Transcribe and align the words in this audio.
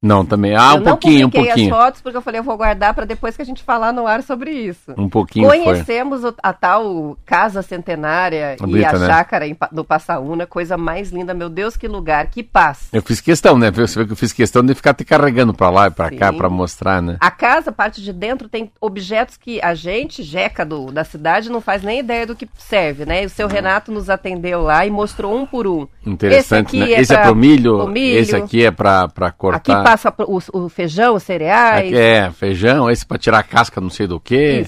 Não, 0.03 0.25
também. 0.25 0.57
Ah, 0.57 0.73
eu 0.75 0.81
um 0.81 0.83
pouquinho, 0.83 1.27
um 1.27 1.31
pouquinho. 1.31 1.75
as 1.75 1.79
fotos 1.79 2.01
porque 2.01 2.17
eu 2.17 2.23
falei, 2.23 2.41
eu 2.41 2.45
vou 2.45 2.57
guardar 2.57 2.95
para 2.95 3.05
depois 3.05 3.37
que 3.37 3.43
a 3.43 3.45
gente 3.45 3.63
falar 3.63 3.93
no 3.93 4.07
ar 4.07 4.23
sobre 4.23 4.51
isso. 4.51 4.95
Um 4.97 5.11
pouquinho 5.11 5.47
Conhecemos 5.47 6.23
a 6.43 6.53
tal 6.55 7.19
Casa 7.27 7.61
Centenária 7.61 8.57
Bonita, 8.59 8.79
e 8.79 8.85
a 8.85 8.99
né? 8.99 9.07
chácara 9.07 9.47
em, 9.47 9.55
do 9.71 9.85
Passaúna, 9.85 10.47
coisa 10.47 10.79
mais 10.79 11.11
linda. 11.11 11.35
Meu 11.35 11.51
Deus, 11.51 11.77
que 11.77 11.87
lugar, 11.87 12.29
que 12.29 12.43
paz. 12.43 12.89
Eu 12.95 13.03
fiz 13.03 13.21
questão, 13.21 13.59
né? 13.59 13.71
Você 13.71 13.99
vê 13.99 14.07
que 14.07 14.13
eu 14.13 14.17
fiz 14.17 14.33
questão 14.33 14.65
de 14.65 14.75
ficar 14.75 14.95
te 14.95 15.05
carregando 15.05 15.53
para 15.53 15.69
lá 15.69 15.89
e 15.89 15.91
para 15.91 16.11
cá 16.11 16.33
para 16.33 16.49
mostrar, 16.49 17.03
né? 17.03 17.19
A 17.21 17.31
casa, 17.31 17.71
parte 17.71 18.01
de 18.01 18.13
dentro, 18.13 18.49
tem 18.49 18.73
objetos 18.81 19.37
que 19.37 19.61
a 19.61 19.75
gente, 19.75 20.23
jeca 20.23 20.65
do, 20.65 20.91
da 20.91 21.05
cidade, 21.05 21.51
não 21.51 21.61
faz 21.61 21.83
nem 21.83 21.99
ideia 21.99 22.27
do 22.27 22.35
que 22.35 22.49
serve, 22.57 23.05
né? 23.05 23.25
E 23.25 23.27
o 23.27 23.31
seu 23.31 23.47
hum. 23.47 23.51
Renato 23.51 23.93
nos 23.93 24.09
atendeu 24.09 24.63
lá 24.63 24.87
e 24.87 24.91
mostrou 24.91 25.37
um 25.37 25.45
por 25.45 25.67
um. 25.67 25.87
Interessante, 26.07 26.79
esse 26.79 26.87
né? 26.87 26.93
É 26.95 27.01
esse 27.03 27.15
é 27.15 27.19
pro 27.19 27.37
milho, 27.37 27.87
milho, 27.87 28.19
esse 28.19 28.35
aqui 28.35 28.65
é 28.65 28.71
para 28.71 29.09
cortar. 29.37 29.81
Aqui 29.81 29.90
passa 29.91 30.15
o, 30.19 30.39
o 30.53 30.69
feijão, 30.69 31.15
os 31.15 31.23
cereais. 31.23 31.93
É, 31.93 32.31
feijão, 32.31 32.91
esse 32.91 33.05
para 33.05 33.19
tirar 33.19 33.39
a 33.39 33.43
casca 33.43 33.81
não 33.81 33.91
sei 33.91 34.07
do 34.07 34.21
que. 34.21 34.67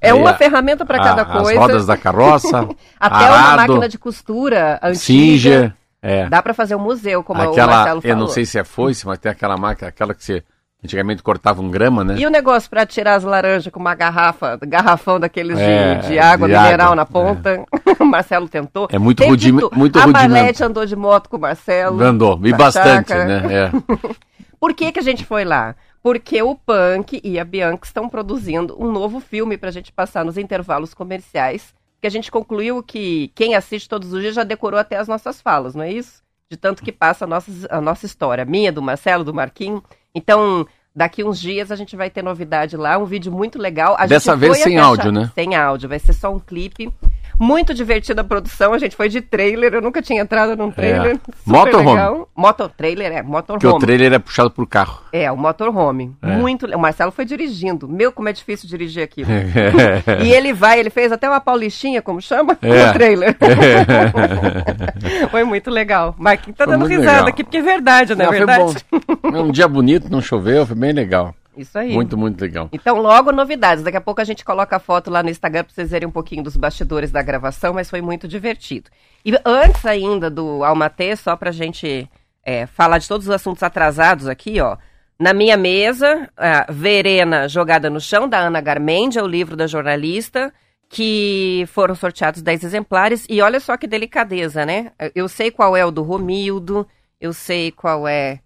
É 0.00 0.12
uma 0.12 0.30
a, 0.30 0.34
ferramenta 0.34 0.84
para 0.84 0.98
cada 0.98 1.24
coisa. 1.24 1.52
As 1.52 1.56
rodas 1.56 1.86
da 1.86 1.96
carroça. 1.96 2.68
Até 2.98 3.14
arado, 3.14 3.38
uma 3.38 3.56
máquina 3.56 3.88
de 3.88 3.98
costura 3.98 4.78
antiga. 4.82 4.98
Singer. 4.98 5.74
É. 6.02 6.28
Dá 6.28 6.42
para 6.42 6.54
fazer 6.54 6.76
um 6.76 6.80
museu, 6.80 7.24
como 7.24 7.40
aquela, 7.40 7.72
o 7.72 7.76
Marcelo 7.76 8.00
falou. 8.02 8.16
Eu 8.16 8.20
não 8.20 8.28
sei 8.28 8.44
se 8.44 8.58
é 8.58 8.64
foice, 8.64 9.06
mas 9.06 9.18
tem 9.18 9.32
aquela 9.32 9.56
máquina, 9.56 9.88
aquela 9.88 10.14
que 10.14 10.22
você 10.22 10.44
antigamente 10.84 11.22
cortava 11.22 11.60
um 11.60 11.70
grama, 11.70 12.04
né? 12.04 12.16
E 12.16 12.26
o 12.26 12.30
negócio 12.30 12.70
para 12.70 12.86
tirar 12.86 13.14
as 13.14 13.24
laranjas 13.24 13.72
com 13.72 13.80
uma 13.80 13.94
garrafa, 13.94 14.58
garrafão 14.62 15.18
daqueles 15.18 15.58
é, 15.58 15.96
de, 15.96 16.08
de, 16.08 16.18
água 16.18 16.46
de 16.46 16.54
mineral 16.54 16.92
água, 16.92 16.96
na 16.96 17.06
ponta. 17.06 17.50
É. 17.50 17.64
o 17.98 18.04
Marcelo 18.06 18.48
tentou. 18.48 18.86
É 18.92 18.98
muito 18.98 19.24
rudimento. 19.24 19.70
Muito 19.74 19.98
a 19.98 20.06
Marlete 20.06 20.62
andou 20.62 20.86
de 20.86 20.94
moto 20.94 21.28
com 21.28 21.38
o 21.38 21.40
Marcelo. 21.40 22.00
Andou, 22.00 22.38
e 22.44 22.52
bastante, 22.52 23.08
chácara. 23.08 23.40
né? 23.40 23.54
É. 23.54 23.70
Por 24.58 24.74
que, 24.74 24.92
que 24.92 24.98
a 24.98 25.02
gente 25.02 25.24
foi 25.24 25.44
lá? 25.44 25.74
Porque 26.02 26.40
o 26.42 26.54
Punk 26.54 27.20
e 27.22 27.38
a 27.38 27.44
Bianca 27.44 27.86
estão 27.86 28.08
produzindo 28.08 28.76
um 28.82 28.90
novo 28.90 29.20
filme 29.20 29.58
para 29.58 29.68
a 29.68 29.72
gente 29.72 29.92
passar 29.92 30.24
nos 30.24 30.38
intervalos 30.38 30.94
comerciais. 30.94 31.74
Que 32.00 32.06
a 32.06 32.10
gente 32.10 32.30
concluiu 32.30 32.82
que 32.82 33.32
quem 33.34 33.54
assiste 33.54 33.88
todos 33.88 34.12
os 34.12 34.20
dias 34.20 34.34
já 34.34 34.44
decorou 34.44 34.78
até 34.78 34.96
as 34.96 35.08
nossas 35.08 35.40
falas, 35.40 35.74
não 35.74 35.82
é 35.82 35.92
isso? 35.92 36.22
De 36.50 36.56
tanto 36.56 36.82
que 36.82 36.92
passa 36.92 37.24
a 37.24 37.28
nossa, 37.28 37.50
a 37.68 37.80
nossa 37.80 38.06
história, 38.06 38.44
minha, 38.44 38.70
do 38.70 38.82
Marcelo, 38.82 39.24
do 39.24 39.34
Marquinho. 39.34 39.82
Então, 40.14 40.66
daqui 40.94 41.24
uns 41.24 41.40
dias 41.40 41.72
a 41.72 41.76
gente 41.76 41.96
vai 41.96 42.08
ter 42.08 42.22
novidade 42.22 42.76
lá, 42.76 42.96
um 42.96 43.04
vídeo 43.04 43.32
muito 43.32 43.58
legal. 43.58 43.96
A 43.98 44.06
Dessa 44.06 44.36
vez 44.36 44.58
sem 44.58 44.78
áudio, 44.78 45.10
né? 45.10 45.30
Sem 45.34 45.56
áudio, 45.56 45.88
vai 45.88 45.98
ser 45.98 46.12
só 46.12 46.32
um 46.32 46.38
clipe. 46.38 46.92
Muito 47.38 47.74
divertida 47.74 48.22
a 48.22 48.24
produção, 48.24 48.72
a 48.72 48.78
gente 48.78 48.96
foi 48.96 49.08
de 49.08 49.20
trailer, 49.20 49.74
eu 49.74 49.82
nunca 49.82 50.00
tinha 50.00 50.22
entrado 50.22 50.56
num 50.56 50.70
trailer. 50.70 51.16
É. 51.16 51.20
Motorhome. 51.44 52.26
Motor 52.34 52.70
trailer, 52.70 53.12
é, 53.12 53.22
motorhome. 53.22 53.60
Que 53.60 53.66
o 53.66 53.78
trailer 53.78 54.12
é 54.12 54.18
puxado 54.18 54.50
por 54.50 54.66
carro. 54.66 55.02
É, 55.12 55.30
o 55.30 55.36
motorhome. 55.36 56.14
É. 56.22 56.36
Muito, 56.36 56.66
o 56.66 56.78
Marcelo 56.78 57.10
foi 57.10 57.24
dirigindo. 57.24 57.88
Meu, 57.88 58.10
como 58.10 58.28
é 58.28 58.32
difícil 58.32 58.68
dirigir 58.68 59.02
aquilo. 59.02 59.28
e 60.24 60.32
ele 60.32 60.52
vai, 60.52 60.80
ele 60.80 60.90
fez 60.90 61.12
até 61.12 61.28
uma 61.28 61.40
paulistinha, 61.40 62.00
como 62.00 62.20
chama, 62.20 62.56
é. 62.62 62.86
no 62.86 62.92
trailer. 62.92 63.36
É. 63.40 65.26
foi 65.30 65.44
muito 65.44 65.70
legal. 65.70 66.14
Marquinhos 66.18 66.56
tá 66.56 66.64
foi 66.64 66.72
dando 66.72 66.86
risada 66.86 67.10
legal. 67.10 67.28
aqui, 67.28 67.44
porque 67.44 67.58
é 67.58 67.62
verdade? 67.62 68.14
Não, 68.14 68.30
verdade. 68.30 68.84
Foi 68.90 69.00
bom. 69.30 69.42
um 69.42 69.50
dia 69.50 69.68
bonito, 69.68 70.10
não 70.10 70.20
choveu, 70.20 70.66
foi 70.66 70.76
bem 70.76 70.92
legal. 70.92 71.34
Isso 71.56 71.78
aí. 71.78 71.92
Muito, 71.92 72.16
muito 72.16 72.40
legal. 72.40 72.68
Então, 72.72 73.00
logo 73.00 73.32
novidades. 73.32 73.82
Daqui 73.82 73.96
a 73.96 74.00
pouco 74.00 74.20
a 74.20 74.24
gente 74.24 74.44
coloca 74.44 74.76
a 74.76 74.78
foto 74.78 75.10
lá 75.10 75.22
no 75.22 75.30
Instagram 75.30 75.64
para 75.64 75.72
vocês 75.72 75.90
verem 75.90 76.08
um 76.08 76.12
pouquinho 76.12 76.42
dos 76.42 76.56
bastidores 76.56 77.10
da 77.10 77.22
gravação, 77.22 77.72
mas 77.72 77.88
foi 77.88 78.02
muito 78.02 78.28
divertido. 78.28 78.90
E 79.24 79.32
antes 79.44 79.84
ainda 79.86 80.30
do 80.30 80.62
Almatê, 80.62 81.16
só 81.16 81.34
para 81.36 81.50
a 81.50 81.52
gente 81.52 82.08
é, 82.44 82.66
falar 82.66 82.98
de 82.98 83.08
todos 83.08 83.26
os 83.26 83.34
assuntos 83.34 83.62
atrasados 83.62 84.28
aqui, 84.28 84.60
ó. 84.60 84.76
Na 85.18 85.32
minha 85.32 85.56
mesa, 85.56 86.28
a 86.36 86.70
Verena 86.70 87.48
Jogada 87.48 87.88
no 87.88 88.00
Chão, 88.00 88.28
da 88.28 88.38
Ana 88.38 88.60
Garmendia, 88.60 89.24
o 89.24 89.26
livro 89.26 89.56
da 89.56 89.66
jornalista, 89.66 90.52
que 90.90 91.64
foram 91.68 91.94
sorteados 91.94 92.42
10 92.42 92.64
exemplares. 92.64 93.26
E 93.28 93.40
olha 93.40 93.58
só 93.58 93.78
que 93.78 93.86
delicadeza, 93.86 94.66
né? 94.66 94.92
Eu 95.14 95.26
sei 95.26 95.50
qual 95.50 95.74
é 95.74 95.84
o 95.86 95.90
do 95.90 96.02
Romildo, 96.02 96.86
eu 97.18 97.32
sei 97.32 97.72
qual 97.72 98.06
é 98.06 98.40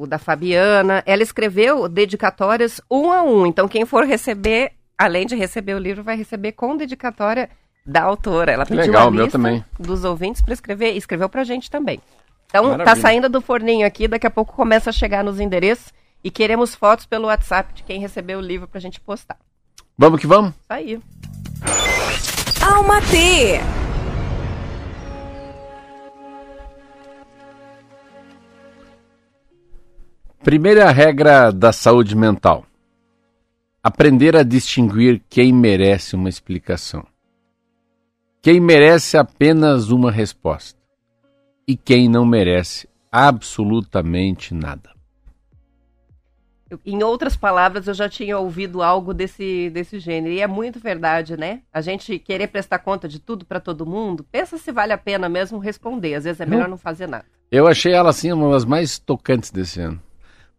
o 0.00 0.06
da 0.06 0.18
Fabiana. 0.18 1.02
Ela 1.04 1.22
escreveu 1.22 1.86
dedicatórias 1.86 2.80
um 2.90 3.12
a 3.12 3.22
um. 3.22 3.44
Então, 3.44 3.68
quem 3.68 3.84
for 3.84 4.04
receber, 4.04 4.72
além 4.96 5.26
de 5.26 5.36
receber 5.36 5.74
o 5.74 5.78
livro, 5.78 6.02
vai 6.02 6.16
receber 6.16 6.52
com 6.52 6.74
dedicatória 6.74 7.50
da 7.84 8.02
autora. 8.02 8.50
Ela 8.50 8.64
pediu 8.64 8.86
Legal, 8.86 9.08
a 9.08 9.10
lista 9.10 9.32
também. 9.32 9.62
dos 9.78 10.02
ouvintes 10.02 10.40
para 10.40 10.54
escrever 10.54 10.94
e 10.94 10.96
escreveu 10.96 11.28
para 11.28 11.42
a 11.42 11.44
gente 11.44 11.70
também. 11.70 12.00
Então, 12.46 12.62
tá 12.62 12.70
Maravilha. 12.70 12.96
tá 12.96 13.00
saindo 13.00 13.28
do 13.28 13.42
forninho 13.42 13.86
aqui, 13.86 14.08
daqui 14.08 14.26
a 14.26 14.30
pouco 14.30 14.54
começa 14.54 14.88
a 14.88 14.92
chegar 14.92 15.22
nos 15.22 15.38
endereços 15.38 15.92
e 16.24 16.30
queremos 16.30 16.74
fotos 16.74 17.04
pelo 17.04 17.26
WhatsApp 17.26 17.74
de 17.74 17.82
quem 17.82 18.00
recebeu 18.00 18.38
o 18.38 18.42
livro 18.42 18.66
para 18.66 18.78
a 18.78 18.80
gente 18.80 19.00
postar. 19.00 19.36
Vamos 19.98 20.18
que 20.18 20.26
vamos? 20.26 20.50
Isso 20.52 20.72
aí. 20.72 21.00
Alma 22.62 23.02
T. 23.02 23.60
Primeira 30.42 30.90
regra 30.90 31.52
da 31.52 31.70
saúde 31.70 32.16
mental: 32.16 32.64
aprender 33.82 34.34
a 34.34 34.42
distinguir 34.42 35.20
quem 35.28 35.52
merece 35.52 36.16
uma 36.16 36.30
explicação, 36.30 37.06
quem 38.40 38.58
merece 38.58 39.18
apenas 39.18 39.90
uma 39.90 40.10
resposta 40.10 40.80
e 41.68 41.76
quem 41.76 42.08
não 42.08 42.24
merece 42.24 42.88
absolutamente 43.12 44.54
nada. 44.54 44.90
Em 46.86 47.02
outras 47.02 47.36
palavras, 47.36 47.86
eu 47.86 47.92
já 47.92 48.08
tinha 48.08 48.38
ouvido 48.38 48.80
algo 48.80 49.12
desse, 49.12 49.68
desse 49.70 49.98
gênero. 49.98 50.32
E 50.32 50.40
é 50.40 50.46
muito 50.46 50.80
verdade, 50.80 51.36
né? 51.36 51.60
A 51.70 51.82
gente 51.82 52.18
querer 52.18 52.46
prestar 52.46 52.78
conta 52.78 53.06
de 53.06 53.18
tudo 53.18 53.44
para 53.44 53.60
todo 53.60 53.84
mundo, 53.84 54.24
pensa 54.32 54.56
se 54.56 54.72
vale 54.72 54.94
a 54.94 54.98
pena 54.98 55.28
mesmo 55.28 55.58
responder. 55.58 56.14
Às 56.14 56.24
vezes 56.24 56.40
é 56.40 56.46
melhor 56.46 56.62
não, 56.62 56.70
não 56.70 56.78
fazer 56.78 57.08
nada. 57.08 57.26
Eu 57.50 57.66
achei 57.66 57.92
ela, 57.92 58.08
assim, 58.08 58.32
uma 58.32 58.52
das 58.52 58.64
mais 58.64 58.98
tocantes 58.98 59.50
desse 59.50 59.80
ano. 59.80 60.00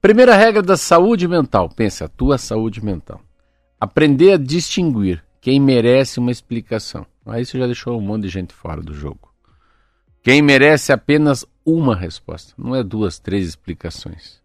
Primeira 0.01 0.35
regra 0.35 0.63
da 0.63 0.75
saúde 0.75 1.27
mental. 1.27 1.69
Pensa, 1.69 2.05
a 2.05 2.07
tua 2.07 2.39
saúde 2.39 2.83
mental. 2.83 3.21
Aprender 3.79 4.33
a 4.33 4.37
distinguir 4.37 5.23
quem 5.39 5.59
merece 5.59 6.19
uma 6.19 6.31
explicação. 6.31 7.05
Aí 7.23 7.45
você 7.45 7.59
já 7.59 7.67
deixou 7.67 7.99
um 7.99 8.01
monte 8.01 8.23
de 8.23 8.29
gente 8.29 8.51
fora 8.51 8.81
do 8.81 8.95
jogo. 8.95 9.31
Quem 10.23 10.41
merece 10.41 10.91
apenas 10.91 11.45
uma 11.63 11.95
resposta, 11.95 12.53
não 12.57 12.75
é 12.75 12.83
duas, 12.83 13.19
três 13.19 13.47
explicações. 13.47 14.41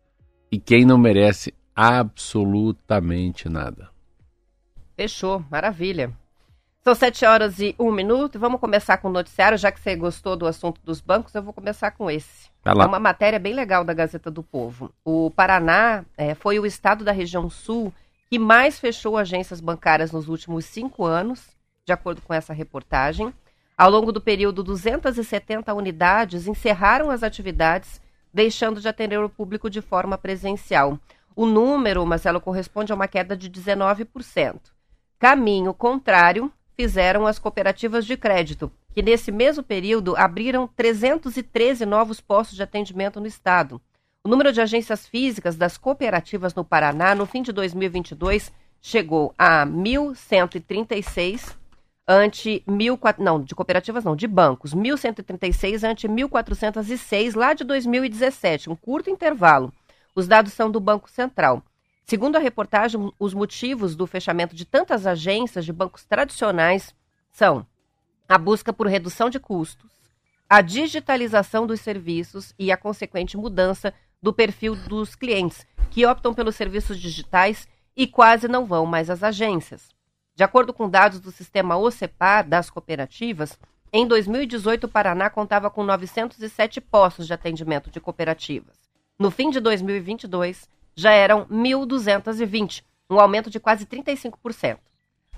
E 0.52 0.58
quem 0.58 0.84
não 0.84 0.98
merece 0.98 1.54
absolutamente 1.74 3.48
nada. 3.48 3.88
Fechou, 4.94 5.42
maravilha. 5.50 6.12
São 6.86 6.94
sete 6.94 7.26
horas 7.26 7.58
e 7.58 7.74
um 7.80 7.90
minuto. 7.90 8.38
Vamos 8.38 8.60
começar 8.60 8.96
com 8.98 9.08
o 9.08 9.12
noticiário, 9.12 9.58
já 9.58 9.72
que 9.72 9.80
você 9.80 9.96
gostou 9.96 10.36
do 10.36 10.46
assunto 10.46 10.80
dos 10.84 11.00
bancos, 11.00 11.34
eu 11.34 11.42
vou 11.42 11.52
começar 11.52 11.90
com 11.90 12.08
esse. 12.08 12.48
É 12.64 12.72
uma 12.72 13.00
matéria 13.00 13.40
bem 13.40 13.54
legal 13.54 13.82
da 13.82 13.92
Gazeta 13.92 14.30
do 14.30 14.40
Povo. 14.40 14.94
O 15.04 15.32
Paraná 15.32 16.04
é, 16.16 16.36
foi 16.36 16.60
o 16.60 16.64
estado 16.64 17.04
da 17.04 17.10
região 17.10 17.50
sul 17.50 17.92
que 18.30 18.38
mais 18.38 18.78
fechou 18.78 19.16
agências 19.16 19.60
bancárias 19.60 20.12
nos 20.12 20.28
últimos 20.28 20.64
cinco 20.66 21.04
anos, 21.04 21.56
de 21.84 21.92
acordo 21.92 22.22
com 22.22 22.32
essa 22.32 22.52
reportagem. 22.52 23.34
Ao 23.76 23.90
longo 23.90 24.12
do 24.12 24.20
período, 24.20 24.62
270 24.62 25.74
unidades 25.74 26.46
encerraram 26.46 27.10
as 27.10 27.24
atividades, 27.24 28.00
deixando 28.32 28.80
de 28.80 28.86
atender 28.86 29.18
o 29.18 29.28
público 29.28 29.68
de 29.68 29.80
forma 29.80 30.16
presencial. 30.16 31.00
O 31.34 31.46
número, 31.46 32.06
Marcelo, 32.06 32.40
corresponde 32.40 32.92
a 32.92 32.94
uma 32.94 33.08
queda 33.08 33.36
de 33.36 33.50
19%. 33.50 34.60
Caminho 35.18 35.74
contrário 35.74 36.52
fizeram 36.76 37.26
as 37.26 37.38
cooperativas 37.38 38.04
de 38.04 38.16
crédito, 38.16 38.70
que 38.94 39.02
nesse 39.02 39.32
mesmo 39.32 39.62
período 39.62 40.14
abriram 40.16 40.68
313 40.68 41.86
novos 41.86 42.20
postos 42.20 42.56
de 42.56 42.62
atendimento 42.62 43.20
no 43.20 43.26
estado. 43.26 43.80
O 44.22 44.28
número 44.28 44.52
de 44.52 44.60
agências 44.60 45.06
físicas 45.06 45.56
das 45.56 45.78
cooperativas 45.78 46.54
no 46.54 46.64
Paraná 46.64 47.14
no 47.14 47.26
fim 47.26 47.42
de 47.42 47.52
2022 47.52 48.52
chegou 48.82 49.32
a 49.38 49.64
1.136 49.64 51.56
ante 52.06 52.62
1.400, 52.68 53.18
não, 53.18 53.42
de 53.42 53.54
cooperativas 53.54 54.04
não, 54.04 54.14
de 54.14 54.26
bancos, 54.26 54.74
1.136 54.74 55.82
ante 55.82 56.06
1.406 56.06 57.34
lá 57.34 57.52
de 57.52 57.64
2017, 57.64 58.70
um 58.70 58.76
curto 58.76 59.10
intervalo. 59.10 59.72
Os 60.14 60.28
dados 60.28 60.52
são 60.52 60.70
do 60.70 60.80
Banco 60.80 61.10
Central. 61.10 61.62
Segundo 62.08 62.36
a 62.36 62.38
reportagem, 62.38 63.12
os 63.18 63.34
motivos 63.34 63.96
do 63.96 64.06
fechamento 64.06 64.54
de 64.54 64.64
tantas 64.64 65.08
agências 65.08 65.64
de 65.64 65.72
bancos 65.72 66.04
tradicionais 66.04 66.94
são 67.32 67.66
a 68.28 68.38
busca 68.38 68.72
por 68.72 68.86
redução 68.86 69.28
de 69.28 69.40
custos, 69.40 69.90
a 70.48 70.60
digitalização 70.60 71.66
dos 71.66 71.80
serviços 71.80 72.54
e 72.56 72.70
a 72.70 72.76
consequente 72.76 73.36
mudança 73.36 73.92
do 74.22 74.32
perfil 74.32 74.76
dos 74.76 75.16
clientes, 75.16 75.66
que 75.90 76.06
optam 76.06 76.32
pelos 76.32 76.54
serviços 76.54 77.00
digitais 77.00 77.66
e 77.96 78.06
quase 78.06 78.46
não 78.46 78.66
vão 78.66 78.86
mais 78.86 79.10
às 79.10 79.24
agências. 79.24 79.88
De 80.32 80.44
acordo 80.44 80.72
com 80.72 80.88
dados 80.88 81.18
do 81.18 81.32
sistema 81.32 81.76
OCEPAR 81.76 82.48
das 82.48 82.70
cooperativas, 82.70 83.58
em 83.92 84.06
2018 84.06 84.84
o 84.84 84.88
Paraná 84.88 85.28
contava 85.28 85.68
com 85.70 85.82
907 85.82 86.80
postos 86.80 87.26
de 87.26 87.32
atendimento 87.32 87.90
de 87.90 88.00
cooperativas. 88.00 88.76
No 89.18 89.30
fim 89.30 89.50
de 89.50 89.58
2022, 89.58 90.68
já 90.96 91.12
eram 91.12 91.44
1.220, 91.46 92.82
um 93.08 93.20
aumento 93.20 93.50
de 93.50 93.60
quase 93.60 93.84
35%. 93.86 94.78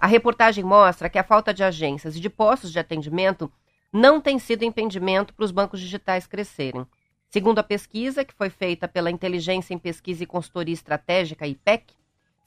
A 0.00 0.06
reportagem 0.06 0.62
mostra 0.62 1.10
que 1.10 1.18
a 1.18 1.24
falta 1.24 1.52
de 1.52 1.64
agências 1.64 2.16
e 2.16 2.20
de 2.20 2.30
postos 2.30 2.70
de 2.70 2.78
atendimento 2.78 3.50
não 3.92 4.20
tem 4.20 4.38
sido 4.38 4.64
impedimento 4.64 5.34
para 5.34 5.44
os 5.44 5.50
bancos 5.50 5.80
digitais 5.80 6.26
crescerem. 6.26 6.86
Segundo 7.28 7.58
a 7.58 7.64
pesquisa, 7.64 8.24
que 8.24 8.32
foi 8.32 8.48
feita 8.48 8.86
pela 8.86 9.10
Inteligência 9.10 9.74
em 9.74 9.78
Pesquisa 9.78 10.22
e 10.22 10.26
Consultoria 10.26 10.72
Estratégica, 10.72 11.46
IPEC, 11.46 11.94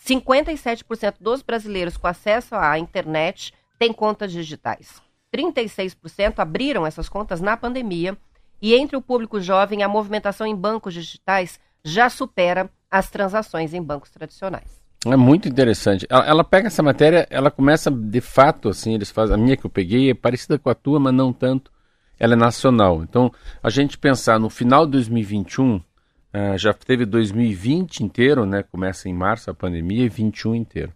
57% 0.03 1.15
dos 1.19 1.41
brasileiros 1.41 1.97
com 1.97 2.07
acesso 2.07 2.55
à 2.55 2.79
internet 2.79 3.53
têm 3.77 3.93
contas 3.93 4.31
digitais. 4.31 5.01
36% 5.33 6.39
abriram 6.39 6.85
essas 6.85 7.07
contas 7.07 7.41
na 7.41 7.55
pandemia 7.55 8.17
e 8.61 8.73
entre 8.73 8.95
o 8.95 9.01
público 9.01 9.39
jovem 9.39 9.83
a 9.83 9.87
movimentação 9.87 10.47
em 10.47 10.55
bancos 10.55 10.93
digitais 10.93 11.59
já 11.83 12.09
supera 12.09 12.69
as 12.91 13.09
transações 13.09 13.73
em 13.73 13.81
bancos 13.81 14.11
tradicionais. 14.11 14.81
É 15.05 15.15
muito 15.15 15.47
interessante. 15.47 16.05
Ela, 16.09 16.25
ela, 16.27 16.43
pega 16.43 16.67
essa 16.67 16.83
matéria, 16.83 17.25
ela 17.31 17.49
começa 17.49 17.89
de 17.89 18.21
fato, 18.21 18.69
assim, 18.69 18.93
eles 18.93 19.09
fazem. 19.09 19.33
A 19.33 19.37
minha 19.37 19.57
que 19.57 19.65
eu 19.65 19.69
peguei 19.69 20.11
é 20.11 20.13
parecida 20.13 20.59
com 20.59 20.69
a 20.69 20.75
tua, 20.75 20.99
mas 20.99 21.13
não 21.13 21.33
tanto. 21.33 21.71
Ela 22.19 22.33
é 22.33 22.35
nacional. 22.35 23.01
Então, 23.01 23.31
a 23.63 23.69
gente 23.71 23.97
pensar 23.97 24.39
no 24.39 24.47
final 24.47 24.85
de 24.85 24.91
2021, 24.91 25.77
uh, 25.77 25.83
eh, 26.31 26.55
já 26.55 26.71
teve 26.71 27.03
2020 27.03 28.01
inteiro, 28.01 28.45
né? 28.45 28.61
Começa 28.61 29.09
em 29.09 29.13
março 29.13 29.49
a 29.49 29.55
pandemia 29.55 30.05
e 30.05 30.09
21 30.09 30.53
inteiro. 30.53 30.93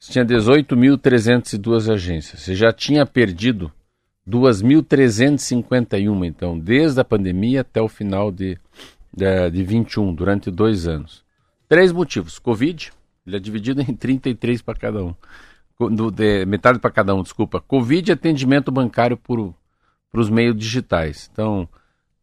Você 0.00 0.12
tinha 0.12 0.24
18.302 0.24 1.92
agências. 1.92 2.40
Você 2.40 2.54
já 2.54 2.72
tinha 2.72 3.04
perdido 3.04 3.70
2.351, 4.26 6.24
então, 6.26 6.58
desde 6.58 7.00
a 7.00 7.04
pandemia 7.04 7.60
até 7.60 7.82
o 7.82 7.88
final 7.88 8.32
de, 8.32 8.58
de, 9.14 9.50
de 9.50 9.62
21, 9.62 10.14
durante 10.14 10.50
dois 10.50 10.88
anos. 10.88 11.22
Três 11.72 11.90
motivos: 11.90 12.38
Covid 12.38 12.92
ele 13.26 13.36
é 13.36 13.38
dividido 13.38 13.80
em 13.80 13.96
33 13.96 14.60
para 14.60 14.78
cada 14.78 15.02
um. 15.02 15.14
Do, 15.80 16.10
de, 16.10 16.44
metade 16.44 16.78
para 16.78 16.90
cada 16.90 17.14
um, 17.14 17.22
desculpa. 17.22 17.62
Covid 17.62 18.10
e 18.10 18.12
atendimento 18.12 18.70
bancário 18.70 19.16
para 19.16 20.20
os 20.20 20.28
meios 20.28 20.54
digitais. 20.54 21.30
Então, 21.32 21.66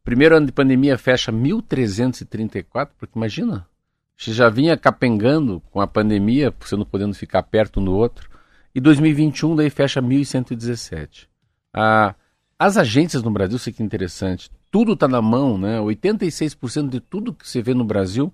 primeiro 0.04 0.38
ano 0.38 0.46
de 0.46 0.52
pandemia 0.52 1.00
fecha 1.00 1.32
1.334, 1.32 2.90
porque 2.96 3.18
imagina, 3.18 3.68
você 4.16 4.32
já 4.34 4.50
vinha 4.50 4.78
capengando 4.78 5.64
com 5.72 5.82
a 5.82 5.88
pandemia, 5.88 6.54
você 6.60 6.76
não 6.76 6.86
podendo 6.86 7.16
ficar 7.16 7.42
perto 7.42 7.80
um 7.80 7.86
do 7.86 7.94
outro. 7.94 8.30
E 8.76 8.80
2021 8.80 9.56
daí 9.56 9.72
fecha 9.72 10.00
1.117. 10.00 11.28
Ah, 11.74 12.14
as 12.60 12.78
agências 12.78 13.24
no 13.24 13.32
Brasil, 13.32 13.56
isso 13.56 13.68
aqui 13.72 13.82
é 13.82 13.86
interessante, 13.86 14.52
tudo 14.70 14.94
está 14.94 15.08
na 15.08 15.24
mão, 15.24 15.58
né? 15.58 15.80
86% 15.80 16.88
de 16.88 17.00
tudo 17.00 17.34
que 17.34 17.50
você 17.50 17.64
vê 17.64 17.74
no 17.74 17.84
Brasil 17.84 18.32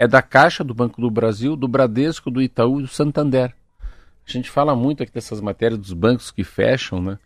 é 0.00 0.08
da 0.08 0.22
Caixa, 0.22 0.64
do 0.64 0.72
Banco 0.72 0.98
do 0.98 1.10
Brasil, 1.10 1.54
do 1.54 1.68
Bradesco, 1.68 2.30
do 2.30 2.40
Itaú 2.40 2.80
e 2.80 2.84
do 2.84 2.88
Santander. 2.88 3.54
A 4.26 4.32
gente 4.32 4.50
fala 4.50 4.74
muito 4.74 5.02
aqui 5.02 5.12
dessas 5.12 5.42
matérias 5.42 5.78
dos 5.78 5.92
bancos 5.92 6.30
que 6.30 6.42
fecham, 6.42 7.02
né? 7.02 7.18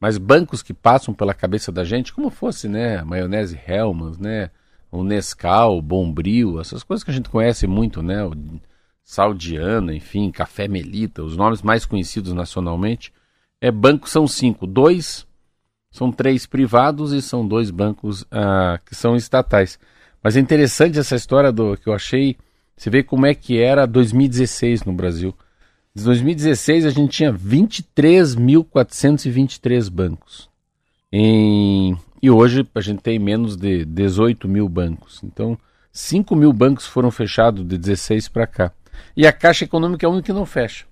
Mas 0.00 0.16
bancos 0.16 0.62
que 0.62 0.72
passam 0.72 1.12
pela 1.12 1.34
cabeça 1.34 1.70
da 1.70 1.84
gente, 1.84 2.10
como 2.10 2.30
fosse, 2.30 2.68
né? 2.68 3.02
Maionese 3.02 3.60
Hellmann's, 3.68 4.16
né? 4.16 4.50
O 4.90 5.04
Nescau, 5.04 5.76
o 5.76 5.82
Bombril, 5.82 6.58
essas 6.58 6.82
coisas 6.82 7.04
que 7.04 7.10
a 7.10 7.14
gente 7.14 7.28
conhece 7.28 7.66
muito, 7.66 8.02
né? 8.02 8.24
O 8.24 8.32
Saldiana, 9.04 9.94
enfim, 9.94 10.30
Café 10.30 10.66
Melita, 10.66 11.22
os 11.22 11.36
nomes 11.36 11.60
mais 11.60 11.84
conhecidos 11.84 12.32
nacionalmente. 12.32 13.12
É 13.60 13.70
bancos 13.70 14.10
são 14.10 14.26
cinco, 14.26 14.66
dois 14.66 15.26
são 15.90 16.10
três 16.10 16.46
privados 16.46 17.12
e 17.12 17.20
são 17.20 17.46
dois 17.46 17.70
bancos 17.70 18.24
ah, 18.30 18.80
que 18.86 18.94
são 18.94 19.16
estatais. 19.16 19.78
Mas 20.22 20.36
é 20.36 20.40
interessante 20.40 20.98
essa 20.98 21.16
história 21.16 21.50
do 21.50 21.74
que 21.76 21.88
eu 21.88 21.92
achei. 21.92 22.36
Você 22.76 22.90
vê 22.90 23.02
como 23.02 23.26
é 23.26 23.34
que 23.34 23.58
era 23.58 23.84
2016 23.86 24.84
no 24.84 24.92
Brasil. 24.92 25.34
Em 25.96 26.02
2016 26.02 26.86
a 26.86 26.90
gente 26.90 27.10
tinha 27.10 27.32
23.423 27.32 29.90
bancos. 29.90 30.48
Em... 31.12 31.96
E 32.22 32.30
hoje 32.30 32.64
a 32.74 32.80
gente 32.80 33.02
tem 33.02 33.18
menos 33.18 33.56
de 33.56 33.84
18 33.84 34.48
mil 34.48 34.68
bancos. 34.68 35.20
Então, 35.24 35.58
5 35.90 36.36
mil 36.36 36.52
bancos 36.52 36.86
foram 36.86 37.10
fechados 37.10 37.66
de 37.66 37.76
16 37.76 38.28
para 38.28 38.46
cá. 38.46 38.70
E 39.16 39.26
a 39.26 39.32
Caixa 39.32 39.64
Econômica 39.64 40.06
é 40.06 40.08
a 40.08 40.10
única 40.10 40.26
que 40.26 40.32
não 40.32 40.46
fecha. 40.46 40.84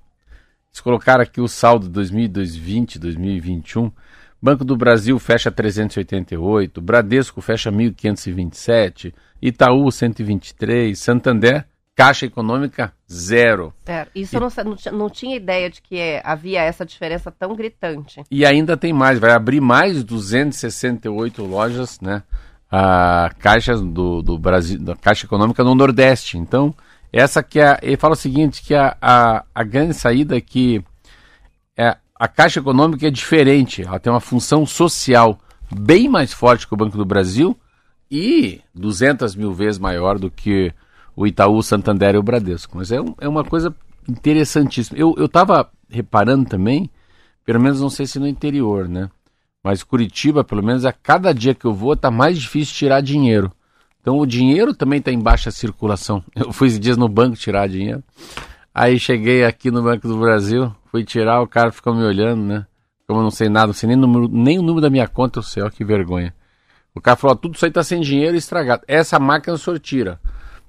Se 0.73 0.83
colocar 0.83 1.21
aqui 1.21 1.41
o 1.41 1.49
saldo 1.49 1.87
de 1.87 1.93
2020, 1.93 2.99
2021, 2.99 3.93
Banco 4.43 4.65
do 4.65 4.77
Brasil 4.77 5.19
fecha 5.19 5.51
388, 5.51 6.81
Bradesco 6.81 7.43
fecha 7.43 7.71
1527, 7.71 9.15
Itaú 9.43 9.91
123, 9.91 10.99
Santander, 10.99 11.67
Caixa 11.95 12.25
Econômica 12.25 12.95
zero. 13.11 13.75
Zero. 13.87 14.11
Isso 14.15 14.35
e... 14.35 14.37
eu 14.37 14.41
não, 14.41 14.51
não, 14.65 14.99
não, 14.99 15.11
tinha 15.11 15.37
ideia 15.37 15.69
de 15.69 15.83
que 15.83 15.99
é, 15.99 16.23
havia 16.25 16.63
essa 16.63 16.87
diferença 16.87 17.31
tão 17.31 17.55
gritante. 17.55 18.23
E 18.31 18.47
ainda 18.47 18.77
tem 18.79 18.93
mais, 18.93 19.19
vai 19.19 19.33
abrir 19.33 19.61
mais 19.61 20.03
268 20.03 21.45
lojas, 21.45 22.01
né? 22.01 22.23
A 22.73 23.31
Caixa 23.39 23.77
do, 23.77 24.23
do 24.23 24.39
Brasil, 24.39 24.79
da 24.79 24.97
Caixa 24.97 25.27
Econômica 25.27 25.63
no 25.63 25.75
Nordeste. 25.75 26.39
Então, 26.39 26.75
essa 27.13 27.43
que 27.43 27.61
é. 27.61 27.79
Ele 27.83 27.97
fala 27.99 28.15
o 28.15 28.17
seguinte: 28.17 28.63
que 28.63 28.75
a, 28.75 28.97
a, 29.03 29.45
a 29.55 29.65
grande 29.65 29.93
saída 29.93 30.37
é 30.37 30.41
que 30.41 30.77
é, 30.77 30.83
a 32.21 32.29
Caixa 32.29 32.61
Econômica 32.61 33.07
é 33.07 33.11
diferente, 33.11 33.81
ela 33.81 33.99
tem 33.99 34.13
uma 34.13 34.21
função 34.21 34.67
social 34.67 35.41
bem 35.75 36.07
mais 36.07 36.35
forte 36.35 36.69
que 36.69 36.75
o 36.75 36.77
Banco 36.77 36.99
do 36.99 37.05
Brasil 37.07 37.59
e 38.11 38.61
200 38.75 39.35
mil 39.35 39.55
vezes 39.55 39.79
maior 39.79 40.19
do 40.19 40.31
que 40.31 40.71
o 41.17 41.27
Itaú, 41.27 41.57
o 41.57 41.63
Santander 41.63 42.15
e 42.15 42.19
o 42.19 42.23
Bradesco. 42.23 42.77
Mas 42.77 42.93
é, 42.93 43.01
um, 43.01 43.15
é 43.19 43.27
uma 43.27 43.43
coisa 43.43 43.75
interessantíssima. 44.07 44.99
Eu 44.99 45.25
estava 45.25 45.71
reparando 45.89 46.47
também, 46.47 46.91
pelo 47.43 47.59
menos 47.59 47.81
não 47.81 47.89
sei 47.89 48.07
se 48.07 48.19
no 48.19 48.29
interior, 48.29 48.87
né? 48.87 49.09
Mas 49.65 49.83
Curitiba, 49.83 50.45
pelo 50.45 50.63
menos 50.63 50.85
a 50.85 50.93
cada 50.93 51.33
dia 51.33 51.55
que 51.55 51.65
eu 51.65 51.73
vou, 51.73 51.97
tá 51.97 52.11
mais 52.11 52.39
difícil 52.39 52.75
tirar 52.75 53.01
dinheiro. 53.01 53.51
Então 53.99 54.19
o 54.19 54.27
dinheiro 54.27 54.75
também 54.75 54.99
está 54.99 55.11
em 55.11 55.19
baixa 55.19 55.51
circulação. 55.51 56.23
Eu 56.37 56.53
fui 56.53 56.69
esses 56.69 56.81
dias 56.81 56.99
no 56.99 57.09
banco 57.09 57.35
tirar 57.37 57.67
dinheiro. 57.67 58.05
Aí 58.75 58.99
cheguei 58.99 59.43
aqui 59.43 59.71
no 59.71 59.83
Banco 59.83 60.07
do 60.07 60.19
Brasil, 60.19 60.75
fui 60.91 61.05
tirar, 61.05 61.41
o 61.41 61.47
cara 61.47 61.71
ficou 61.71 61.95
me 61.95 62.03
olhando, 62.03 62.43
né? 62.43 62.67
Como 63.07 63.21
eu 63.21 63.25
não 63.25 63.31
sei 63.31 63.49
nada, 63.49 63.69
não 63.69 63.75
sei 63.75 63.89
nem, 63.89 63.97
número, 63.97 64.29
nem 64.29 64.59
o 64.59 64.63
número 64.63 64.81
da 64.81 64.91
minha 64.91 65.09
conta, 65.09 65.39
eu 65.39 65.43
sei, 65.43 65.63
ó, 65.63 65.71
que 65.71 65.85
vergonha. 65.85 66.35
O 66.95 67.01
cara 67.01 67.17
falou, 67.17 67.37
tudo 67.37 67.55
isso 67.55 67.65
aí 67.65 67.71
tá 67.71 67.83
sem 67.83 68.01
dinheiro 68.01 68.35
e 68.35 68.39
estragado. 68.39 68.83
Essa 68.87 69.19
máquina 69.19 69.55
o 69.55 69.59
senhor 69.59 69.79
tira. 69.79 70.21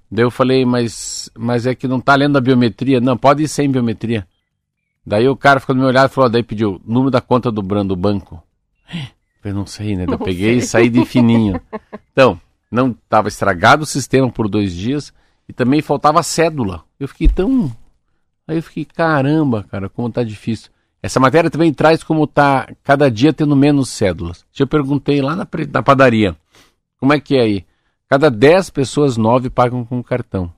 Daí 0.10 0.26
eu 0.26 0.32
falei, 0.32 0.66
mas, 0.66 1.30
mas 1.38 1.66
é 1.66 1.74
que 1.74 1.88
não 1.88 2.00
tá 2.00 2.16
lendo 2.16 2.38
a 2.38 2.42
biometria. 2.42 3.00
Não, 3.00 3.18
pode 3.18 3.44
ir 3.44 3.48
sem 3.48 3.72
biometria. 3.72 4.28
Daí 5.06 5.28
o 5.28 5.36
cara 5.36 5.60
ficou 5.60 5.76
me 5.76 5.84
olhando 5.84 6.06
e 6.06 6.14
falou, 6.14 6.30
daí 6.30 6.44
pediu, 6.44 6.80
número 6.86 7.10
da 7.10 7.22
conta 7.22 7.52
do, 7.52 7.62
do 7.62 7.96
banco. 7.96 8.42
Eu 9.44 9.56
não 9.56 9.66
sei, 9.66 9.96
né? 9.96 10.06
Daí 10.06 10.14
eu 10.14 10.20
peguei 10.20 10.50
sei. 10.50 10.58
e 10.58 10.62
saí 10.62 10.90
de 10.90 11.04
fininho. 11.06 11.60
Então, 12.12 12.40
não 12.70 12.92
estava 12.92 13.28
estragado 13.28 13.84
o 13.84 13.88
sistema 13.88 14.30
por 14.32 14.48
dois 14.48 14.74
dias 14.74 15.12
e 15.50 15.54
também 15.54 15.82
faltava 15.82 16.22
cédula. 16.22 16.84
Eu 17.00 17.08
fiquei 17.08 17.28
tão. 17.28 17.72
Aí 18.48 18.58
eu 18.58 18.64
fiquei, 18.64 18.86
caramba, 18.86 19.64
cara, 19.64 19.90
como 19.90 20.10
tá 20.10 20.24
difícil. 20.24 20.72
Essa 21.02 21.20
matéria 21.20 21.50
também 21.50 21.74
traz 21.74 22.04
como 22.04 22.26
está 22.26 22.68
cada 22.84 23.10
dia 23.10 23.34
tendo 23.34 23.56
menos 23.56 23.90
cédulas. 23.90 24.46
Eu 24.58 24.68
perguntei 24.68 25.22
lá 25.22 25.36
na, 25.36 25.48
na 25.72 25.84
padaria, 25.84 26.36
como 27.00 27.14
é 27.14 27.20
que 27.20 27.36
é 27.36 27.42
aí? 27.42 27.66
Cada 28.08 28.30
10 28.30 28.70
pessoas, 28.70 29.18
9 29.18 29.50
pagam 29.50 29.84
com 29.84 30.04
cartão. 30.04 30.54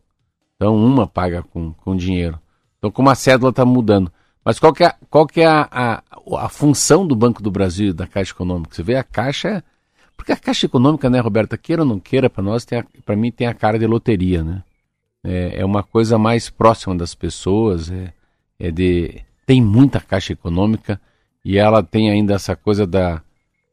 Então, 0.55 0.75
uma 0.75 1.07
paga 1.07 1.43
com, 1.43 1.71
com 1.73 1.95
dinheiro. 1.95 2.39
Então, 2.77 2.91
como 2.91 3.09
a 3.09 3.15
cédula 3.15 3.51
está 3.51 3.63
mudando. 3.63 4.11
Mas 4.43 4.59
qual 4.59 4.73
que 4.73 4.83
é, 4.83 4.93
qual 5.09 5.25
que 5.25 5.39
é 5.39 5.47
a, 5.47 5.69
a, 5.71 6.03
a, 6.39 6.49
função 6.49 7.07
do 7.07 7.15
Banco 7.15 7.41
do 7.41 7.49
Brasil 7.49 7.89
e 7.89 7.93
da 7.93 8.05
Caixa 8.05 8.33
Econômica? 8.33 8.75
Você 8.75 8.83
vê 8.83 8.95
a 8.95 9.03
Caixa... 9.03 9.63
Porque 10.17 10.31
a 10.31 10.37
Caixa 10.37 10.65
Econômica, 10.65 11.09
né, 11.09 11.19
Roberta, 11.19 11.57
queira 11.57 11.81
ou 11.81 11.87
não 11.87 11.99
queira, 11.99 12.29
para 12.29 12.43
nós, 12.43 12.65
para 13.05 13.15
mim, 13.15 13.31
tem 13.31 13.47
a 13.47 13.53
cara 13.53 13.79
de 13.79 13.87
loteria, 13.87 14.43
né? 14.43 14.63
É, 15.23 15.61
é 15.61 15.65
uma 15.65 15.83
coisa 15.83 16.17
mais 16.17 16.49
próxima 16.49 16.95
das 16.95 17.15
pessoas, 17.15 17.89
é, 17.89 18.13
é 18.59 18.69
de 18.69 19.23
tem 19.45 19.61
muita 19.61 19.99
caixa 19.99 20.33
econômica 20.33 20.99
e 21.43 21.57
ela 21.57 21.83
tem 21.83 22.09
ainda 22.09 22.33
essa 22.33 22.55
coisa 22.55 22.85
da. 22.87 23.21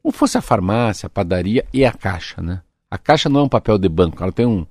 Como 0.01 0.13
fosse 0.13 0.37
a 0.37 0.41
farmácia, 0.41 1.07
a 1.07 1.09
padaria 1.09 1.65
e 1.73 1.85
a 1.85 1.91
caixa, 1.91 2.41
né? 2.41 2.61
A 2.89 2.97
caixa 2.97 3.29
não 3.29 3.41
é 3.41 3.43
um 3.43 3.49
papel 3.49 3.77
de 3.77 3.87
banco, 3.87 4.21
ela 4.21 4.31
tem 4.31 4.45
um 4.45 4.65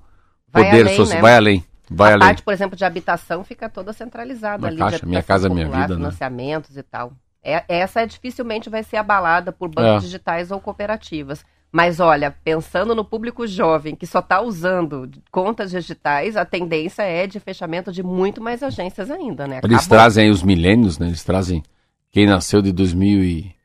vai 0.51 0.65
poder 0.65 0.89
social. 0.89 1.15
Né? 1.15 1.21
Vai 1.21 1.35
além. 1.35 1.65
Vai 1.89 2.11
a 2.11 2.13
além. 2.13 2.27
parte, 2.27 2.43
por 2.43 2.53
exemplo, 2.53 2.77
de 2.77 2.85
habitação 2.85 3.43
fica 3.43 3.67
toda 3.69 3.93
centralizada 3.93 4.63
Na 4.63 4.67
ali. 4.67 4.77
Caixa, 4.77 5.05
minha 5.05 5.23
casa, 5.23 5.49
popular, 5.49 5.67
minha 5.67 5.81
vida. 5.81 5.95
Né? 5.95 5.99
Financiamentos 5.99 6.75
né? 6.75 6.79
e 6.79 6.83
tal. 6.83 7.13
É, 7.43 7.63
essa 7.67 8.05
dificilmente 8.05 8.69
vai 8.69 8.83
ser 8.83 8.97
abalada 8.97 9.51
por 9.51 9.69
bancos 9.69 10.03
é. 10.03 10.05
digitais 10.05 10.51
ou 10.51 10.59
cooperativas. 10.59 11.43
Mas 11.71 12.01
olha, 12.01 12.35
pensando 12.43 12.93
no 12.93 13.05
público 13.05 13.47
jovem 13.47 13.95
que 13.95 14.05
só 14.05 14.19
está 14.19 14.41
usando 14.41 15.09
contas 15.31 15.71
digitais, 15.71 16.35
a 16.35 16.43
tendência 16.43 17.03
é 17.03 17.25
de 17.25 17.39
fechamento 17.39 17.91
de 17.93 18.03
muito 18.03 18.41
mais 18.41 18.61
agências 18.61 19.09
ainda, 19.09 19.47
né? 19.47 19.59
Acabou. 19.59 19.75
Eles 19.75 19.87
trazem 19.87 20.29
os 20.29 20.43
milênios, 20.43 20.99
né? 20.99 21.07
Eles 21.07 21.23
trazem 21.23 21.63
quem 22.11 22.25
nasceu 22.25 22.61
de 22.61 22.73
2000 22.73 23.23
e, 23.23 23.55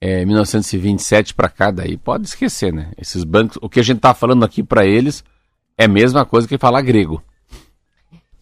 é, 0.00 0.24
1927 0.24 1.34
para 1.34 1.50
cá, 1.50 1.70
daí 1.70 1.98
pode 1.98 2.26
esquecer, 2.26 2.72
né? 2.72 2.92
Esses 2.96 3.24
bancos, 3.24 3.58
o 3.60 3.68
que 3.68 3.78
a 3.78 3.82
gente 3.82 3.98
está 3.98 4.14
falando 4.14 4.42
aqui 4.42 4.62
para 4.62 4.86
eles 4.86 5.22
é 5.76 5.84
a 5.84 5.88
mesma 5.88 6.24
coisa 6.24 6.48
que 6.48 6.56
falar 6.56 6.80
grego. 6.80 7.22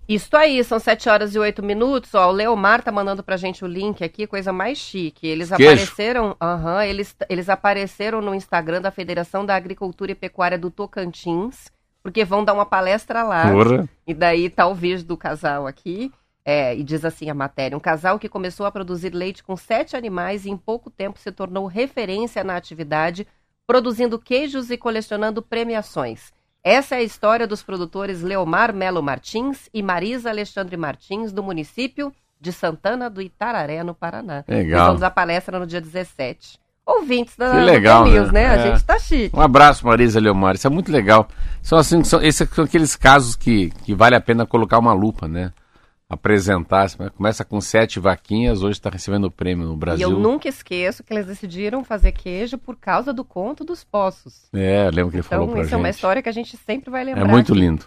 Isso 0.09 0.35
aí, 0.35 0.65
são 0.65 0.79
7 0.79 1.07
horas 1.11 1.35
e 1.35 1.38
8 1.38 1.62
minutos. 1.62 2.15
Ó, 2.15 2.29
o 2.29 2.33
Leomar 2.33 2.83
tá 2.83 2.91
mandando 2.91 3.23
pra 3.23 3.37
gente 3.37 3.62
o 3.62 3.69
link 3.69 4.03
aqui, 4.03 4.27
coisa 4.27 4.50
mais 4.55 4.79
chique. 4.79 5.27
Eles 5.27 5.50
Queijo. 5.50 5.71
apareceram, 5.71 6.37
uhum, 6.41 6.81
eles, 6.81 7.15
eles 7.29 7.49
apareceram 7.50 8.23
no 8.23 8.35
Instagram 8.35 8.81
da 8.81 8.91
Federação 8.91 9.45
da 9.45 9.55
Agricultura 9.55 10.12
e 10.12 10.15
Pecuária 10.15 10.59
do 10.59 10.71
Tocantins, 10.71 11.71
porque 12.03 12.25
vão 12.25 12.43
dar 12.43 12.55
uma 12.55 12.65
palestra 12.65 13.23
lá. 13.23 13.50
Porra. 13.50 13.87
E 14.07 14.15
daí 14.15 14.49
tá 14.49 14.67
o 14.67 14.75
vídeo 14.75 15.05
do 15.05 15.17
casal 15.17 15.67
aqui. 15.67 16.11
É, 16.43 16.75
e 16.75 16.83
diz 16.83 17.05
assim 17.05 17.29
a 17.29 17.35
matéria: 17.35 17.77
um 17.77 17.81
casal 17.81 18.19
que 18.19 18.31
começou 18.31 18.65
a 18.65 18.73
produzir 18.73 19.11
leite 19.11 19.45
com 19.45 19.55
sete 19.55 19.95
animais 19.95 20.47
e 20.47 20.50
em 20.50 20.57
pouco 20.57 20.88
tempo 20.88 21.19
se 21.19 21.31
tornou 21.31 21.67
referência 21.67 22.43
na 22.43 22.57
atividade, 22.57 23.27
produzindo 23.67 24.19
queijos 24.19 24.71
e 24.71 24.79
colecionando 24.79 25.43
premiações. 25.43 26.33
Essa 26.69 26.97
é 26.97 26.99
a 26.99 27.03
história 27.03 27.47
dos 27.47 27.63
produtores 27.63 28.21
Leomar 28.21 28.75
Melo 28.75 29.03
Martins 29.03 29.71
e 29.73 29.83
Marisa 29.83 30.29
Alexandre 30.29 30.77
Martins, 30.77 31.33
do 31.33 31.43
município 31.43 32.13
de 32.39 32.53
Santana 32.53 33.09
do 33.09 33.23
Itararé, 33.23 33.83
no 33.83 33.95
Paraná. 33.95 34.45
Legal. 34.47 34.89
vamos 34.89 35.01
dar 35.01 35.11
palestra 35.11 35.59
no 35.59 35.67
dia 35.67 35.81
17. 35.81 36.61
Ouvintes 36.85 37.35
da 37.39 37.53
que 37.53 37.61
legal, 37.61 38.05
News, 38.05 38.31
né? 38.31 38.47
né? 38.49 38.55
É. 38.55 38.59
A 38.59 38.71
gente 38.71 38.85
tá 38.85 38.99
chique. 38.99 39.35
Um 39.35 39.41
abraço, 39.41 39.87
Marisa 39.87 40.21
Leomar. 40.21 40.57
Isso 40.57 40.67
é 40.67 40.71
muito 40.71 40.93
legal. 40.93 41.27
São, 41.63 41.79
assim, 41.79 42.05
são, 42.05 42.21
esses 42.23 42.47
são 42.51 42.67
aqueles 42.67 42.95
casos 42.95 43.35
que, 43.35 43.71
que 43.87 43.95
vale 43.95 44.15
a 44.15 44.21
pena 44.21 44.45
colocar 44.45 44.79
uma 44.79 44.93
lupa, 44.93 45.27
né? 45.27 45.55
Apresentar. 46.09 46.88
Começa 47.17 47.45
com 47.45 47.61
sete 47.61 48.00
vaquinhas, 48.00 48.62
hoje 48.62 48.79
está 48.79 48.88
recebendo 48.88 49.25
o 49.25 49.31
prêmio 49.31 49.67
no 49.67 49.77
Brasil. 49.77 50.09
E 50.09 50.12
eu 50.12 50.19
nunca 50.19 50.49
esqueço 50.49 51.05
que 51.05 51.12
eles 51.12 51.27
decidiram 51.27 51.85
fazer 51.85 52.12
queijo 52.12 52.57
por 52.57 52.77
causa 52.77 53.12
do 53.12 53.25
conto 53.25 53.65
dos 53.65 53.85
poços. 53.85 54.49
É, 54.55 54.91
lembro 54.91 55.11
que 55.11 55.17
ele 55.17 55.27
então, 55.27 55.38
falou 55.38 55.49
pra 55.49 55.57
gente. 55.57 55.67
Então, 55.67 55.67
isso 55.67 55.75
é 55.75 55.77
uma 55.77 55.91
história 55.91 56.23
que 56.23 56.29
a 56.29 56.33
gente 56.33 56.57
sempre 56.57 56.91
vai 56.91 57.05
lembrar. 57.05 57.25
É 57.25 57.29
muito 57.29 57.55
lindo. 57.55 57.85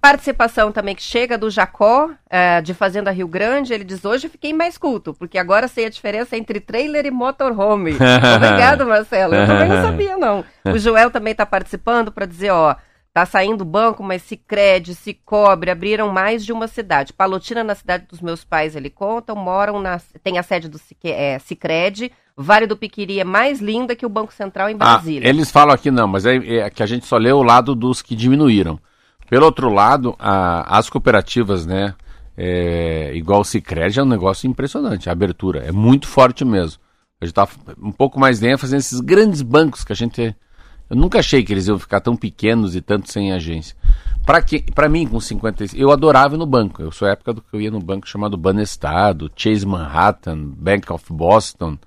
Participação 0.00 0.72
também 0.72 0.94
que 0.94 1.02
chega 1.02 1.36
do 1.36 1.50
Jacó, 1.50 2.08
é, 2.30 2.62
de 2.62 2.72
Fazenda 2.72 3.10
Rio 3.10 3.28
Grande. 3.28 3.74
Ele 3.74 3.84
diz: 3.84 4.02
Hoje 4.02 4.30
fiquei 4.30 4.54
mais 4.54 4.78
culto, 4.78 5.12
porque 5.12 5.36
agora 5.36 5.68
sei 5.68 5.84
a 5.84 5.90
diferença 5.90 6.38
entre 6.38 6.58
trailer 6.58 7.04
e 7.04 7.10
motorhome. 7.10 7.90
Obrigado, 8.36 8.86
Marcelo. 8.86 9.34
Eu 9.34 9.46
também 9.46 9.68
não 9.68 9.82
sabia, 9.82 10.16
não. 10.16 10.42
O 10.64 10.78
Joel 10.78 11.10
também 11.10 11.32
está 11.32 11.44
participando 11.44 12.10
para 12.10 12.24
dizer: 12.24 12.50
Ó, 12.50 12.74
Tá 13.12 13.26
saindo 13.26 13.64
banco, 13.64 14.04
mas 14.04 14.22
se 14.22 14.36
crede, 14.36 14.94
se 14.94 15.12
cobre, 15.12 15.68
abriram 15.70 16.12
mais 16.12 16.44
de 16.44 16.52
uma 16.52 16.68
cidade. 16.68 17.12
Palotina, 17.12 17.64
na 17.64 17.74
cidade 17.74 18.06
dos 18.08 18.20
meus 18.20 18.44
pais, 18.44 18.76
ele 18.76 18.88
conta, 18.88 19.34
moram 19.34 19.80
na. 19.80 20.00
tem 20.22 20.38
a 20.38 20.44
sede 20.44 20.68
do 20.68 20.78
é, 21.04 21.38
Cicred. 21.40 22.12
Vale 22.36 22.66
do 22.66 22.76
Piquiri 22.76 23.20
é 23.20 23.24
mais 23.24 23.60
linda 23.60 23.96
que 23.96 24.06
o 24.06 24.08
Banco 24.08 24.32
Central 24.32 24.70
em 24.70 24.74
ah, 24.74 24.76
Brasília. 24.76 25.26
Ah, 25.26 25.28
eles 25.28 25.50
falam 25.50 25.74
aqui 25.74 25.90
não, 25.90 26.06
mas 26.06 26.24
é, 26.24 26.36
é, 26.36 26.70
que 26.70 26.82
a 26.82 26.86
gente 26.86 27.04
só 27.04 27.16
lê 27.16 27.32
o 27.32 27.42
lado 27.42 27.74
dos 27.74 28.00
que 28.00 28.14
diminuíram. 28.14 28.78
Pelo 29.28 29.44
outro 29.44 29.68
lado, 29.72 30.14
a, 30.18 30.78
as 30.78 30.88
cooperativas, 30.88 31.66
né? 31.66 31.94
É, 32.36 33.10
igual 33.14 33.40
o 33.40 33.44
Cicred 33.44 33.98
é 33.98 34.02
um 34.02 34.06
negócio 34.06 34.48
impressionante. 34.48 35.08
A 35.08 35.12
abertura 35.12 35.64
é 35.66 35.72
muito 35.72 36.06
forte 36.06 36.44
mesmo. 36.44 36.80
A 37.20 37.26
gente 37.26 37.34
tá 37.34 37.46
um 37.76 37.92
pouco 37.92 38.18
mais 38.18 38.38
de 38.38 38.48
ênfase 38.48 38.74
nesses 38.74 39.00
grandes 39.00 39.42
bancos 39.42 39.84
que 39.84 39.92
a 39.92 39.96
gente 39.96 40.34
eu 40.90 40.96
nunca 40.96 41.20
achei 41.20 41.44
que 41.44 41.52
eles 41.52 41.68
iam 41.68 41.78
ficar 41.78 42.00
tão 42.00 42.16
pequenos 42.16 42.74
e 42.74 42.80
tanto 42.80 43.10
sem 43.10 43.32
agência. 43.32 43.76
Para 44.26 44.42
que, 44.42 44.60
para 44.74 44.88
mim 44.88 45.06
com 45.06 45.20
56, 45.20 45.80
eu 45.80 45.90
adorava 45.92 46.34
ir 46.34 46.38
no 46.38 46.46
banco. 46.46 46.82
Eu 46.82 46.90
sou 46.90 47.06
a 47.06 47.12
época 47.12 47.32
do 47.32 47.40
que 47.40 47.54
eu 47.54 47.60
ia 47.60 47.70
no 47.70 47.80
banco 47.80 48.08
chamado 48.08 48.36
Banestado, 48.36 49.30
Chase 49.36 49.64
Manhattan, 49.64 50.36
Bank 50.56 50.92
of 50.92 51.04
Boston. 51.12 51.78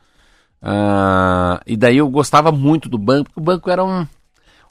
Uh, 0.62 1.60
e 1.68 1.76
daí 1.76 1.98
eu 1.98 2.10
gostava 2.10 2.52
muito 2.52 2.88
do 2.88 2.98
banco, 2.98 3.26
porque 3.26 3.40
o 3.40 3.44
banco 3.44 3.70
era 3.70 3.84
um 3.84 4.08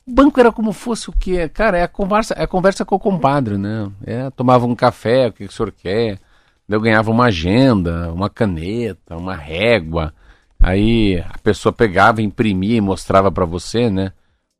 o 0.05 0.13
banco 0.13 0.41
era 0.41 0.51
como 0.51 0.73
fosse 0.73 1.09
o 1.09 1.13
que, 1.13 1.49
cara, 1.51 1.79
é 1.79 1.83
a 1.85 1.89
conversa, 1.89 2.35
é 2.35 2.43
a 2.43 2.47
conversa 2.47 2.85
com 2.85 2.97
o 2.97 2.99
compadre, 2.99 3.57
né? 3.57 3.89
É, 4.05 4.31
tomava 4.31 4.67
um 4.67 4.75
café, 4.75 5.29
o 5.29 5.33
que, 5.33 5.47
que 5.47 5.53
o 5.53 5.57
senhor 5.57 5.71
quer? 5.71 6.19
Daí 6.69 6.77
eu 6.77 6.81
ganhava 6.81 7.11
uma 7.11 7.27
agenda, 7.27 8.13
uma 8.13 8.29
caneta, 8.29 9.17
uma 9.17 9.37
régua. 9.37 10.13
Aí 10.59 11.21
a 11.21 11.39
pessoa 11.39 11.73
pegava, 11.73 12.21
imprimia 12.21 12.77
e 12.77 12.81
mostrava 12.81 13.31
para 13.31 13.45
você, 13.45 13.89
né? 13.91 14.13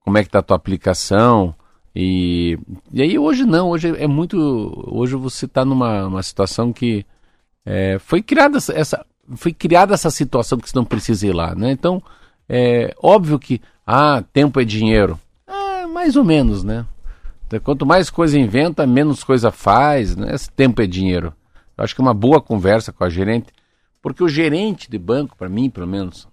Como 0.05 0.19
é 0.19 0.25
que 0.25 0.31
tá 0.31 0.41
a 0.41 0.43
tua 0.43 0.57
aplicação. 0.57 1.55
E, 1.95 2.59
e 2.93 3.03
aí 3.03 3.19
hoje 3.19 3.45
não, 3.45 3.71
hoje 3.71 3.95
é 3.97 4.07
muito. 4.07 4.37
Hoje 4.91 5.15
você 5.17 5.47
está 5.47 5.65
numa 5.65 6.07
uma 6.07 6.23
situação 6.23 6.73
que 6.73 7.05
é, 7.65 7.99
foi 7.99 8.23
criada 8.23 8.59
essa. 8.59 9.05
Foi 9.37 9.53
criada 9.53 9.95
essa 9.95 10.11
situação 10.11 10.59
que 10.59 10.69
você 10.69 10.77
não 10.77 10.85
precisa 10.85 11.27
ir 11.27 11.33
lá, 11.33 11.55
né? 11.55 11.71
Então, 11.71 12.03
é 12.49 12.95
óbvio 13.01 13.39
que 13.39 13.61
ah, 13.87 14.23
tempo 14.33 14.61
é 14.61 14.65
dinheiro. 14.65 15.19
É, 15.47 15.87
mais 15.87 16.17
ou 16.17 16.25
menos, 16.25 16.65
né? 16.65 16.85
Então, 17.47 17.61
quanto 17.61 17.87
mais 17.87 18.11
coisa 18.11 18.39
inventa, 18.39 18.87
menos 18.87 19.23
coisa 19.23 19.51
faz, 19.51 20.17
né? 20.17 20.35
Esse 20.35 20.51
tempo 20.51 20.83
é 20.83 20.87
dinheiro. 20.87 21.33
Eu 21.77 21.85
acho 21.85 21.95
que 21.95 22.01
é 22.01 22.05
uma 22.05 22.15
boa 22.15 22.41
conversa 22.41 22.93
com 22.93 23.05
a 23.05 23.09
gerente, 23.09 23.53
porque 24.01 24.23
o 24.23 24.29
gerente 24.29 24.91
de 24.91 24.99
banco, 24.99 25.37
para 25.37 25.49
mim, 25.49 25.71
pelo 25.71 25.87
menos, 25.87 26.29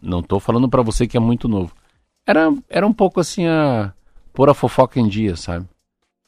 não 0.00 0.20
estou 0.20 0.38
falando 0.38 0.68
para 0.68 0.82
você 0.82 1.06
que 1.06 1.16
é 1.16 1.20
muito 1.20 1.48
novo, 1.48 1.72
era, 2.26 2.52
era 2.68 2.86
um 2.86 2.92
pouco 2.92 3.20
assim 3.20 3.46
a 3.46 3.92
pôr 4.32 4.48
a 4.48 4.54
fofoca 4.54 4.98
em 4.98 5.08
dia, 5.08 5.36
sabe? 5.36 5.66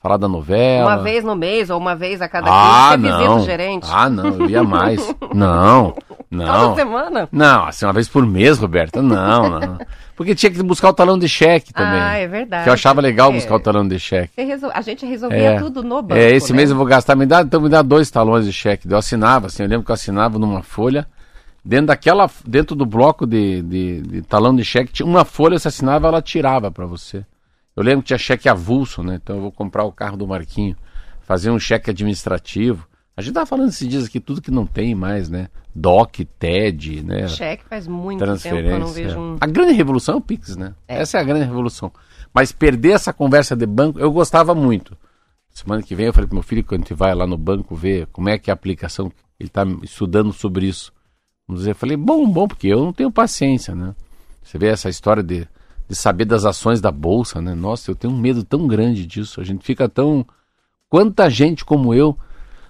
Falar 0.00 0.18
da 0.18 0.28
novela. 0.28 0.94
Uma 0.94 1.02
vez 1.02 1.24
no 1.24 1.34
mês 1.34 1.70
ou 1.70 1.78
uma 1.78 1.96
vez 1.96 2.22
a 2.22 2.28
cada 2.28 2.48
ah, 2.48 2.96
dia 2.96 3.10
você 3.10 3.10
não. 3.10 3.18
visita 3.18 3.34
o 3.34 3.44
gerente. 3.44 3.88
Ah, 3.90 4.08
não, 4.08 4.26
eu 4.26 4.48
ia 4.48 4.62
mais. 4.62 5.14
não, 5.34 5.94
não. 6.30 6.60
Toda 6.60 6.74
semana? 6.76 7.28
Não, 7.32 7.66
assim, 7.66 7.86
uma 7.86 7.92
vez 7.92 8.08
por 8.08 8.24
mês, 8.24 8.58
Roberta. 8.58 9.02
Não, 9.02 9.48
não. 9.48 9.78
Porque 10.14 10.34
tinha 10.34 10.50
que 10.50 10.62
buscar 10.62 10.90
o 10.90 10.94
talão 10.94 11.18
de 11.18 11.28
cheque 11.28 11.74
também. 11.74 12.00
Ah, 12.00 12.16
é 12.16 12.26
verdade. 12.26 12.64
Que 12.64 12.70
eu 12.70 12.72
achava 12.72 13.00
legal 13.00 13.30
é. 13.30 13.34
buscar 13.34 13.56
o 13.56 13.60
talão 13.60 13.86
de 13.86 13.98
cheque. 13.98 14.42
Resol... 14.42 14.70
A 14.72 14.80
gente 14.80 15.04
resolvia 15.04 15.52
é. 15.52 15.58
tudo 15.58 15.82
no 15.82 16.00
banco. 16.00 16.18
É, 16.18 16.30
esse 16.30 16.52
né? 16.52 16.58
mês 16.58 16.70
eu 16.70 16.76
vou 16.76 16.86
gastar, 16.86 17.14
me 17.16 17.26
dá, 17.26 17.42
então 17.42 17.60
me 17.60 17.68
dá 17.68 17.82
dois 17.82 18.10
talões 18.10 18.46
de 18.46 18.52
cheque. 18.52 18.90
Eu 18.90 18.96
assinava, 18.96 19.48
assim, 19.48 19.62
eu 19.62 19.68
lembro 19.68 19.84
que 19.84 19.90
eu 19.90 19.94
assinava 19.94 20.38
numa 20.38 20.62
folha 20.62 21.06
Dentro 21.66 21.86
daquela, 21.86 22.30
dentro 22.46 22.76
do 22.76 22.86
bloco 22.86 23.26
de, 23.26 23.60
de, 23.60 24.00
de 24.00 24.22
talão 24.22 24.54
de 24.54 24.64
cheque, 24.64 24.92
tinha 24.92 25.06
uma 25.06 25.24
folha, 25.24 25.58
você 25.58 25.66
assinava, 25.66 26.06
ela 26.06 26.22
tirava 26.22 26.70
para 26.70 26.86
você. 26.86 27.26
Eu 27.74 27.82
lembro 27.82 28.02
que 28.02 28.06
tinha 28.06 28.18
cheque 28.18 28.48
avulso, 28.48 29.02
né? 29.02 29.18
Então 29.20 29.34
eu 29.34 29.42
vou 29.42 29.50
comprar 29.50 29.82
o 29.82 29.90
carro 29.90 30.16
do 30.16 30.28
Marquinho, 30.28 30.76
fazer 31.22 31.50
um 31.50 31.58
cheque 31.58 31.90
administrativo. 31.90 32.86
A 33.16 33.20
gente 33.20 33.34
tava 33.34 33.46
falando 33.46 33.70
esses 33.70 33.88
dias 33.88 34.06
aqui 34.06 34.20
tudo 34.20 34.40
que 34.40 34.50
não 34.52 34.64
tem 34.64 34.94
mais, 34.94 35.28
né? 35.28 35.48
DOC, 35.74 36.24
TED, 36.38 37.02
né? 37.02 37.26
Cheque 37.26 37.64
faz 37.68 37.88
muito 37.88 38.24
tempo 38.24 38.38
que 38.40 38.48
eu 38.48 38.78
não 38.78 38.86
vejo 38.86 39.18
um... 39.18 39.36
A 39.40 39.46
grande 39.46 39.72
revolução 39.72 40.14
é 40.14 40.18
o 40.18 40.20
Pix, 40.20 40.56
né? 40.56 40.72
É. 40.86 41.00
Essa 41.00 41.18
é 41.18 41.20
a 41.20 41.24
grande 41.24 41.46
revolução. 41.46 41.90
Mas 42.32 42.52
perder 42.52 42.92
essa 42.92 43.12
conversa 43.12 43.56
de 43.56 43.66
banco, 43.66 43.98
eu 43.98 44.12
gostava 44.12 44.54
muito. 44.54 44.96
Semana 45.50 45.82
que 45.82 45.96
vem 45.96 46.06
eu 46.06 46.12
falei 46.12 46.28
pro 46.28 46.36
meu 46.36 46.44
filho, 46.44 46.62
quando 46.62 46.82
a 46.82 46.84
gente 46.84 46.94
vai 46.94 47.12
lá 47.12 47.26
no 47.26 47.36
banco 47.36 47.74
ver 47.74 48.06
como 48.12 48.28
é 48.28 48.38
que 48.38 48.50
é 48.50 48.52
a 48.52 48.54
aplicação, 48.54 49.10
ele 49.40 49.48
está 49.48 49.64
estudando 49.82 50.32
sobre 50.32 50.66
isso. 50.66 50.94
Vamos 51.46 51.60
dizer, 51.60 51.70
eu 51.70 51.76
falei, 51.76 51.96
bom, 51.96 52.28
bom, 52.28 52.48
porque 52.48 52.66
eu 52.68 52.84
não 52.84 52.92
tenho 52.92 53.10
paciência, 53.10 53.74
né? 53.74 53.94
Você 54.42 54.58
vê 54.58 54.68
essa 54.68 54.88
história 54.88 55.22
de, 55.22 55.46
de 55.88 55.94
saber 55.94 56.24
das 56.24 56.44
ações 56.44 56.80
da 56.80 56.90
Bolsa, 56.90 57.40
né? 57.40 57.54
Nossa, 57.54 57.90
eu 57.90 57.94
tenho 57.94 58.12
um 58.12 58.18
medo 58.18 58.42
tão 58.42 58.66
grande 58.66 59.06
disso. 59.06 59.40
A 59.40 59.44
gente 59.44 59.64
fica 59.64 59.88
tão... 59.88 60.26
Quanta 60.88 61.30
gente 61.30 61.64
como 61.64 61.94
eu... 61.94 62.16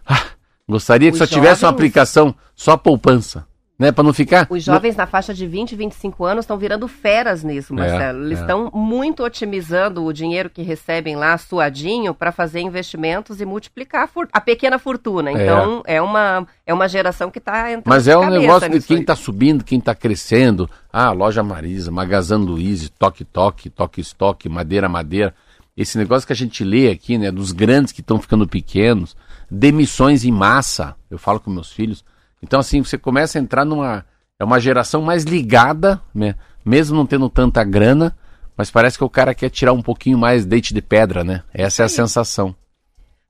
Ah, 0.08 0.24
Gostaria 0.68 1.10
que 1.10 1.14
Os 1.14 1.18
só 1.18 1.26
tivesse 1.26 1.64
uma 1.64 1.70
aplicação 1.70 2.34
só 2.54 2.76
poupança. 2.76 3.46
Né, 3.78 3.92
para 3.92 4.02
não 4.02 4.12
ficar. 4.14 4.46
Os 4.48 4.64
jovens 4.64 4.96
na 4.96 5.06
faixa 5.06 5.34
de 5.34 5.46
20 5.46 5.72
e 5.72 5.76
25 5.76 6.24
anos 6.24 6.44
estão 6.44 6.56
virando 6.56 6.88
feras 6.88 7.44
nisso, 7.44 7.74
é, 7.74 7.76
Marcelo. 7.76 8.22
É, 8.22 8.26
Eles 8.26 8.40
estão 8.40 8.68
é. 8.68 8.70
muito 8.72 9.22
otimizando 9.22 10.02
o 10.02 10.12
dinheiro 10.14 10.48
que 10.48 10.62
recebem 10.62 11.14
lá 11.14 11.36
suadinho 11.36 12.14
para 12.14 12.32
fazer 12.32 12.60
investimentos 12.60 13.38
e 13.38 13.44
multiplicar 13.44 14.08
a, 14.08 14.26
a 14.32 14.40
pequena 14.40 14.78
fortuna. 14.78 15.30
É. 15.30 15.32
Então 15.34 15.82
é, 15.84 16.00
uma, 16.00 16.46
é 16.64 16.72
uma 16.72 16.88
geração 16.88 17.30
que 17.30 17.38
está 17.38 17.70
entrando. 17.70 17.84
Mas 17.86 18.08
é 18.08 18.16
um 18.16 18.30
negócio 18.30 18.70
de 18.70 18.80
quem 18.80 19.00
está 19.00 19.14
subindo, 19.14 19.62
quem 19.62 19.78
está 19.78 19.94
crescendo. 19.94 20.70
Ah, 20.90 21.10
loja 21.12 21.42
Marisa, 21.42 21.90
Magazine 21.90 22.46
Luiz, 22.46 22.88
Toque 22.98 23.26
Toque, 23.26 23.68
Toque 23.68 24.00
Estoque, 24.00 24.48
Madeira 24.48 24.88
Madeira. 24.88 25.34
Esse 25.76 25.98
negócio 25.98 26.26
que 26.26 26.32
a 26.32 26.36
gente 26.36 26.64
lê 26.64 26.88
aqui, 26.88 27.18
né, 27.18 27.30
dos 27.30 27.52
grandes 27.52 27.92
que 27.92 28.00
estão 28.00 28.18
ficando 28.18 28.48
pequenos 28.48 29.14
demissões 29.50 30.24
em 30.24 30.32
massa. 30.32 30.94
Eu 31.10 31.18
falo 31.18 31.40
com 31.40 31.50
meus 31.50 31.72
filhos. 31.72 32.04
Então, 32.46 32.60
assim, 32.60 32.82
você 32.82 32.96
começa 32.96 33.38
a 33.38 33.42
entrar 33.42 33.64
numa. 33.64 34.04
É 34.38 34.44
uma 34.44 34.60
geração 34.60 35.02
mais 35.02 35.24
ligada, 35.24 36.00
né? 36.14 36.34
mesmo 36.66 36.96
não 36.96 37.06
tendo 37.06 37.30
tanta 37.30 37.62
grana, 37.62 38.14
mas 38.56 38.72
parece 38.72 38.98
que 38.98 39.04
o 39.04 39.08
cara 39.08 39.34
quer 39.34 39.48
tirar 39.50 39.72
um 39.72 39.80
pouquinho 39.80 40.18
mais 40.18 40.44
deite 40.44 40.74
de 40.74 40.82
pedra, 40.82 41.22
né? 41.22 41.44
Essa 41.54 41.82
é 41.82 41.86
a 41.86 41.88
sensação. 41.88 42.54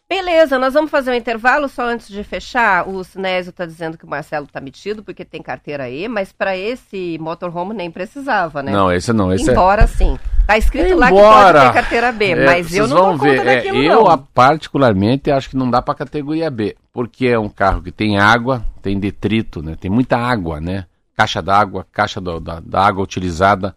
Beleza, 0.08 0.56
nós 0.56 0.72
vamos 0.74 0.88
fazer 0.88 1.10
um 1.10 1.14
intervalo 1.14 1.68
só 1.68 1.88
antes 1.88 2.06
de 2.06 2.22
fechar. 2.22 2.88
O 2.88 3.02
Sinésio 3.02 3.50
está 3.50 3.66
dizendo 3.66 3.98
que 3.98 4.04
o 4.04 4.08
Marcelo 4.08 4.46
está 4.46 4.60
metido 4.60 5.02
porque 5.02 5.24
tem 5.24 5.42
carteira 5.42 5.90
E, 5.90 6.06
mas 6.06 6.32
para 6.32 6.56
esse 6.56 7.18
motorhome 7.20 7.74
nem 7.74 7.90
precisava, 7.90 8.62
né? 8.62 8.70
Não, 8.70 8.92
esse 8.92 9.12
não. 9.12 9.32
Esse 9.32 9.50
é 9.50 9.52
Embora 9.52 9.82
é... 9.82 9.86
sim. 9.88 10.16
Tá 10.46 10.56
escrito 10.56 10.92
Embora, 10.92 11.00
lá 11.00 11.08
que 11.10 11.52
pode 11.52 11.66
ter 11.66 11.72
carteira 11.72 12.12
B, 12.12 12.30
é, 12.30 12.46
mas 12.46 12.72
eu 12.72 12.86
não 12.86 13.16
vou 13.16 13.18
ver. 13.18 13.44
É, 13.44 13.66
eu, 13.66 14.04
não. 14.04 14.18
particularmente, 14.32 15.28
acho 15.28 15.50
que 15.50 15.56
não 15.56 15.68
dá 15.68 15.82
para 15.82 15.94
categoria 15.96 16.48
B, 16.48 16.76
porque 16.92 17.26
é 17.26 17.38
um 17.38 17.48
carro 17.48 17.82
que 17.82 17.90
tem 17.90 18.16
água, 18.16 18.64
tem 18.80 19.00
detrito, 19.00 19.60
né? 19.60 19.74
Tem 19.74 19.90
muita 19.90 20.16
água, 20.16 20.60
né? 20.60 20.86
Caixa 21.16 21.42
d'água, 21.42 21.84
caixa 21.90 22.20
do, 22.20 22.38
da, 22.38 22.60
da, 22.60 22.80
água 22.80 23.02
utilizada, 23.02 23.74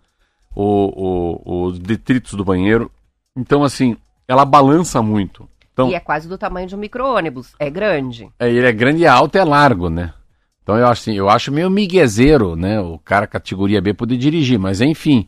os 0.55 1.79
detritos 1.79 2.33
do 2.33 2.45
banheiro. 2.45 2.91
Então, 3.35 3.63
assim, 3.63 3.97
ela 4.27 4.45
balança 4.45 5.01
muito. 5.01 5.49
Então, 5.79 5.91
e 5.91 5.95
é 5.95 5.99
quase 5.99 6.27
do 6.27 6.37
tamanho 6.37 6.67
de 6.67 6.75
um 6.75 6.79
micro-ônibus. 6.79 7.53
É 7.59 7.69
grande. 7.69 8.29
É, 8.39 8.49
ele 8.49 8.65
é 8.65 8.71
grande, 8.71 9.05
é 9.05 9.07
alto 9.07 9.35
e 9.35 9.39
é 9.39 9.43
largo, 9.43 9.89
né? 9.89 10.13
Então 10.61 10.77
eu 10.77 10.85
acho 10.85 11.01
assim, 11.01 11.17
eu 11.17 11.29
acho 11.29 11.51
meio 11.51 11.69
miguezeiro, 11.69 12.55
né? 12.55 12.79
O 12.79 12.99
cara 12.99 13.25
categoria 13.25 13.81
B 13.81 13.93
poder 13.93 14.17
dirigir, 14.17 14.59
mas 14.59 14.81
enfim, 14.81 15.27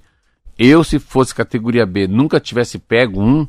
eu 0.58 0.84
se 0.84 1.00
fosse 1.00 1.34
categoria 1.34 1.85
B, 1.85 2.07
nunca 2.07 2.40
tivesse 2.40 2.77
pego 2.77 3.20
um, 3.20 3.48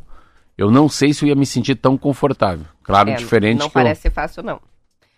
eu 0.56 0.70
não 0.70 0.88
sei 0.88 1.12
se 1.12 1.24
eu 1.24 1.28
ia 1.28 1.34
me 1.34 1.44
sentir 1.44 1.74
tão 1.74 1.98
confortável. 1.98 2.64
Claro, 2.82 3.10
é, 3.10 3.14
diferente. 3.14 3.58
Não 3.58 3.68
parece 3.68 4.08
eu... 4.08 4.12
fácil, 4.12 4.42
não. 4.42 4.60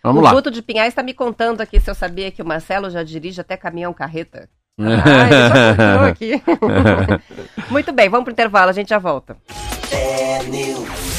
Vamos 0.03 0.21
o 0.21 0.23
lá. 0.25 0.31
O 0.31 0.35
Guto 0.35 0.51
de 0.51 0.61
Pinhais 0.61 0.89
está 0.89 1.01
me 1.01 1.13
contando 1.13 1.61
aqui 1.61 1.79
se 1.79 1.89
eu 1.89 1.95
sabia 1.95 2.29
que 2.29 2.41
o 2.41 2.45
Marcelo 2.45 2.89
já 2.89 3.03
dirige 3.03 3.39
até 3.41 3.55
caminhão 3.55 3.93
carreta. 3.93 4.49
Ah, 4.77 6.07
aqui. 6.07 6.33
Muito 7.71 7.93
bem, 7.93 8.09
vamos 8.09 8.25
para 8.25 8.31
o 8.31 8.33
intervalo, 8.33 8.69
a 8.69 8.73
gente 8.73 8.89
já 8.89 8.99
volta. 8.99 9.37
É 9.89 11.14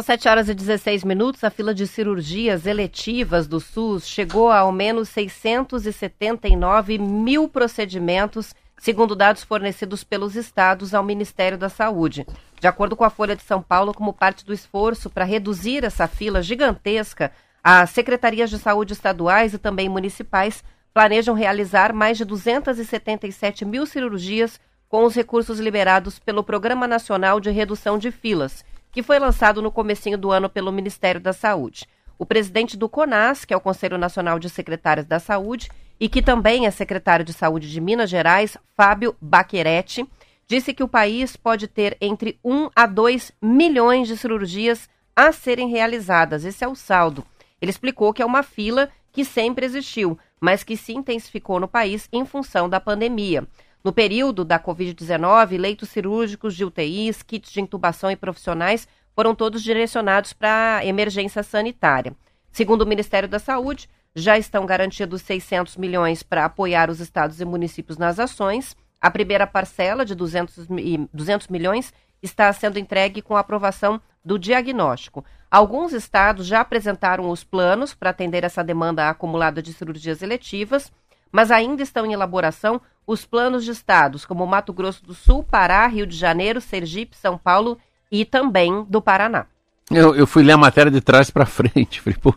São 0.00 0.06
7 0.06 0.28
horas 0.28 0.48
e 0.48 0.54
16 0.54 1.04
minutos. 1.04 1.44
A 1.44 1.50
fila 1.50 1.74
de 1.74 1.86
cirurgias 1.86 2.64
eletivas 2.64 3.46
do 3.46 3.60
SUS 3.60 4.08
chegou 4.08 4.48
a 4.48 4.60
ao 4.60 4.72
menos 4.72 5.10
679 5.10 6.96
mil 6.96 7.46
procedimentos, 7.46 8.54
segundo 8.78 9.14
dados 9.14 9.44
fornecidos 9.44 10.02
pelos 10.02 10.36
estados 10.36 10.94
ao 10.94 11.04
Ministério 11.04 11.58
da 11.58 11.68
Saúde. 11.68 12.26
De 12.58 12.66
acordo 12.66 12.96
com 12.96 13.04
a 13.04 13.10
Folha 13.10 13.36
de 13.36 13.42
São 13.42 13.60
Paulo, 13.60 13.92
como 13.92 14.14
parte 14.14 14.42
do 14.42 14.54
esforço 14.54 15.10
para 15.10 15.26
reduzir 15.26 15.84
essa 15.84 16.08
fila 16.08 16.42
gigantesca, 16.42 17.30
as 17.62 17.90
secretarias 17.90 18.48
de 18.48 18.58
saúde 18.58 18.94
estaduais 18.94 19.52
e 19.52 19.58
também 19.58 19.90
municipais 19.90 20.64
planejam 20.94 21.34
realizar 21.34 21.92
mais 21.92 22.16
de 22.16 22.24
277 22.24 23.66
mil 23.66 23.84
cirurgias 23.84 24.58
com 24.88 25.04
os 25.04 25.14
recursos 25.14 25.60
liberados 25.60 26.18
pelo 26.18 26.42
Programa 26.42 26.88
Nacional 26.88 27.38
de 27.38 27.50
Redução 27.50 27.98
de 27.98 28.10
Filas 28.10 28.64
que 28.92 29.02
foi 29.02 29.18
lançado 29.18 29.62
no 29.62 29.70
comecinho 29.70 30.18
do 30.18 30.30
ano 30.30 30.48
pelo 30.48 30.72
Ministério 30.72 31.20
da 31.20 31.32
Saúde. 31.32 31.86
O 32.18 32.26
presidente 32.26 32.76
do 32.76 32.88
CONAS, 32.88 33.44
que 33.44 33.54
é 33.54 33.56
o 33.56 33.60
Conselho 33.60 33.96
Nacional 33.96 34.38
de 34.38 34.48
Secretários 34.48 35.06
da 35.06 35.18
Saúde, 35.18 35.70
e 35.98 36.08
que 36.08 36.22
também 36.22 36.66
é 36.66 36.70
secretário 36.70 37.24
de 37.24 37.32
Saúde 37.32 37.70
de 37.70 37.80
Minas 37.80 38.10
Gerais, 38.10 38.56
Fábio 38.76 39.14
Baqueretti, 39.20 40.06
disse 40.46 40.74
que 40.74 40.82
o 40.82 40.88
país 40.88 41.36
pode 41.36 41.68
ter 41.68 41.96
entre 42.00 42.38
1 42.44 42.70
a 42.74 42.86
2 42.86 43.32
milhões 43.40 44.08
de 44.08 44.16
cirurgias 44.16 44.88
a 45.14 45.30
serem 45.30 45.68
realizadas. 45.68 46.44
Esse 46.44 46.64
é 46.64 46.68
o 46.68 46.74
saldo. 46.74 47.24
Ele 47.60 47.70
explicou 47.70 48.12
que 48.12 48.22
é 48.22 48.26
uma 48.26 48.42
fila 48.42 48.90
que 49.12 49.24
sempre 49.24 49.66
existiu, 49.66 50.18
mas 50.40 50.64
que 50.64 50.76
se 50.76 50.92
intensificou 50.92 51.60
no 51.60 51.68
país 51.68 52.08
em 52.12 52.24
função 52.24 52.68
da 52.68 52.80
pandemia. 52.80 53.46
No 53.82 53.92
período 53.92 54.44
da 54.44 54.58
Covid-19, 54.58 55.58
leitos 55.58 55.88
cirúrgicos 55.88 56.54
de 56.54 56.64
UTIs, 56.64 57.22
kits 57.22 57.50
de 57.50 57.60
intubação 57.60 58.10
e 58.10 58.16
profissionais 58.16 58.86
foram 59.14 59.34
todos 59.34 59.62
direcionados 59.62 60.32
para 60.34 60.76
a 60.78 60.86
emergência 60.86 61.42
sanitária. 61.42 62.14
Segundo 62.52 62.82
o 62.82 62.86
Ministério 62.86 63.28
da 63.28 63.38
Saúde, 63.38 63.88
já 64.14 64.36
estão 64.36 64.66
garantidos 64.66 65.22
600 65.22 65.76
milhões 65.76 66.22
para 66.22 66.44
apoiar 66.44 66.90
os 66.90 67.00
estados 67.00 67.40
e 67.40 67.44
municípios 67.44 67.96
nas 67.96 68.18
ações. 68.18 68.76
A 69.00 69.10
primeira 69.10 69.46
parcela 69.46 70.04
de 70.04 70.14
200, 70.14 70.66
200 71.12 71.48
milhões 71.48 71.92
está 72.22 72.52
sendo 72.52 72.78
entregue 72.78 73.22
com 73.22 73.36
aprovação 73.36 74.00
do 74.22 74.38
diagnóstico. 74.38 75.24
Alguns 75.50 75.92
estados 75.92 76.46
já 76.46 76.60
apresentaram 76.60 77.30
os 77.30 77.42
planos 77.42 77.94
para 77.94 78.10
atender 78.10 78.44
essa 78.44 78.62
demanda 78.62 79.08
acumulada 79.08 79.62
de 79.62 79.72
cirurgias 79.72 80.22
eletivas, 80.22 80.92
mas 81.32 81.50
ainda 81.50 81.82
estão 81.82 82.04
em 82.04 82.12
elaboração 82.12 82.80
os 83.10 83.26
planos 83.26 83.64
de 83.64 83.72
estados 83.72 84.24
como 84.24 84.46
Mato 84.46 84.72
Grosso 84.72 85.04
do 85.04 85.14
Sul, 85.14 85.42
Pará, 85.42 85.84
Rio 85.88 86.06
de 86.06 86.16
Janeiro, 86.16 86.60
Sergipe, 86.60 87.16
São 87.16 87.36
Paulo 87.36 87.76
e 88.10 88.24
também 88.24 88.86
do 88.88 89.02
Paraná. 89.02 89.46
Eu, 89.90 90.14
eu 90.14 90.28
fui 90.28 90.44
ler 90.44 90.52
a 90.52 90.56
matéria 90.56 90.92
de 90.92 91.00
trás 91.00 91.28
para 91.28 91.44
frente. 91.46 92.00
Falei, 92.00 92.16
pô, 92.22 92.32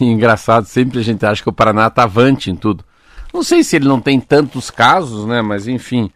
engraçado, 0.00 0.64
sempre 0.64 0.98
a 0.98 1.02
gente 1.02 1.24
acha 1.24 1.40
que 1.40 1.48
o 1.48 1.52
Paraná 1.52 1.86
está 1.86 2.02
avante 2.02 2.50
em 2.50 2.56
tudo. 2.56 2.84
Não 3.32 3.44
sei 3.44 3.62
se 3.62 3.76
ele 3.76 3.86
não 3.86 4.00
tem 4.00 4.18
tantos 4.18 4.68
casos, 4.68 5.26
né? 5.26 5.42
Mas 5.42 5.68
enfim, 5.68 6.10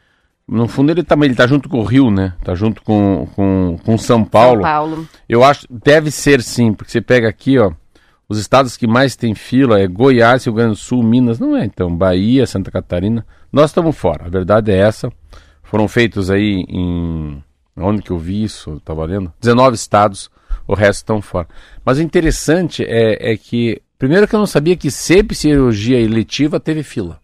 no 0.47 0.67
fundo 0.67 0.91
ele 0.91 1.05
também 1.05 1.29
tá, 1.29 1.31
ele 1.31 1.37
tá 1.37 1.47
junto 1.47 1.69
com 1.69 1.79
o 1.79 1.85
Rio, 1.85 2.11
né? 2.11 2.35
Tá 2.43 2.57
junto 2.57 2.83
com, 2.83 3.29
com, 3.37 3.79
com 3.85 3.97
São 3.97 4.25
Paulo. 4.25 4.63
São 4.63 4.71
Paulo. 4.73 5.09
Eu 5.29 5.45
acho, 5.45 5.69
deve 5.71 6.11
ser 6.11 6.43
sim, 6.43 6.73
porque 6.73 6.91
você 6.91 7.01
pega 7.01 7.29
aqui, 7.29 7.61
ó, 7.61 7.71
os 8.31 8.39
estados 8.39 8.77
que 8.77 8.87
mais 8.87 9.17
tem 9.17 9.35
fila 9.35 9.81
é 9.81 9.89
Goiás, 9.89 10.45
Rio 10.45 10.55
Grande 10.55 10.75
do 10.75 10.77
Sul, 10.77 11.03
Minas, 11.03 11.41
não 11.41 11.57
é 11.57 11.65
então, 11.65 11.95
Bahia, 11.95 12.47
Santa 12.47 12.71
Catarina. 12.71 13.27
Nós 13.53 13.71
estamos 13.71 13.97
fora, 13.97 14.27
a 14.27 14.29
verdade 14.29 14.71
é 14.71 14.77
essa. 14.77 15.13
Foram 15.65 15.89
feitos 15.89 16.31
aí 16.31 16.65
em. 16.69 17.43
Onde 17.77 18.03
que 18.03 18.13
eu 18.13 18.19
vi 18.19 18.45
isso? 18.45 18.75
Estava 18.75 19.05
lendo? 19.05 19.33
19 19.41 19.75
estados, 19.75 20.31
o 20.65 20.75
resto 20.75 21.01
estão 21.01 21.21
fora. 21.21 21.49
Mas 21.85 21.99
o 21.99 22.03
interessante 22.03 22.85
é, 22.85 23.33
é 23.33 23.37
que. 23.37 23.83
Primeiro 23.99 24.29
que 24.29 24.35
eu 24.37 24.39
não 24.39 24.47
sabia 24.47 24.77
que 24.77 24.93
sempre 24.93 25.35
cirurgia 25.35 25.99
eletiva 25.99 26.61
teve 26.61 26.85
fila. 26.85 27.19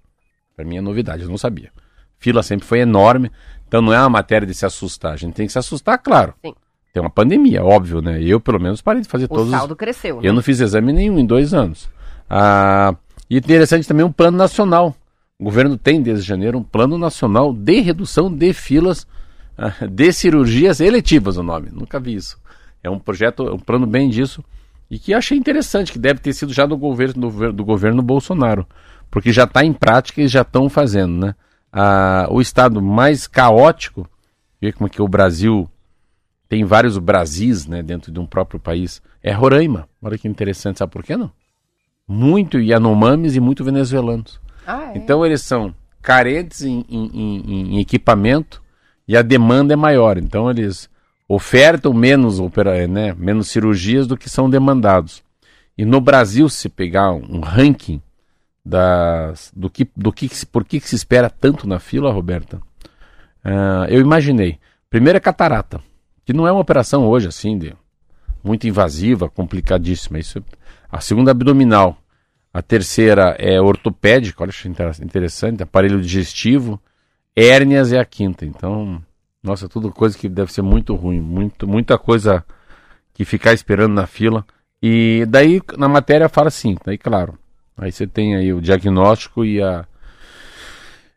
Para 0.57 0.65
mim 0.65 0.77
é 0.77 0.81
novidade, 0.81 1.23
eu 1.23 1.29
não 1.29 1.39
sabia. 1.39 1.71
Fila 2.19 2.43
sempre 2.43 2.67
foi 2.67 2.81
enorme, 2.81 3.31
então 3.69 3.81
não 3.81 3.93
é 3.93 4.01
uma 4.01 4.11
matéria 4.11 4.45
de 4.45 4.55
se 4.55 4.67
assustar. 4.67 5.13
A 5.13 5.17
gente 5.17 5.35
tem 5.35 5.47
que 5.47 5.53
se 5.53 5.59
assustar, 5.61 5.99
claro. 5.99 6.35
Sim. 6.45 6.53
Tem 6.97 7.03
uma 7.03 7.11
pandemia, 7.11 7.63
óbvio, 7.63 8.01
né? 8.01 8.23
Eu, 8.23 8.41
pelo 8.41 8.59
menos, 8.59 8.81
parei 8.81 9.03
de 9.03 9.09
fazer 9.09 9.27
o 9.27 9.29
todos. 9.29 9.49
O 9.49 9.51
saldo 9.51 9.77
cresceu. 9.77 10.17
Né? 10.17 10.23
Eu 10.27 10.33
não 10.33 10.41
fiz 10.41 10.61
exame 10.61 10.95
nenhum 10.95 11.19
em 11.19 11.27
dois 11.27 11.53
anos. 11.53 11.91
Ah, 12.27 12.97
e 13.29 13.37
interessante 13.37 13.87
também 13.87 14.03
um 14.03 14.11
plano 14.11 14.39
nacional. 14.39 14.97
O 15.39 15.45
governo 15.45 15.77
tem, 15.77 16.01
desde 16.01 16.27
janeiro, 16.27 16.57
um 16.57 16.63
plano 16.63 16.97
nacional 16.97 17.53
de 17.53 17.81
redução 17.81 18.33
de 18.33 18.51
filas 18.55 19.07
ah, 19.59 19.75
de 19.87 20.11
cirurgias 20.11 20.81
eletivas, 20.81 21.37
o 21.37 21.43
nome. 21.43 21.69
Nunca 21.71 22.01
vi 22.01 22.15
isso. 22.15 22.39
É 22.83 22.89
um 22.89 22.99
projeto, 22.99 23.43
um 23.43 23.59
plano 23.59 23.87
bem 23.87 24.09
disso 24.09 24.43
e 24.91 24.99
que 24.99 25.13
achei 25.13 25.37
interessante, 25.37 25.93
que 25.93 25.99
deve 25.99 26.21
ter 26.21 26.33
sido 26.33 26.51
já 26.51 26.65
do 26.65 26.79
governo, 26.79 27.31
do, 27.31 27.53
do 27.53 27.63
governo 27.63 28.01
Bolsonaro, 28.01 28.67
porque 29.11 29.35
já 29.35 29.45
está 29.45 29.63
em 29.63 29.75
prática 29.75 30.23
e 30.23 30.29
já 30.29 30.41
estão 30.41 30.71
fazendo, 30.71 31.27
né? 31.27 31.35
Ah, 31.71 32.27
o 32.31 32.41
estado 32.41 32.81
mais 32.81 33.27
caótico, 33.27 34.09
ver 34.59 34.73
como 34.73 34.87
é 34.87 34.91
que 34.91 35.03
o 35.03 35.09
Brasil 35.09 35.69
tem 36.49 36.65
vários 36.65 36.99
Brasis, 36.99 37.67
né, 37.67 37.83
dentro 37.83 38.13
de 38.13 38.19
um 38.19 38.27
próprio 38.27 38.61
país, 38.61 39.03
é 39.23 39.33
Roraima. 39.33 39.89
Olha 40.01 40.17
que 40.17 40.29
interessante, 40.29 40.79
sabe 40.79 40.93
por 40.93 41.03
quê 41.03 41.17
não? 41.17 41.31
Muito 42.07 42.59
Yanomamis 42.59 43.35
e 43.35 43.41
muito 43.41 43.65
venezuelanos. 43.65 44.41
Ah, 44.67 44.93
é? 44.95 44.99
Então 44.99 45.25
eles 45.27 45.43
são 45.43 45.75
carentes 46.01 46.63
em, 46.63 46.85
em, 46.89 47.11
em, 47.13 47.75
em 47.75 47.79
equipamento 47.81 48.63
e 49.09 49.17
a 49.17 49.23
demanda 49.23 49.73
é 49.73 49.77
maior. 49.77 50.19
Então 50.19 50.49
eles 50.49 50.89
ofertam 51.29 51.93
menos, 51.93 52.39
né, 52.89 53.15
menos 53.19 53.49
cirurgias 53.49 54.07
do 54.07 54.17
que 54.17 54.31
são 54.31 54.49
demandados. 54.49 55.23
E 55.77 55.85
no 55.85 56.01
Brasil, 56.01 56.49
se 56.49 56.69
pegar 56.69 57.13
um 57.13 57.41
ranking 57.41 58.01
das, 58.65 59.53
do 59.55 59.69
que, 59.69 59.89
do 59.97 60.13
que, 60.13 60.29
por 60.47 60.65
que, 60.65 60.81
que 60.81 60.89
se 60.89 60.97
espera 60.97 61.29
tanto 61.29 61.69
na 61.69 61.79
fila, 61.79 62.13
Roberta, 62.13 62.57
uh, 63.45 63.85
eu 63.89 64.01
imaginei. 64.01 64.59
Primeiro 64.89 65.19
é 65.19 65.21
catarata, 65.21 65.81
que 66.27 66.33
não 66.33 66.47
é 66.47 66.51
uma 66.51 66.61
operação 66.61 67.07
hoje 67.07 67.29
assim, 67.29 67.57
de, 67.57 67.73
muito 68.43 68.67
invasiva, 68.67 69.31
complicadíssima. 69.31 70.19
Isso, 70.19 70.45
a 70.91 71.01
segunda 71.01 71.31
abdominal. 71.31 71.97
A 72.53 72.61
terceira 72.61 73.37
é 73.39 73.61
ortopédica, 73.61 74.43
olha 74.43 74.53
que 74.53 74.69
interessante, 75.03 75.63
aparelho 75.63 76.01
digestivo. 76.01 76.81
Hérnias 77.35 77.93
é 77.93 77.99
a 78.01 78.05
quinta. 78.05 78.45
Então, 78.45 79.01
nossa, 79.43 79.69
tudo 79.69 79.93
coisa 79.93 80.19
que 80.19 80.29
deve 80.29 80.53
ser 80.53 80.63
muito 80.63 80.95
ruim, 80.95 81.21
muito, 81.21 81.69
muita 81.69 81.97
coisa 81.97 82.45
que 83.15 83.25
ficar 83.25 83.53
esperando 83.53 83.93
na 83.93 84.07
fila. 84.07 84.45
E 84.83 85.25
daí 85.29 85.61
na 85.77 85.89
matéria 85.89 86.29
fala 86.29 86.49
assim, 86.49 86.77
daí 86.85 86.99
claro. 86.99 87.39
Aí 87.77 87.93
você 87.93 88.07
tem 88.07 88.35
aí 88.35 88.53
o 88.53 88.61
diagnóstico 88.61 89.45
e 89.45 89.63
a 89.63 89.87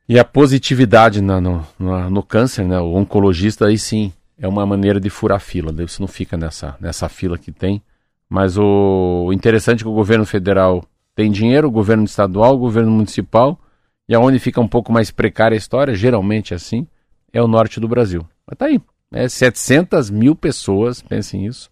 e 0.08 0.20
a 0.20 0.26
positividade 0.26 1.22
na, 1.22 1.40
no, 1.40 1.66
no, 1.78 2.10
no 2.10 2.24
câncer, 2.24 2.66
né? 2.66 2.80
O 2.80 2.96
oncologista 2.96 3.68
aí 3.68 3.78
sim 3.78 4.12
é 4.40 4.48
uma 4.48 4.66
maneira 4.66 5.00
de 5.00 5.10
furar 5.10 5.40
fila. 5.40 5.72
Daí 5.72 5.88
você 5.88 6.02
não 6.02 6.08
fica 6.08 6.38
nessa, 6.38 6.76
nessa 6.80 7.10
fila 7.10 7.38
que 7.38 7.52
tem. 7.52 7.82
Mas 8.30 8.58
o, 8.58 9.26
o 9.28 9.34
interessante 9.34 9.82
é 9.82 9.84
que 9.84 9.90
o 9.90 9.94
governo 9.94 10.26
federal 10.26 10.84
tem 11.16 11.32
dinheiro, 11.32 11.68
o 11.68 11.72
governo 11.72 12.06
estadual, 12.06 12.56
o 12.56 12.60
governo 12.60 12.92
municipal, 12.92 13.60
e 14.08 14.16
aonde 14.16 14.40
fica 14.40 14.62
um 14.62 14.68
pouco 14.68 14.92
mais 14.92 15.12
precária 15.12 15.56
a 15.56 15.58
história, 15.58 15.94
geralmente 15.94 16.54
assim, 16.54 16.88
é 17.34 17.42
o 17.42 17.48
norte 17.48 17.80
do 17.80 17.88
Brasil. 17.88 18.26
Mas 18.48 18.58
tá 18.58 18.66
aí. 18.68 18.80
É 19.12 19.28
700 19.28 20.10
mil 20.10 20.36
pessoas, 20.36 21.02
pensem 21.02 21.42
nisso. 21.42 21.70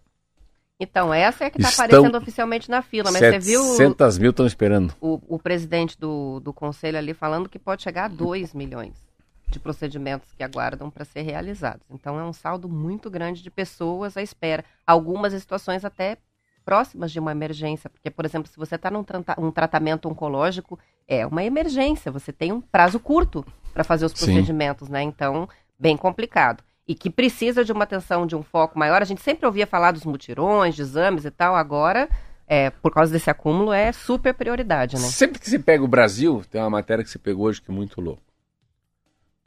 Então, 0.79 1.13
essa 1.13 1.45
é 1.45 1.49
que 1.49 1.59
está 1.59 1.69
aparecendo 1.69 2.15
oficialmente 2.15 2.69
na 2.69 2.81
fila, 2.81 3.11
mas 3.11 3.19
você 3.19 3.39
viu. 3.39 3.63
700 3.63 4.17
mil 4.17 4.31
estão 4.31 4.45
esperando. 4.45 4.93
O, 4.99 5.19
o 5.27 5.39
presidente 5.39 5.97
do, 5.97 6.39
do 6.39 6.53
conselho 6.53 6.97
ali 6.97 7.13
falando 7.13 7.49
que 7.49 7.57
pode 7.57 7.81
chegar 7.81 8.05
a 8.05 8.07
2 8.07 8.53
milhões 8.53 9.06
de 9.47 9.59
procedimentos 9.59 10.31
que 10.33 10.43
aguardam 10.43 10.89
para 10.89 11.05
ser 11.05 11.21
realizados. 11.21 11.85
Então, 11.89 12.19
é 12.19 12.23
um 12.23 12.33
saldo 12.33 12.67
muito 12.67 13.09
grande 13.09 13.41
de 13.41 13.49
pessoas 13.49 14.17
à 14.17 14.21
espera. 14.21 14.63
Algumas 14.85 15.33
situações 15.33 15.85
até 15.85 16.17
próximas 16.65 17.13
de 17.13 17.19
uma 17.19 17.31
emergência, 17.31 17.89
porque, 17.89 18.11
por 18.11 18.25
exemplo, 18.25 18.51
se 18.51 18.57
você 18.57 18.75
está 18.75 18.91
num 18.91 19.01
tra 19.01 19.23
um 19.37 19.49
tratamento 19.51 20.09
oncológico, 20.09 20.77
é 21.07 21.25
uma 21.25 21.41
emergência, 21.41 22.11
você 22.11 22.33
tem 22.33 22.51
um 22.51 22.59
prazo 22.59 22.99
curto 22.99 23.45
para 23.73 23.85
fazer 23.85 24.05
os 24.05 24.11
procedimentos, 24.11 24.87
Sim. 24.87 24.93
né? 24.93 25.01
Então, 25.01 25.47
bem 25.79 25.95
complicado. 25.95 26.61
E 26.85 26.93
que 26.93 27.09
precisa 27.09 27.63
de 27.63 27.71
uma 27.71 27.85
atenção, 27.85 28.27
de 28.27 28.35
um 28.35 28.43
foco 28.43 28.77
maior. 28.77 29.01
A 29.01 29.05
gente 29.05 29.21
sempre 29.21 29.45
ouvia 29.45 29.65
falar 29.65 29.91
dos 29.91 30.03
mutirões, 30.03 30.75
de 30.75 30.81
exames 30.81 31.23
e 31.23 31.31
tal, 31.31 31.55
agora, 31.55 32.09
é, 32.45 32.69
por 32.69 32.91
causa 32.91 33.13
desse 33.13 33.29
acúmulo, 33.29 33.71
é 33.71 33.93
super 33.93 34.33
prioridade, 34.33 34.97
né? 34.97 35.07
Sempre 35.07 35.39
que 35.39 35.49
se 35.49 35.59
pega 35.59 35.83
o 35.83 35.87
Brasil, 35.87 36.43
tem 36.51 36.59
uma 36.59 36.69
matéria 36.69 37.01
que 37.01 37.09
se 37.09 37.19
pegou 37.19 37.45
hoje 37.45 37.61
que 37.61 37.71
é 37.71 37.73
muito 37.73 38.01
louco. 38.01 38.26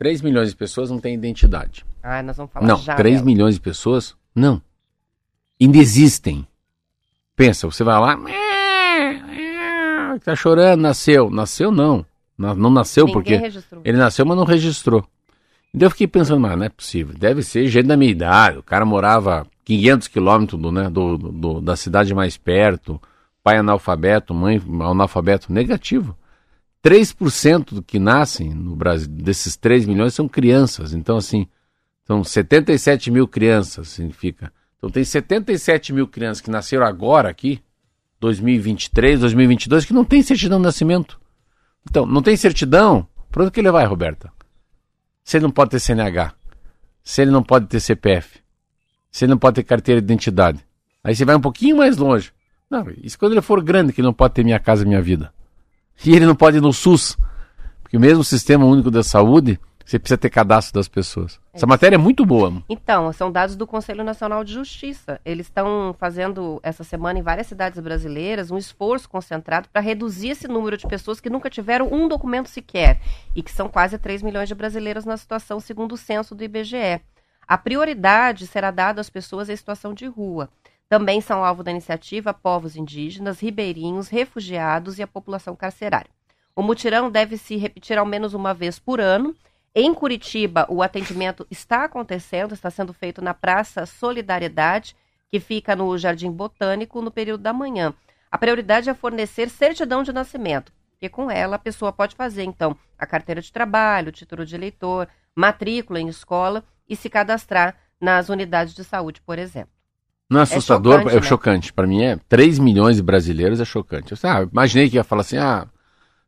3 0.00 0.22
milhões 0.22 0.48
de 0.48 0.56
pessoas 0.56 0.90
não 0.90 0.98
têm 0.98 1.14
identidade. 1.14 1.84
Ah, 2.02 2.22
nós 2.22 2.34
vamos 2.34 2.50
falar 2.50 2.66
não, 2.66 2.78
já. 2.78 2.94
3 2.94 3.16
dela. 3.16 3.26
milhões 3.26 3.56
de 3.56 3.60
pessoas, 3.60 4.16
não. 4.34 4.62
Ainda 5.60 5.76
existem. 5.76 6.48
Pensa, 7.36 7.66
você 7.66 7.84
vai 7.84 8.00
lá, 8.00 8.18
tá 10.24 10.34
chorando, 10.34 10.80
nasceu. 10.80 11.28
Nasceu 11.28 11.70
não. 11.70 12.06
Não 12.38 12.70
nasceu 12.70 13.04
Ninguém 13.04 13.12
porque 13.12 13.36
registrou. 13.36 13.82
ele 13.84 13.98
nasceu, 13.98 14.24
mas 14.24 14.38
não 14.38 14.44
registrou. 14.44 15.04
Então 15.74 15.84
eu 15.86 15.90
fiquei 15.90 16.06
pensando, 16.06 16.40
mas 16.40 16.56
não 16.56 16.64
é 16.64 16.70
possível. 16.70 17.14
Deve 17.14 17.42
ser 17.42 17.68
gente 17.68 17.86
da 17.86 17.96
minha 17.96 18.10
idade. 18.10 18.56
O 18.56 18.62
cara 18.62 18.86
morava 18.86 19.46
500 19.66 20.08
quilômetros 20.08 20.58
do, 20.58 20.72
né, 20.72 20.88
do, 20.88 21.18
do, 21.18 21.60
da 21.60 21.76
cidade 21.76 22.14
mais 22.14 22.38
perto. 22.38 22.98
Pai 23.44 23.58
analfabeto, 23.58 24.32
mãe 24.32 24.58
analfabeto 24.80 25.52
negativo. 25.52 26.16
3% 26.82 27.74
do 27.74 27.82
que 27.82 27.98
nascem 27.98 28.54
no 28.54 28.74
Brasil, 28.74 29.08
desses 29.08 29.56
3 29.56 29.86
milhões, 29.86 30.14
são 30.14 30.28
crianças. 30.28 30.94
Então, 30.94 31.16
assim, 31.16 31.46
são 32.06 32.24
77 32.24 33.10
mil 33.10 33.28
crianças, 33.28 33.88
significa. 33.88 34.52
Então, 34.78 34.90
tem 34.90 35.04
77 35.04 35.92
mil 35.92 36.08
crianças 36.08 36.40
que 36.40 36.50
nasceram 36.50 36.86
agora 36.86 37.28
aqui, 37.28 37.62
2023, 38.18 39.20
2022, 39.20 39.84
que 39.84 39.92
não 39.92 40.04
tem 40.04 40.22
certidão 40.22 40.58
de 40.58 40.64
nascimento. 40.64 41.20
Então, 41.88 42.06
não 42.06 42.22
tem 42.22 42.36
certidão? 42.36 43.06
Para 43.30 43.42
onde 43.42 43.52
que 43.52 43.60
ele 43.60 43.70
vai, 43.70 43.84
Roberta? 43.84 44.32
Se 45.22 45.36
ele 45.36 45.44
não 45.44 45.50
pode 45.50 45.70
ter 45.70 45.80
CNH, 45.80 46.34
se 47.02 47.22
ele 47.22 47.30
não 47.30 47.42
pode 47.42 47.66
ter 47.66 47.80
CPF, 47.80 48.40
se 49.10 49.24
ele 49.24 49.30
não 49.30 49.38
pode 49.38 49.56
ter 49.56 49.64
carteira 49.64 50.00
de 50.00 50.04
identidade. 50.06 50.64
Aí 51.04 51.14
você 51.14 51.24
vai 51.24 51.36
um 51.36 51.40
pouquinho 51.40 51.76
mais 51.76 51.96
longe. 51.96 52.32
Não, 52.70 52.86
isso 53.02 53.18
quando 53.18 53.32
ele 53.32 53.42
for 53.42 53.62
grande, 53.62 53.92
que 53.92 54.00
ele 54.00 54.06
não 54.06 54.14
pode 54.14 54.34
ter 54.34 54.44
minha 54.44 54.58
casa, 54.58 54.84
minha 54.84 55.02
vida. 55.02 55.32
E 56.04 56.14
ele 56.14 56.26
não 56.26 56.34
pode 56.34 56.58
ir 56.58 56.60
no 56.60 56.72
SUS. 56.72 57.16
Porque 57.82 57.98
mesmo 57.98 58.20
o 58.20 58.24
Sistema 58.24 58.64
Único 58.64 58.90
da 58.90 59.02
Saúde, 59.02 59.58
você 59.84 59.98
precisa 59.98 60.16
ter 60.16 60.30
cadastro 60.30 60.74
das 60.74 60.86
pessoas. 60.86 61.40
Essa 61.52 61.66
matéria 61.66 61.96
é 61.96 61.98
muito 61.98 62.24
boa. 62.24 62.62
Então, 62.68 63.12
são 63.12 63.32
dados 63.32 63.56
do 63.56 63.66
Conselho 63.66 64.04
Nacional 64.04 64.44
de 64.44 64.52
Justiça. 64.52 65.20
Eles 65.24 65.46
estão 65.46 65.92
fazendo 65.98 66.60
essa 66.62 66.84
semana 66.84 67.18
em 67.18 67.22
várias 67.22 67.48
cidades 67.48 67.80
brasileiras 67.80 68.52
um 68.52 68.56
esforço 68.56 69.08
concentrado 69.08 69.68
para 69.72 69.82
reduzir 69.82 70.28
esse 70.28 70.46
número 70.46 70.76
de 70.76 70.86
pessoas 70.86 71.20
que 71.20 71.28
nunca 71.28 71.50
tiveram 71.50 71.92
um 71.92 72.06
documento 72.06 72.48
sequer 72.48 73.00
e 73.34 73.42
que 73.42 73.50
são 73.50 73.68
quase 73.68 73.98
3 73.98 74.22
milhões 74.22 74.48
de 74.48 74.54
brasileiros 74.54 75.04
na 75.04 75.16
situação 75.16 75.58
segundo 75.58 75.94
o 75.94 75.98
censo 75.98 76.34
do 76.36 76.44
IBGE. 76.44 77.00
A 77.48 77.58
prioridade 77.58 78.46
será 78.46 78.70
dada 78.70 79.00
às 79.00 79.10
pessoas 79.10 79.48
em 79.48 79.56
situação 79.56 79.92
de 79.92 80.06
rua. 80.06 80.48
Também 80.90 81.22
são 81.22 81.42
alvo 81.42 81.62
da 81.62 81.70
iniciativa 81.70 82.34
povos 82.34 82.76
indígenas, 82.76 83.40
ribeirinhos, 83.40 84.08
refugiados 84.08 84.98
e 84.98 85.02
a 85.02 85.06
população 85.06 85.56
carcerária. 85.56 86.10
O 86.54 86.62
mutirão 86.62 87.10
deve 87.10 87.38
se 87.38 87.56
repetir 87.56 87.96
ao 87.96 88.04
menos 88.04 88.34
uma 88.34 88.52
vez 88.52 88.78
por 88.78 89.00
ano 89.00 89.34
em 89.72 89.94
Curitiba, 89.94 90.66
o 90.68 90.82
atendimento 90.82 91.46
está 91.48 91.84
acontecendo, 91.84 92.52
está 92.52 92.68
sendo 92.70 92.92
feito 92.92 93.22
na 93.22 93.32
Praça 93.32 93.86
Solidariedade, 93.86 94.96
que 95.28 95.38
fica 95.38 95.76
no 95.76 95.96
Jardim 95.96 96.32
Botânico, 96.32 97.00
no 97.00 97.10
período 97.10 97.42
da 97.42 97.52
manhã. 97.52 97.94
A 98.32 98.36
prioridade 98.36 98.90
é 98.90 98.94
fornecer 98.94 99.48
certidão 99.48 100.02
de 100.02 100.12
nascimento, 100.12 100.72
porque 100.90 101.08
com 101.08 101.30
ela 101.30 101.54
a 101.54 101.58
pessoa 101.58 101.92
pode 101.92 102.16
fazer, 102.16 102.42
então, 102.42 102.76
a 102.98 103.06
carteira 103.06 103.40
de 103.40 103.52
trabalho, 103.52 104.10
título 104.10 104.44
de 104.44 104.56
eleitor, 104.56 105.06
matrícula 105.36 106.00
em 106.00 106.08
escola 106.08 106.64
e 106.88 106.96
se 106.96 107.08
cadastrar 107.08 107.76
nas 108.00 108.28
unidades 108.28 108.74
de 108.74 108.82
saúde, 108.82 109.20
por 109.20 109.38
exemplo. 109.38 109.79
Não 110.30 110.38
é 110.38 110.42
assustador? 110.44 110.94
É 110.94 110.98
chocante. 110.98 111.16
É 111.16 111.22
chocante. 111.22 111.68
Né? 111.68 111.72
Para 111.74 111.86
mim 111.88 112.02
é 112.02 112.16
3 112.28 112.60
milhões 112.60 112.96
de 112.96 113.02
brasileiros 113.02 113.58
é 113.58 113.64
chocante. 113.64 114.12
Eu, 114.12 114.18
ah, 114.30 114.48
imaginei 114.50 114.88
que 114.88 114.94
ia 114.94 115.02
falar 115.02 115.22
assim, 115.22 115.36
ah, 115.36 115.66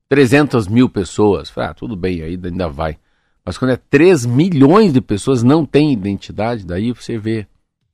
300 0.08 0.66
mil 0.66 0.88
pessoas. 0.88 1.52
Ah, 1.56 1.72
tudo 1.72 1.94
bem, 1.94 2.20
aí 2.20 2.38
ainda 2.42 2.68
vai. 2.68 2.98
Mas 3.44 3.56
quando 3.56 3.70
é 3.70 3.76
3 3.76 4.26
milhões 4.26 4.92
de 4.92 5.00
pessoas 5.00 5.44
não 5.44 5.64
têm 5.64 5.92
identidade, 5.92 6.66
daí 6.66 6.90
você 6.90 7.16
vê 7.16 7.46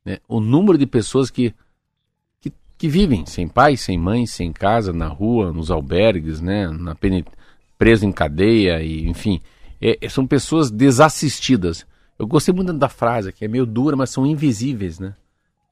né, 0.05 0.19
o 0.27 0.41
número 0.41 0.79
de 0.79 0.87
pessoas 0.87 1.31
que, 1.31 1.55
que, 2.41 2.53
que, 2.79 2.89
vivem 2.89 3.27
sem 3.27 3.47
pai, 3.47 3.77
sem 3.77 3.99
mãe, 3.99 4.27
sem 4.27 4.51
casa, 4.51 4.95
na 4.95 5.09
rua, 5.09 5.53
nos 5.53 5.71
albergues, 5.71 6.41
né, 6.41 6.69
na 6.69 6.97
preso 7.77 8.07
em 8.07 8.13
cadeia, 8.13 8.83
e, 8.83 9.07
enfim. 9.07 9.41
É, 9.81 9.99
é, 10.01 10.09
são 10.09 10.27
pessoas 10.27 10.71
desassistidas. 10.71 11.87
Eu 12.19 12.27
gostei 12.27 12.53
muito 12.53 12.73
da 12.73 12.89
frase, 12.89 13.33
que 13.33 13.45
é 13.45 13.49
meio 13.49 13.67
dura, 13.67 13.95
mas 13.95 14.11
são 14.11 14.27
invisíveis, 14.27 14.99
né? 14.99 15.15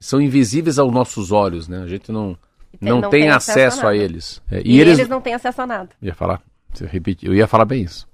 São 0.00 0.20
invisíveis 0.20 0.78
aos 0.78 0.92
nossos 0.92 1.32
olhos, 1.32 1.68
né? 1.68 1.82
A 1.82 1.86
gente 1.86 2.12
não, 2.12 2.36
não, 2.80 3.00
não 3.00 3.10
tem, 3.10 3.22
tem 3.22 3.30
acesso, 3.30 3.58
acesso 3.58 3.86
a, 3.86 3.90
a, 3.90 3.96
eles. 3.96 4.42
É, 4.50 4.60
e, 4.64 4.76
e 4.76 4.80
eles, 4.80 4.98
eles 4.98 5.08
não 5.08 5.20
têm 5.20 5.34
acesso 5.34 5.62
a 5.62 5.66
nada. 5.66 5.90
Ia 6.02 6.14
falar, 6.14 6.42
eu 7.22 7.34
ia 7.34 7.46
falar 7.46 7.64
bem 7.64 7.82
isso. 7.82 8.06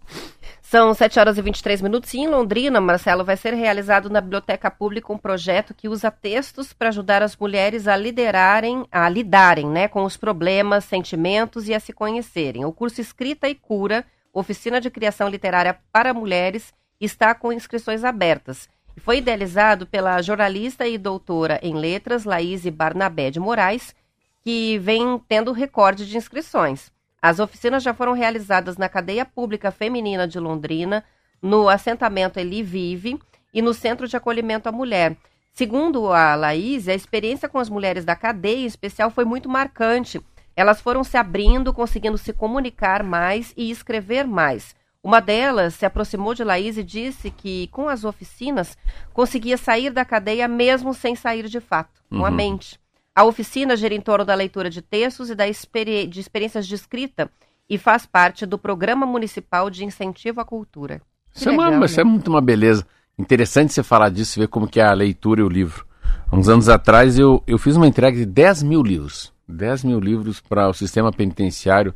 São 0.73 0.95
7 0.95 1.19
horas 1.19 1.37
e 1.37 1.43
23 1.43 1.83
minutos 1.83 2.15
e 2.15 2.21
em 2.21 2.29
Londrina, 2.29 2.81
Marcelo, 2.81 3.23
vai 3.23 3.37
ser 3.37 3.53
realizado 3.53 4.09
na 4.09 4.23
Biblioteca 4.23 4.71
Pública 4.71 5.13
um 5.13 5.19
projeto 5.19 5.75
que 5.75 5.87
usa 5.87 6.11
textos 6.11 6.73
para 6.73 6.89
ajudar 6.89 7.23
as 7.23 7.37
mulheres 7.37 7.87
a 7.87 7.95
liderarem, 7.95 8.87
a 8.91 9.07
lidarem 9.07 9.67
né, 9.67 9.87
com 9.87 10.03
os 10.03 10.17
problemas, 10.17 10.87
sentimentos 10.87 11.69
e 11.69 11.75
a 11.75 11.81
se 11.81 11.93
conhecerem. 11.93 12.65
O 12.65 12.73
curso 12.73 13.03
Escrita 13.03 13.51
e 13.51 13.55
Cura, 13.55 14.03
Oficina 14.33 14.81
de 14.81 14.89
Criação 14.89 15.29
Literária 15.29 15.79
para 15.93 16.15
Mulheres, 16.15 16.73
está 16.99 17.35
com 17.35 17.53
inscrições 17.53 18.03
abertas. 18.03 18.67
Foi 18.99 19.19
idealizado 19.19 19.87
pela 19.87 20.21
jornalista 20.23 20.87
e 20.87 20.99
doutora 20.99 21.59
em 21.63 21.75
letras 21.75 22.25
Laís 22.25 22.67
Barnabé 22.69 23.31
de 23.31 23.41
Moraes, 23.41 23.95
que 24.43 24.79
vem 24.79 25.21
tendo 25.29 25.53
recorde 25.53 26.07
de 26.07 26.17
inscrições. 26.17 26.91
As 27.21 27.39
oficinas 27.39 27.83
já 27.83 27.95
foram 27.95 28.13
realizadas 28.13 28.77
na 28.77 28.89
cadeia 28.89 29.25
pública 29.25 29.71
feminina 29.71 30.27
de 30.27 30.39
Londrina, 30.39 31.05
no 31.41 31.69
assentamento 31.69 32.39
Eli 32.39 32.63
Vive 32.63 33.19
e 33.55 33.63
no 33.63 33.73
Centro 33.73 34.07
de 34.07 34.17
Acolhimento 34.17 34.69
à 34.69 34.73
Mulher. 34.73 35.17
Segundo 35.53 36.13
a 36.13 36.35
Laís, 36.35 36.89
a 36.89 36.95
experiência 36.95 37.49
com 37.49 37.59
as 37.59 37.69
mulheres 37.69 38.05
da 38.05 38.17
cadeia 38.17 38.63
em 38.63 38.67
especial 38.67 39.11
foi 39.11 39.25
muito 39.25 39.49
marcante. 39.49 40.21
Elas 40.57 40.81
foram 40.81 41.05
se 41.05 41.17
abrindo, 41.17 41.73
conseguindo 41.73 42.19
se 42.19 42.33
comunicar 42.33 43.03
mais 43.03 43.53
e 43.57 43.71
escrever 43.71 44.27
mais. 44.27 44.75
Uma 45.03 45.21
delas 45.21 45.75
se 45.75 45.85
aproximou 45.85 46.33
de 46.33 46.45
Laís 46.45 46.79
e 46.79 46.85
disse 46.85 47.31
que, 47.31 47.67
com 47.69 47.89
as 47.89 48.05
oficinas, 48.05 48.79
conseguia 49.13 49.57
sair 49.57 49.91
da 49.91 50.05
cadeia 50.05 50.47
mesmo 50.47 50.95
sem 50.95 51.17
sair 51.17 51.49
de 51.49 51.59
fato, 51.59 52.01
com 52.09 52.19
uhum. 52.19 52.25
a 52.25 52.31
mente. 52.31 52.79
A 53.15 53.25
oficina 53.25 53.77
gira 53.77 53.95
em 53.95 54.01
torno 54.01 54.25
da 54.25 54.35
leitura 54.35 54.71
de 54.71 54.81
textos 54.81 55.29
e 55.29 55.35
da 55.35 55.49
experi 55.49 56.07
de 56.07 56.21
experiências 56.21 56.67
de 56.67 56.75
escrita 56.77 57.29
e 57.69 57.77
faz 57.77 58.07
parte 58.07 58.47
do 58.47 58.57
Programa 58.57 59.05
Municipal 59.05 59.69
de 59.69 59.85
Incentivo 59.85 60.41
à 60.41 60.45
Cultura. 60.45 61.03
Isso, 61.35 61.51
legal, 61.51 61.67
é, 61.67 61.69
uma, 61.71 61.81
né? 61.81 61.87
isso 61.87 62.01
é 62.01 62.05
muito 62.05 62.29
uma 62.29 62.41
beleza. 62.41 62.87
Interessante 63.19 63.73
você 63.73 63.83
falar 63.83 64.09
disso, 64.09 64.39
ver 64.39 64.49
como 64.49 64.69
que 64.69 64.81
é 64.81 64.85
a 64.85 64.93
leitura 64.93 65.41
e 65.41 65.45
o 65.45 65.49
livro. 65.49 65.85
Há 66.31 66.37
uns 66.37 66.49
anos 66.49 66.69
atrás 66.69 67.19
eu, 67.19 67.43
eu 67.47 67.59
fiz 67.59 67.77
uma 67.77 67.87
entrega 67.87 68.17
de 68.17 68.25
10 68.25 68.63
mil 68.63 68.83
livros. 68.83 69.33
10 69.49 69.85
mil 69.85 70.01
livros 70.01 70.41
para 70.41 70.69
o 70.69 70.73
sistema 70.73 71.13
penitenciário, 71.13 71.95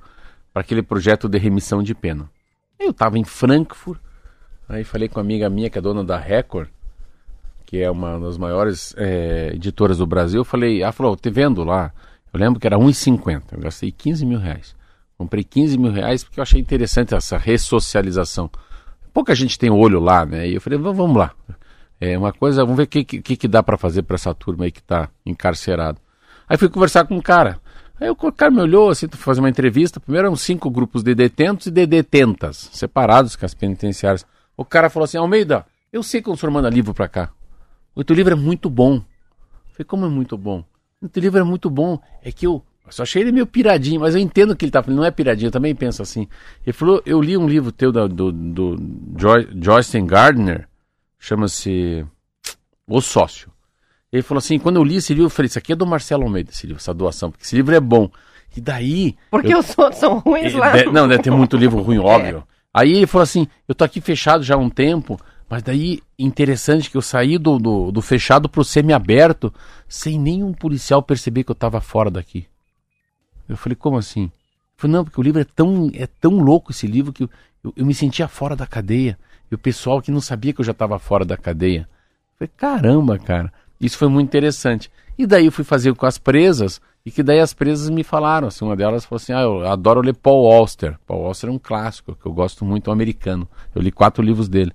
para 0.53 0.61
aquele 0.61 0.83
projeto 0.83 1.29
de 1.29 1.39
remissão 1.39 1.83
de 1.83 1.95
pena. 1.95 2.29
Eu 2.79 2.91
estava 2.91 3.19
em 3.19 3.25
Frankfurt, 3.25 4.01
aí 4.69 4.85
falei 4.85 5.09
com 5.09 5.19
uma 5.19 5.25
amiga 5.25 5.49
minha 5.49 5.71
que 5.71 5.79
é 5.79 5.81
dona 5.81 6.05
da 6.05 6.19
Record, 6.19 6.69
que 7.65 7.79
é 7.79 7.91
uma 7.91 8.19
das 8.21 8.39
maiores 8.39 8.95
é, 8.97 9.53
editoras 9.55 9.99
do 9.99 10.07
Brasil. 10.07 10.41
Eu 10.41 10.45
falei, 10.45 10.83
ela 10.83 10.93
falou, 10.93 11.17
te 11.17 11.31
vendo 11.31 11.65
lá. 11.65 11.93
Eu 12.33 12.39
lembro 12.39 12.61
que 12.61 12.67
era 12.67 12.79
1,50. 12.79 13.43
Eu 13.53 13.61
gastei 13.61 13.91
15 13.91 14.25
mil 14.25 14.39
reais. 14.39 14.77
Comprei 15.19 15.43
15 15.43 15.79
mil 15.79 15.91
reais 15.91 16.23
porque 16.23 16.39
eu 16.39 16.43
achei 16.43 16.61
interessante 16.61 17.15
essa 17.15 17.39
ressocialização. 17.39 18.51
Pouca 19.13 19.35
gente 19.35 19.59
tem 19.59 19.71
olho 19.71 19.99
lá, 19.99 20.27
né? 20.27 20.47
E 20.47 20.55
eu 20.55 20.61
falei, 20.61 20.79
vamos 20.79 21.17
lá. 21.17 21.33
É 21.99 22.17
uma 22.17 22.33
coisa, 22.33 22.63
vamos 22.63 22.77
ver 22.77 22.83
o 22.83 22.87
que, 22.87 23.05
que, 23.05 23.37
que 23.37 23.49
dá 23.49 23.63
para 23.63 23.79
fazer 23.79 24.03
para 24.03 24.17
essa 24.17 24.35
turma 24.35 24.67
aí 24.67 24.71
que 24.71 24.81
está 24.81 25.09
encarcerado. 25.25 25.99
Aí 26.47 26.59
fui 26.59 26.69
conversar 26.69 27.07
com 27.07 27.17
um 27.17 27.23
cara. 27.23 27.59
Aí 27.99 28.11
o 28.11 28.17
cara 28.17 28.51
me 28.51 28.61
olhou, 28.61 28.91
assim, 28.91 29.09
fazer 29.09 29.41
uma 29.41 29.49
entrevista. 29.49 29.99
Primeiro 29.99 30.27
eram 30.27 30.37
cinco 30.37 30.71
grupos 30.71 31.03
de 31.03 31.15
detentos 31.15 31.67
e 31.67 31.71
de 31.71 31.87
detentas, 31.87 32.69
separados 32.73 33.37
com 33.37 33.47
as 33.47 33.55
penitenciárias. 33.55 34.27
O 34.57 34.65
cara 34.65 34.91
falou 34.91 35.05
assim, 35.05 35.17
Almeida, 35.17 35.65
eu 35.93 36.03
sei 36.03 36.21
que 36.21 36.29
o 36.29 36.37
senhor 36.37 36.53
manda 36.53 36.69
livro 36.69 36.93
para 36.93 37.09
cá. 37.09 37.31
O 37.95 38.05
teu 38.05 38.15
livro 38.15 38.35
é 38.35 38.37
muito 38.37 38.69
bom. 38.69 38.97
Eu 38.97 39.73
falei, 39.73 39.85
como 39.87 40.05
é 40.05 40.09
muito 40.09 40.37
bom? 40.37 40.63
O 41.01 41.09
teu 41.09 41.23
livro 41.23 41.41
é 41.41 41.43
muito 41.43 41.71
bom. 41.71 41.99
É 42.23 42.31
que 42.31 42.47
eu, 42.47 42.63
eu 42.85 42.93
só 42.93 43.03
achei 43.03 43.23
ele 43.23 43.33
meio 43.33 43.47
piradinho, 43.47 44.01
mas 44.01 44.15
eu 44.15 44.21
entendo 44.21 44.55
que 44.55 44.67
ele 44.67 44.73
tá 44.73 44.83
falando, 44.83 44.99
não 44.99 45.05
é 45.07 45.11
piradinho, 45.11 45.49
eu 45.49 45.53
também 45.53 45.75
penso 45.75 46.03
assim. 46.03 46.29
Ele 46.67 46.75
falou, 46.75 47.03
eu 47.07 47.21
li 47.23 47.37
um 47.37 47.49
livro 47.49 47.73
teu 47.73 47.91
do, 47.91 48.09
do, 48.09 48.33
do 48.33 48.77
Joyce 49.59 50.01
Gardner, 50.03 50.69
chama-se 51.19 52.05
O 52.87 53.01
Sócio. 53.01 53.56
Ele 54.17 54.23
falou 54.23 54.39
assim, 54.39 54.59
quando 54.59 54.77
eu 54.77 54.85
li 54.85 54.97
esse 54.97 55.13
livro, 55.13 55.27
eu 55.27 55.31
falei, 55.31 55.47
isso 55.47 55.59
aqui 55.59 55.73
é 55.73 55.77
do 55.77 55.87
Marcelo 55.87 56.25
Almeida, 56.25 56.51
esse 56.51 56.67
livro, 56.67 56.81
essa 56.81 56.95
doação, 56.95 57.31
porque 57.31 57.45
esse 57.45 57.55
livro 57.55 57.75
é 57.75 57.81
bom. 57.81 58.11
E 58.57 58.61
daí... 58.61 59.17
Porque 59.31 59.53
eu, 59.53 59.59
os 59.59 59.79
outros 59.79 60.01
são 60.01 60.19
ruins 60.19 60.55
lá. 60.55 60.73
não, 60.93 61.07
deve 61.07 61.23
ter 61.23 61.31
muito 61.31 61.57
livro 61.59 61.81
ruim, 61.83 61.99
óbvio. 61.99 62.39
É. 62.39 62.57
Aí 62.73 62.93
ele 62.93 63.07
falou 63.07 63.23
assim, 63.23 63.47
eu 63.69 63.75
tô 63.75 63.85
aqui 63.85 64.01
fechado 64.01 64.43
já 64.43 64.55
há 64.55 64.59
um 64.59 64.71
tempo, 64.71 65.19
mas 65.49 65.63
daí, 65.63 66.01
interessante 66.19 66.91
que 66.91 66.97
eu 66.97 67.03
saí 67.03 67.39
do, 67.39 67.59
do, 67.59 67.93
do 67.93 68.03
fechado 68.03 68.49
pro 68.49 68.65
semi-aberto, 68.65 69.53
sem 69.89 70.19
nenhum 70.19 70.53
policial 70.53 71.03
perceber 71.03 71.45
que 71.45 71.51
eu 71.51 71.55
tava 71.55 71.81
fora 71.81 72.11
daqui. 72.11 72.47
Eu 73.49 73.57
falei, 73.57 73.77
como 73.77 73.97
assim? 73.97 74.25
Eu 74.25 74.31
falei, 74.77 74.97
não, 74.97 75.05
porque 75.05 75.21
o 75.21 75.23
livro 75.23 75.41
é 75.41 75.45
tão, 75.45 75.91
é 75.95 76.07
tão 76.07 76.39
louco 76.39 76.73
esse 76.73 76.87
livro 76.87 77.13
que 77.13 77.23
eu, 77.25 77.31
eu, 77.63 77.73
eu 77.77 77.87
me 77.87 77.95
sentia 77.95 78.27
fora 78.27 78.57
da 78.57 78.67
cadeia. 78.67 79.17
E 79.51 79.55
o 79.55 79.59
pessoal 79.59 80.03
que 80.03 80.11
não 80.11 80.21
sabia 80.21 80.53
que 80.53 80.61
eu 80.61 80.65
já 80.65 80.73
estava 80.73 80.99
fora 80.99 81.25
da 81.25 81.37
cadeia. 81.37 81.89
Eu 82.33 82.39
falei, 82.39 82.53
caramba, 82.57 83.19
cara. 83.19 83.53
Isso 83.81 83.99
foi 83.99 84.09
muito 84.09 84.29
interessante. 84.29 84.91
E 85.19 85.27
daí 85.27 85.47
eu 85.47 85.53
fui 85.53 85.65
fazer 85.65 85.95
com 85.95 86.07
as 86.07 86.19
presas, 86.19 86.81
e 87.05 87.11
que 87.11 87.23
daí 87.23 87.41
as 87.41 87.55
presas 87.55 87.89
me 87.89 88.03
falaram, 88.03 88.49
assim, 88.49 88.65
uma 88.65 88.77
delas 88.77 89.05
falou 89.05 89.17
assim, 89.17 89.33
ah, 89.33 89.43
eu 89.43 89.67
adoro 89.67 90.01
ler 90.01 90.15
Paul 90.15 90.53
Auster. 90.53 90.99
Paul 91.07 91.27
Auster 91.27 91.49
é 91.49 91.53
um 91.53 91.59
clássico, 91.59 92.15
que 92.15 92.27
eu 92.27 92.33
gosto 92.33 92.65
muito, 92.65 92.91
um 92.91 92.93
americano. 92.93 93.49
Eu 93.75 93.81
li 93.81 93.93
quatro 93.93 94.23
livros 94.23 94.49
dele. 94.49 94.73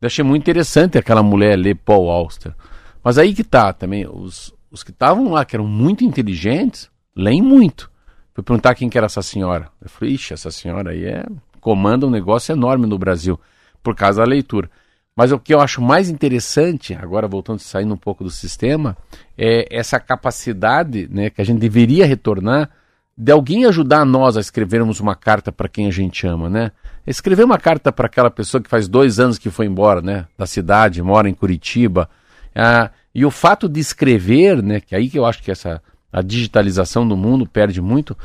Eu 0.00 0.06
achei 0.06 0.24
muito 0.24 0.42
interessante 0.42 0.96
aquela 0.96 1.22
mulher 1.22 1.56
ler 1.56 1.76
Paul 1.76 2.10
Auster. 2.10 2.54
Mas 3.02 3.18
aí 3.18 3.34
que 3.34 3.44
tá 3.44 3.72
também, 3.72 4.06
os, 4.06 4.54
os 4.70 4.82
que 4.82 4.90
estavam 4.90 5.32
lá, 5.32 5.44
que 5.44 5.56
eram 5.56 5.66
muito 5.66 6.04
inteligentes, 6.04 6.88
leem 7.14 7.42
muito. 7.42 7.90
Fui 8.32 8.42
perguntar 8.42 8.74
quem 8.74 8.88
que 8.88 8.96
era 8.96 9.06
essa 9.06 9.22
senhora. 9.22 9.68
Eu 9.80 9.90
falei, 9.90 10.14
ixi, 10.14 10.32
essa 10.32 10.50
senhora 10.50 10.92
aí 10.92 11.04
é, 11.04 11.26
comanda 11.60 12.06
um 12.06 12.10
negócio 12.10 12.52
enorme 12.52 12.86
no 12.86 12.98
Brasil, 12.98 13.38
por 13.82 13.94
causa 13.94 14.22
da 14.22 14.28
leitura. 14.28 14.70
Mas 15.14 15.30
o 15.30 15.38
que 15.38 15.52
eu 15.52 15.60
acho 15.60 15.82
mais 15.82 16.08
interessante, 16.08 16.94
agora 16.94 17.28
voltando 17.28 17.58
saindo 17.58 17.92
um 17.92 17.98
pouco 17.98 18.24
do 18.24 18.30
sistema, 18.30 18.96
é 19.36 19.66
essa 19.70 20.00
capacidade 20.00 21.08
né, 21.10 21.28
que 21.28 21.40
a 21.40 21.44
gente 21.44 21.58
deveria 21.58 22.06
retornar 22.06 22.70
de 23.16 23.30
alguém 23.30 23.66
ajudar 23.66 24.04
nós 24.04 24.36
a 24.36 24.40
escrevermos 24.40 25.00
uma 25.00 25.14
carta 25.14 25.52
para 25.52 25.68
quem 25.68 25.86
a 25.86 25.90
gente 25.90 26.26
ama, 26.26 26.48
né? 26.48 26.72
Escrever 27.06 27.44
uma 27.44 27.58
carta 27.58 27.92
para 27.92 28.06
aquela 28.06 28.30
pessoa 28.30 28.62
que 28.62 28.70
faz 28.70 28.88
dois 28.88 29.20
anos 29.20 29.38
que 29.38 29.50
foi 29.50 29.66
embora, 29.66 30.00
né? 30.00 30.26
Da 30.36 30.46
cidade, 30.46 31.02
mora 31.02 31.28
em 31.28 31.34
Curitiba. 31.34 32.08
Ah, 32.54 32.90
e 33.14 33.24
o 33.26 33.30
fato 33.30 33.68
de 33.68 33.80
escrever, 33.80 34.62
né? 34.62 34.80
Que 34.80 34.94
é 34.94 34.98
aí 34.98 35.10
que 35.10 35.18
eu 35.18 35.26
acho 35.26 35.42
que 35.42 35.50
essa 35.50 35.82
a 36.12 36.20
digitalização 36.20 37.06
do 37.06 37.16
mundo 37.16 37.46
perde 37.46 37.80
muito. 37.80 38.16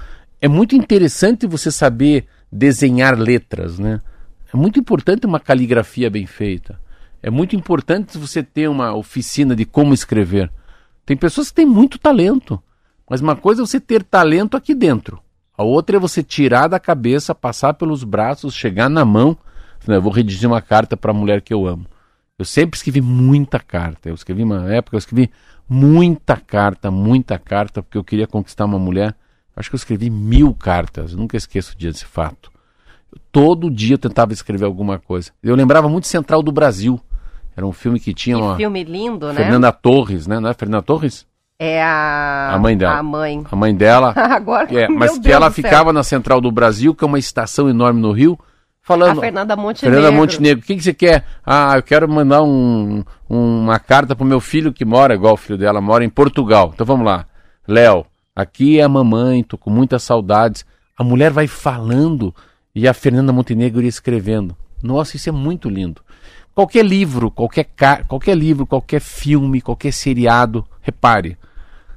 É 0.42 0.48
muito 0.48 0.76
interessante 0.76 1.48
você 1.48 1.72
saber 1.72 2.26
desenhar 2.52 3.18
letras, 3.18 3.80
né? 3.80 4.00
É 4.54 4.58
muito 4.58 4.80
importante 4.80 5.26
uma 5.26 5.40
caligrafia 5.40 6.10
bem 6.10 6.26
feita. 6.26 6.80
É 7.22 7.30
muito 7.30 7.56
importante 7.56 8.18
você 8.18 8.42
ter 8.42 8.70
uma 8.70 8.94
oficina 8.96 9.56
de 9.56 9.66
como 9.66 9.94
escrever. 9.94 10.52
Tem 11.06 11.18
pessoas 11.18 11.50
que 11.50 11.56
têm 11.56 11.66
muito 11.66 11.98
talento, 11.98 12.62
mas 13.10 13.22
uma 13.22 13.36
coisa 13.36 13.62
é 13.62 13.66
você 13.66 13.80
ter 13.80 14.04
talento 14.04 14.56
aqui 14.56 14.74
dentro. 14.74 15.22
A 15.58 15.64
outra 15.64 15.98
é 15.98 16.00
você 16.00 16.22
tirar 16.22 16.68
da 16.68 16.80
cabeça, 16.80 17.34
passar 17.34 17.74
pelos 17.74 18.04
braços, 18.04 18.54
chegar 18.54 18.90
na 18.90 19.04
mão. 19.04 19.38
Eu 19.88 20.02
vou 20.02 20.12
redigir 20.12 20.48
uma 20.48 20.62
carta 20.62 20.96
para 20.96 21.12
a 21.12 21.14
mulher 21.14 21.42
que 21.42 21.54
eu 21.54 21.66
amo. 21.66 21.86
Eu 22.38 22.46
sempre 22.46 22.78
escrevi 22.78 23.02
muita 23.02 23.60
carta. 23.60 24.10
Eu 24.10 24.16
escrevi 24.16 24.44
uma 24.44 24.72
época, 24.72 24.96
eu 24.96 25.00
escrevi 25.00 25.32
muita 25.68 26.38
carta, 26.38 26.92
muita 26.92 27.40
carta, 27.40 27.82
porque 27.82 27.98
eu 27.98 28.04
queria 28.04 28.28
conquistar 28.28 28.66
uma 28.66 28.78
mulher. 28.78 29.16
Acho 29.56 29.70
que 29.70 29.76
eu 29.76 29.80
escrevi 29.80 30.10
mil 30.10 30.54
cartas. 30.54 31.14
Eu 31.14 31.18
nunca 31.18 31.36
esqueço 31.36 31.76
desse 31.78 32.06
fato. 32.06 32.52
Todo 33.32 33.70
dia 33.70 33.96
eu 33.96 34.00
tentava 34.00 34.34
escrever 34.34 34.66
alguma 34.66 35.00
coisa. 35.00 35.32
Eu 35.44 35.56
lembrava 35.56 35.88
muito 35.88 36.08
Central 36.08 36.42
do 36.42 36.52
Brasil. 36.52 37.00
Era 37.56 37.66
um 37.66 37.72
filme 37.72 38.00
que 38.00 38.14
tinha 38.14 38.36
que 38.36 38.42
uma. 38.42 38.56
filme 38.56 38.84
lindo, 38.84 39.28
né? 39.28 39.36
Fernanda 39.36 39.72
Torres, 39.72 40.28
né? 40.28 40.40
Não 40.40 40.50
é 40.50 40.54
Fernanda 40.54 40.84
Torres? 40.84 41.26
É 41.60 41.82
a. 41.82 42.52
A 42.54 42.60
mãe 42.60 42.78
dela. 42.78 42.98
A 42.98 43.04
mãe. 43.04 43.44
A 43.52 43.56
mãe 43.56 43.76
dela. 43.76 44.14
Agora. 44.16 44.68
É, 44.72 44.88
mas 44.88 45.14
que 45.14 45.22
Deus 45.22 45.36
ela 45.36 45.50
ficava 45.50 45.92
na 45.92 46.04
Central 46.04 46.40
do 46.40 46.52
Brasil, 46.52 46.94
que 46.94 47.04
é 47.04 47.08
uma 47.08 47.18
estação 47.18 47.68
enorme 47.68 48.00
no 48.00 48.12
Rio, 48.12 48.38
falando. 48.80 49.18
A 49.18 49.22
Fernanda 49.22 49.56
Montenegro. 49.56 50.00
Fernanda 50.00 50.12
Montenegro. 50.16 50.64
O 50.64 50.68
que, 50.68 50.76
que 50.76 50.84
você 50.84 50.94
quer? 50.94 51.26
Ah, 51.44 51.74
eu 51.76 51.82
quero 51.82 52.08
mandar 52.08 52.44
um, 52.44 53.04
uma 53.28 53.80
carta 53.80 54.16
pro 54.16 54.24
meu 54.24 54.40
filho 54.40 54.72
que 54.72 54.86
mora, 54.86 55.16
igual 55.16 55.34
o 55.34 55.38
filho 55.38 55.58
dela, 55.58 55.82
mora 55.82 56.06
em 56.06 56.10
Portugal. 56.10 56.72
Então 56.76 56.86
vamos 56.86 57.08
lá. 57.08 57.26
Léo, 57.68 58.06
aqui 58.36 58.80
é 58.80 58.84
a 58.84 58.90
mamãe, 58.90 59.44
tô 59.44 59.58
com 59.58 59.72
muitas 59.72 60.04
saudades. 60.04 60.64
A 60.96 61.04
mulher 61.04 61.32
vai 61.32 61.48
falando 61.48 62.36
e 62.78 62.88
a 62.88 62.94
Fernanda 62.94 63.34
Montenegro 63.34 63.82
ia 63.82 63.90
escrevendo. 63.90 64.56
Nossa, 64.84 65.16
isso 65.16 65.28
é 65.28 65.32
muito 65.32 65.68
lindo. 65.68 66.00
Qualquer 66.54 66.86
livro, 66.86 67.32
qualquer, 67.32 67.68
qualquer 68.08 68.38
livro, 68.38 68.68
qualquer 68.68 69.02
filme, 69.02 69.62
qualquer 69.62 69.92
seriado, 69.92 70.64
repare, 70.80 71.40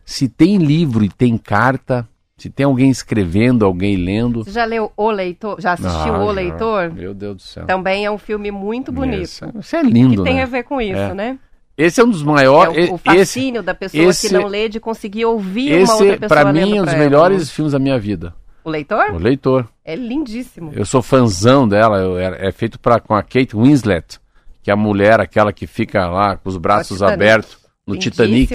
se 0.07 0.27
tem 0.27 0.57
livro 0.57 1.05
e 1.05 1.11
tem 1.11 1.37
carta, 1.37 2.09
se 2.39 2.49
tem 2.49 2.65
alguém 2.65 2.89
escrevendo, 2.89 3.67
alguém 3.67 3.95
lendo. 3.95 4.43
Você 4.43 4.53
já 4.53 4.65
leu 4.65 4.91
O 4.97 5.11
Leitor? 5.11 5.61
Já 5.61 5.75
assistiu 5.75 6.15
ah, 6.15 6.25
O 6.25 6.27
já. 6.29 6.33
Leitor? 6.33 6.93
Meu 6.95 7.13
Deus 7.13 7.37
do 7.37 7.43
céu. 7.43 7.67
Também 7.67 8.07
é 8.07 8.11
um 8.11 8.17
filme 8.17 8.51
muito 8.51 8.91
bonito. 8.91 9.23
Isso, 9.23 9.45
isso 9.59 9.77
é 9.77 9.83
lindo, 9.83 10.11
que 10.11 10.17
né? 10.23 10.31
tem 10.31 10.41
a 10.41 10.47
ver 10.47 10.63
com 10.63 10.81
isso, 10.81 10.97
é. 10.97 11.13
né? 11.13 11.39
Esse 11.77 12.01
é 12.01 12.05
um 12.05 12.11
dos 12.11 12.23
maiores. 12.23 12.89
É 12.89 12.91
o, 12.91 12.95
o 12.95 12.99
fascínio 12.99 13.59
esse, 13.59 13.67
da 13.67 13.75
pessoa 13.75 14.03
esse, 14.03 14.29
que 14.29 14.35
não 14.35 14.47
lê 14.47 14.67
de 14.67 14.81
conseguir 14.81 15.27
ouvir 15.27 15.73
esse, 15.73 15.93
uma 15.93 16.01
outra 16.01 16.19
pessoa 16.19 16.41
Para 16.41 16.53
mim, 16.55 16.79
é 16.79 16.81
um 16.81 16.85
dos 16.87 16.95
melhores 16.95 17.51
filmes 17.51 17.73
da 17.73 17.79
minha 17.79 17.99
vida. 17.99 18.35
O 18.65 18.71
Leitor? 18.71 19.15
O 19.15 19.19
Leitor. 19.19 19.69
É 19.85 19.95
lindíssimo. 19.95 20.73
Eu 20.75 20.85
sou 20.85 21.03
fãzão 21.03 21.67
dela. 21.67 21.99
Eu, 21.99 22.19
é, 22.19 22.49
é, 22.49 22.53
feito 22.53 22.79
pra, 22.79 23.01
com 23.01 23.15
a 23.15 23.23
Kate 23.23 23.57
Winslet, 23.57 24.19
que 24.63 24.71
é 24.71 24.75
a 24.75 24.77
mulher, 24.77 25.21
aquela 25.21 25.53
que 25.53 25.67
fica 25.67 26.09
lá 26.09 26.37
com 26.37 26.49
os 26.49 26.57
braços 26.57 27.03
abertos 27.03 27.59
no 27.87 27.97
Titanic. 27.97 28.55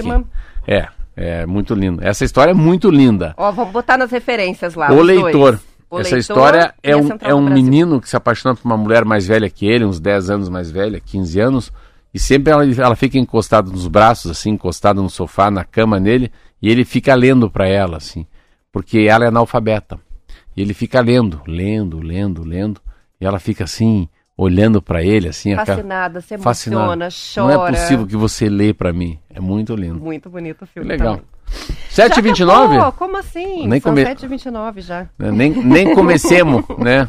É, 0.66 0.88
é 1.16 1.46
muito 1.46 1.74
lindo. 1.74 2.02
Essa 2.02 2.24
história 2.24 2.50
é 2.50 2.54
muito 2.54 2.90
linda. 2.90 3.34
Ó, 3.36 3.50
vamos 3.52 3.72
botar 3.72 3.96
nas 3.96 4.10
referências 4.10 4.74
lá. 4.74 4.92
O 4.92 5.02
Leitor. 5.02 5.58
O 5.88 6.00
Essa 6.00 6.16
leitor 6.16 6.18
história 6.18 6.74
é 6.82 6.96
um, 6.96 7.08
é 7.20 7.34
um 7.34 7.40
menino 7.40 8.00
que 8.00 8.08
se 8.08 8.16
apaixona 8.16 8.56
por 8.56 8.64
uma 8.64 8.76
mulher 8.76 9.04
mais 9.04 9.26
velha 9.26 9.48
que 9.48 9.66
ele, 9.66 9.84
uns 9.84 10.00
10 10.00 10.30
anos 10.30 10.48
mais 10.48 10.68
velha, 10.70 11.00
15 11.00 11.40
anos, 11.40 11.72
E 12.12 12.18
sempre 12.18 12.52
ela, 12.52 12.64
ela 12.64 12.96
fica 12.96 13.18
encostada 13.18 13.70
nos 13.70 13.86
braços, 13.86 14.30
assim, 14.30 14.50
encostada 14.50 15.00
no 15.00 15.08
sofá, 15.08 15.48
na 15.48 15.64
cama 15.64 16.00
nele, 16.00 16.32
e 16.60 16.68
ele 16.68 16.84
fica 16.84 17.14
lendo 17.14 17.48
para 17.48 17.68
ela, 17.68 17.98
assim, 17.98 18.26
porque 18.72 19.00
ela 19.00 19.24
é 19.24 19.28
analfabeta. 19.28 19.98
E 20.56 20.62
ele 20.62 20.74
fica 20.74 21.00
lendo, 21.00 21.42
lendo, 21.46 21.98
lendo, 21.98 22.42
lendo, 22.42 22.80
e 23.20 23.26
ela 23.26 23.38
fica 23.38 23.64
assim, 23.64 24.08
olhando 24.36 24.82
para 24.82 25.02
ele, 25.02 25.28
assim, 25.28 25.54
fascinada, 25.54 26.20
se 26.20 26.34
emociona, 26.34 27.08
chora. 27.34 27.56
Não 27.56 27.66
é 27.66 27.70
possível 27.72 28.06
que 28.06 28.16
você 28.16 28.48
lê 28.48 28.74
para 28.74 28.92
mim. 28.92 29.18
É 29.30 29.40
muito 29.40 29.74
lindo. 29.74 29.98
Muito 29.98 30.28
bonito 30.28 30.62
o 30.62 30.66
filme. 30.66 30.88
Legal. 30.88 31.20
7h29? 31.90 32.92
Como 32.94 33.16
assim? 33.16 33.66
Nem 33.66 33.80
São 33.80 33.92
come... 33.92 34.04
7h29 34.04 34.80
já. 34.80 35.08
Nem, 35.18 35.50
nem 35.50 35.94
comecemos, 35.94 36.64
né? 36.78 37.08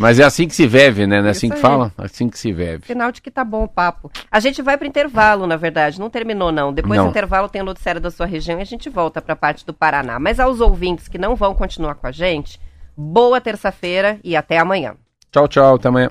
Mas 0.00 0.18
é 0.18 0.24
assim 0.24 0.48
que 0.48 0.54
se 0.54 0.66
vive, 0.66 1.06
né? 1.06 1.20
Não 1.20 1.28
é 1.28 1.30
assim 1.30 1.50
que 1.50 1.58
fala? 1.58 1.92
Assim 1.98 2.26
que 2.30 2.38
se 2.38 2.50
vive. 2.50 2.86
Final 2.86 3.12
de 3.12 3.20
que 3.20 3.30
tá 3.30 3.44
bom 3.44 3.64
o 3.64 3.68
papo. 3.68 4.10
A 4.30 4.40
gente 4.40 4.62
vai 4.62 4.78
para 4.78 4.86
intervalo, 4.86 5.46
na 5.46 5.58
verdade. 5.58 6.00
Não 6.00 6.08
terminou, 6.08 6.50
não. 6.50 6.72
Depois 6.72 6.96
não. 6.96 7.04
do 7.04 7.10
intervalo 7.10 7.50
tem 7.50 7.60
o 7.60 7.64
noticiário 7.66 8.00
da 8.00 8.10
sua 8.10 8.24
região 8.24 8.58
e 8.58 8.62
a 8.62 8.64
gente 8.64 8.88
volta 8.88 9.20
para 9.20 9.34
a 9.34 9.36
parte 9.36 9.66
do 9.66 9.74
Paraná. 9.74 10.18
Mas 10.18 10.40
aos 10.40 10.58
ouvintes 10.58 11.06
que 11.06 11.18
não 11.18 11.36
vão 11.36 11.54
continuar 11.54 11.96
com 11.96 12.06
a 12.06 12.12
gente, 12.12 12.58
boa 12.96 13.42
terça-feira 13.42 14.18
e 14.24 14.34
até 14.34 14.56
amanhã. 14.56 14.94
Tchau, 15.30 15.46
tchau. 15.46 15.74
Até 15.74 15.88
amanhã. 15.88 16.10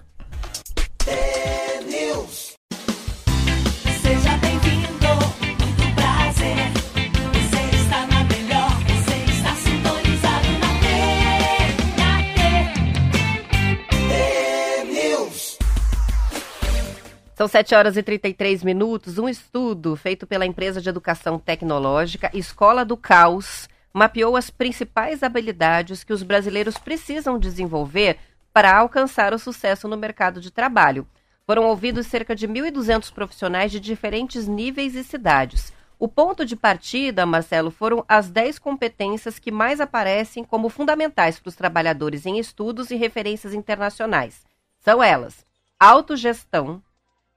São 17.39 17.47
7 17.47 17.73
horas 17.73 17.95
e 17.95 18.03
33 18.03 18.65
minutos. 18.65 19.17
Um 19.17 19.29
estudo 19.29 19.95
feito 19.95 20.27
pela 20.27 20.45
empresa 20.45 20.81
de 20.81 20.89
educação 20.89 21.39
tecnológica 21.39 22.29
Escola 22.33 22.83
do 22.83 22.97
Caos 22.97 23.69
mapeou 23.93 24.35
as 24.35 24.49
principais 24.49 25.23
habilidades 25.23 26.03
que 26.03 26.11
os 26.11 26.21
brasileiros 26.21 26.77
precisam 26.77 27.39
desenvolver 27.39 28.17
para 28.51 28.75
alcançar 28.75 29.33
o 29.33 29.39
sucesso 29.39 29.87
no 29.87 29.95
mercado 29.95 30.41
de 30.41 30.51
trabalho. 30.51 31.07
Foram 31.45 31.63
ouvidos 31.67 32.07
cerca 32.07 32.35
de 32.35 32.45
1.200 32.45 33.09
profissionais 33.13 33.71
de 33.71 33.79
diferentes 33.79 34.45
níveis 34.45 34.93
e 34.93 35.01
cidades. 35.01 35.71
O 35.97 36.09
ponto 36.09 36.45
de 36.45 36.57
partida, 36.57 37.25
Marcelo, 37.25 37.71
foram 37.71 38.03
as 38.05 38.29
10 38.29 38.59
competências 38.59 39.39
que 39.39 39.49
mais 39.49 39.79
aparecem 39.79 40.43
como 40.43 40.67
fundamentais 40.67 41.39
para 41.39 41.47
os 41.47 41.55
trabalhadores 41.55 42.25
em 42.25 42.37
estudos 42.37 42.91
e 42.91 42.97
referências 42.97 43.53
internacionais. 43.53 44.45
São 44.81 45.01
elas: 45.01 45.45
autogestão, 45.79 46.83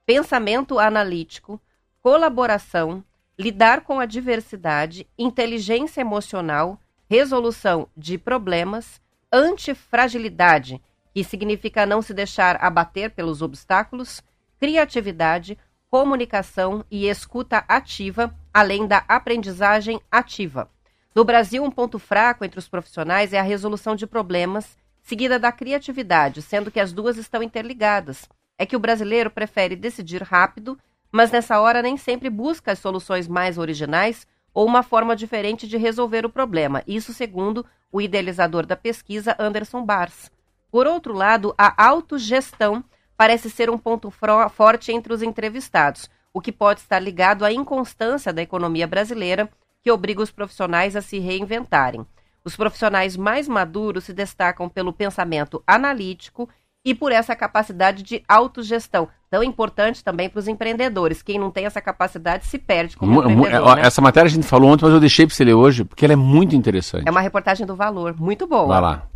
pensamento 0.05 0.79
analítico, 0.79 1.61
colaboração, 2.01 3.03
lidar 3.39 3.81
com 3.81 3.99
a 3.99 4.05
diversidade, 4.05 5.07
inteligência 5.17 6.01
emocional, 6.01 6.79
resolução 7.09 7.87
de 7.95 8.17
problemas, 8.17 9.01
antifragilidade, 9.31 10.81
que 11.13 11.23
significa 11.23 11.85
não 11.85 12.01
se 12.01 12.13
deixar 12.13 12.63
abater 12.63 13.11
pelos 13.11 13.41
obstáculos, 13.41 14.21
criatividade, 14.59 15.57
comunicação 15.89 16.83
e 16.89 17.07
escuta 17.07 17.63
ativa, 17.67 18.35
além 18.53 18.87
da 18.87 19.03
aprendizagem 19.07 20.01
ativa. 20.11 20.69
No 21.15 21.23
Brasil, 21.23 21.63
um 21.63 21.71
ponto 21.71 21.99
fraco 21.99 22.43
entre 22.43 22.59
os 22.59 22.67
profissionais 22.67 23.31
é 23.31 23.39
a 23.39 23.43
resolução 23.43 23.95
de 23.95 24.07
problemas, 24.07 24.77
seguida 25.01 25.37
da 25.37 25.51
criatividade, 25.51 26.41
sendo 26.41 26.71
que 26.71 26.79
as 26.79 26.91
duas 26.91 27.17
estão 27.17 27.43
interligadas 27.43 28.27
é 28.57 28.65
que 28.65 28.75
o 28.75 28.79
brasileiro 28.79 29.29
prefere 29.29 29.75
decidir 29.75 30.21
rápido, 30.21 30.77
mas 31.11 31.31
nessa 31.31 31.59
hora 31.59 31.81
nem 31.81 31.97
sempre 31.97 32.29
busca 32.29 32.71
as 32.71 32.79
soluções 32.79 33.27
mais 33.27 33.57
originais 33.57 34.25
ou 34.53 34.65
uma 34.65 34.83
forma 34.83 35.15
diferente 35.15 35.67
de 35.67 35.77
resolver 35.77 36.25
o 36.25 36.29
problema. 36.29 36.83
Isso 36.87 37.13
segundo 37.13 37.65
o 37.91 38.01
idealizador 38.01 38.65
da 38.65 38.75
pesquisa, 38.75 39.35
Anderson 39.39 39.83
Bars. 39.83 40.31
Por 40.71 40.87
outro 40.87 41.13
lado, 41.13 41.53
a 41.57 41.85
autogestão 41.85 42.83
parece 43.15 43.49
ser 43.49 43.69
um 43.69 43.77
ponto 43.77 44.11
forte 44.49 44.91
entre 44.91 45.13
os 45.13 45.21
entrevistados, 45.21 46.09
o 46.33 46.41
que 46.41 46.51
pode 46.51 46.79
estar 46.79 46.99
ligado 46.99 47.45
à 47.45 47.51
inconstância 47.51 48.33
da 48.33 48.41
economia 48.41 48.87
brasileira, 48.87 49.49
que 49.83 49.91
obriga 49.91 50.21
os 50.21 50.31
profissionais 50.31 50.95
a 50.95 51.01
se 51.01 51.19
reinventarem. 51.19 52.05
Os 52.43 52.55
profissionais 52.55 53.15
mais 53.15 53.47
maduros 53.47 54.05
se 54.05 54.13
destacam 54.13 54.67
pelo 54.67 54.91
pensamento 54.91 55.63
analítico 55.67 56.49
e 56.85 56.93
por 56.93 57.11
essa 57.11 57.35
capacidade 57.35 58.03
de 58.03 58.23
autogestão. 58.27 59.07
Tão 59.29 59.41
importante 59.41 60.03
também 60.03 60.29
para 60.29 60.39
os 60.39 60.47
empreendedores. 60.47 61.21
Quem 61.21 61.39
não 61.39 61.49
tem 61.49 61.65
essa 61.65 61.81
capacidade 61.81 62.45
se 62.45 62.59
perde 62.59 62.97
como 62.97 63.23
empreendedor. 63.23 63.75
Né? 63.77 63.81
Essa 63.81 64.01
matéria 64.01 64.27
a 64.27 64.31
gente 64.31 64.45
falou 64.45 64.69
ontem, 64.69 64.85
mas 64.85 64.93
eu 64.93 64.99
deixei 64.99 65.25
para 65.25 65.35
você 65.35 65.43
ler 65.43 65.53
hoje, 65.53 65.83
porque 65.83 66.05
ela 66.05 66.13
é 66.13 66.17
muito 66.17 66.55
interessante. 66.55 67.07
É 67.07 67.11
uma 67.11 67.21
reportagem 67.21 67.65
do 67.65 67.75
Valor, 67.75 68.15
muito 68.19 68.45
boa. 68.45 68.67
Vai 68.67 68.81
lá. 68.81 69.07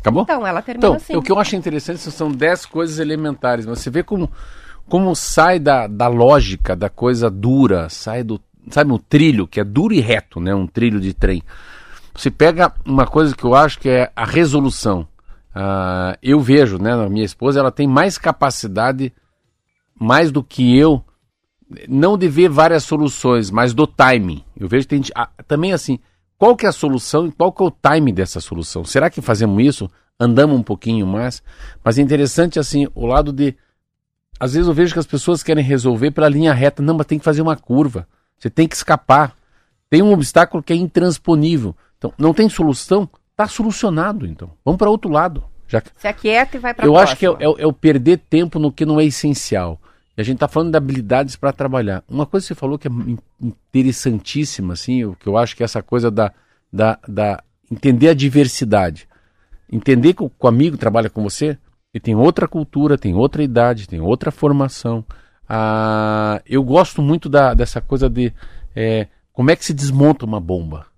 Acabou? 0.00 0.22
Então, 0.22 0.46
ela 0.46 0.62
termina 0.62 0.86
então, 0.86 0.96
assim. 0.96 1.14
O 1.14 1.22
que 1.22 1.30
eu 1.30 1.38
acho 1.38 1.54
interessante 1.54 1.98
são 2.00 2.32
10 2.32 2.66
coisas 2.66 2.98
elementares. 2.98 3.66
Você 3.66 3.90
vê 3.90 4.02
como, 4.02 4.30
como 4.88 5.14
sai 5.14 5.58
da, 5.58 5.86
da 5.86 6.08
lógica, 6.08 6.74
da 6.74 6.88
coisa 6.88 7.30
dura, 7.30 7.88
sai 7.90 8.24
do. 8.24 8.40
Sabe, 8.70 8.92
um 8.92 8.98
trilho, 8.98 9.46
que 9.46 9.60
é 9.60 9.64
duro 9.64 9.92
e 9.92 10.00
reto, 10.00 10.40
né? 10.40 10.54
Um 10.54 10.66
trilho 10.66 11.00
de 11.00 11.12
trem. 11.12 11.42
Você 12.14 12.30
pega 12.30 12.72
uma 12.84 13.06
coisa 13.06 13.34
que 13.34 13.44
eu 13.44 13.54
acho 13.54 13.78
que 13.78 13.88
é 13.88 14.10
a 14.14 14.24
resolução. 14.24 15.06
Uh, 15.54 16.16
eu 16.22 16.40
vejo, 16.40 16.78
né, 16.78 16.92
a 16.92 17.08
minha 17.08 17.24
esposa, 17.24 17.60
ela 17.60 17.72
tem 17.72 17.86
mais 17.86 18.16
capacidade, 18.16 19.12
mais 19.98 20.30
do 20.30 20.42
que 20.42 20.76
eu, 20.76 21.04
não 21.88 22.16
de 22.16 22.28
ver 22.28 22.48
várias 22.48 22.84
soluções, 22.84 23.50
mas 23.50 23.74
do 23.74 23.86
timing. 23.86 24.44
Eu 24.56 24.68
vejo 24.68 24.86
que 24.86 24.96
tem 24.96 25.02
ah, 25.14 25.28
também 25.46 25.72
assim, 25.72 25.98
qual 26.38 26.56
que 26.56 26.66
é 26.66 26.68
a 26.68 26.72
solução 26.72 27.26
e 27.26 27.32
qual 27.32 27.52
que 27.52 27.62
é 27.62 27.66
o 27.66 27.70
timing 27.70 28.14
dessa 28.14 28.40
solução? 28.40 28.84
Será 28.84 29.10
que 29.10 29.20
fazemos 29.20 29.62
isso? 29.64 29.90
Andamos 30.18 30.58
um 30.58 30.62
pouquinho 30.62 31.06
mais? 31.06 31.42
Mas 31.84 31.98
é 31.98 32.02
interessante 32.02 32.58
assim, 32.58 32.86
o 32.94 33.06
lado 33.06 33.32
de 33.32 33.56
às 34.40 34.54
vezes 34.54 34.66
eu 34.66 34.72
vejo 34.72 34.94
que 34.94 34.98
as 34.98 35.06
pessoas 35.06 35.42
querem 35.42 35.62
resolver 35.62 36.10
pela 36.12 36.28
linha 36.28 36.54
reta, 36.54 36.82
não, 36.82 36.94
mas 36.94 37.06
tem 37.06 37.18
que 37.18 37.24
fazer 37.24 37.42
uma 37.42 37.56
curva. 37.56 38.08
Você 38.38 38.48
tem 38.48 38.66
que 38.66 38.74
escapar. 38.74 39.36
Tem 39.90 40.00
um 40.00 40.14
obstáculo 40.14 40.62
que 40.62 40.72
é 40.72 40.76
intransponível. 40.76 41.76
Então, 41.98 42.10
não 42.16 42.32
tem 42.32 42.48
solução, 42.48 43.06
Está 43.40 43.48
solucionado, 43.48 44.26
então. 44.26 44.50
Vamos 44.62 44.76
para 44.76 44.90
outro 44.90 45.10
lado. 45.10 45.42
Já... 45.66 45.82
Se 45.96 46.06
aquieta 46.06 46.58
e 46.58 46.60
vai 46.60 46.74
para 46.74 46.84
Eu 46.84 46.92
próxima. 46.92 47.12
acho 47.12 47.16
que 47.16 47.26
é, 47.26 47.30
é, 47.30 47.62
é, 47.62 47.66
o 47.66 47.72
perder 47.72 48.18
tempo 48.18 48.58
no 48.58 48.70
que 48.70 48.84
não 48.84 49.00
é 49.00 49.04
essencial. 49.06 49.80
E 50.14 50.20
a 50.20 50.24
gente 50.24 50.34
está 50.34 50.46
falando 50.46 50.72
de 50.72 50.76
habilidades 50.76 51.36
para 51.36 51.50
trabalhar. 51.50 52.04
Uma 52.06 52.26
coisa 52.26 52.44
que 52.44 52.48
você 52.48 52.54
falou 52.54 52.78
que 52.78 52.86
é 52.86 52.90
interessantíssima, 53.74 54.74
assim, 54.74 55.04
o 55.04 55.14
que 55.14 55.26
eu 55.26 55.38
acho 55.38 55.56
que 55.56 55.62
é 55.62 55.64
essa 55.64 55.82
coisa 55.82 56.10
da, 56.10 56.34
da, 56.70 56.98
da 57.08 57.42
entender 57.70 58.10
a 58.10 58.14
diversidade. 58.14 59.08
Entender 59.72 60.12
que 60.12 60.22
o, 60.22 60.28
que 60.28 60.44
o 60.44 60.48
amigo 60.48 60.76
trabalha 60.76 61.08
com 61.08 61.22
você, 61.22 61.56
ele 61.94 62.02
tem 62.02 62.14
outra 62.14 62.46
cultura, 62.46 62.98
tem 62.98 63.14
outra 63.14 63.42
idade, 63.42 63.88
tem 63.88 64.02
outra 64.02 64.30
formação. 64.30 65.02
Ah, 65.48 66.42
eu 66.44 66.62
gosto 66.62 67.00
muito 67.00 67.26
da, 67.26 67.54
dessa 67.54 67.80
coisa 67.80 68.10
de 68.10 68.34
é, 68.76 69.06
como 69.32 69.50
é 69.50 69.56
que 69.56 69.64
se 69.64 69.72
desmonta 69.72 70.26
uma 70.26 70.40
bomba. 70.40 70.89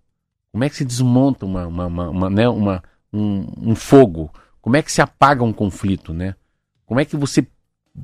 Como 0.53 0.65
é 0.65 0.69
que 0.69 0.77
se 0.77 0.85
desmonta 0.85 1.47
uma, 1.47 1.67
uma, 1.67 1.87
uma, 1.87 2.09
uma 2.11 2.31
né, 2.31 2.47
uma 2.47 2.83
um, 3.11 3.47
um, 3.57 3.75
fogo? 3.75 4.31
Como 4.61 4.77
é 4.77 4.83
que 4.83 4.93
se 4.93 5.01
apaga 5.01 5.43
um 5.43 5.53
conflito, 5.53 6.13
né? 6.13 6.35
Como 6.85 7.01
é 7.01 7.07
que 7.07 7.17
você 7.17 7.47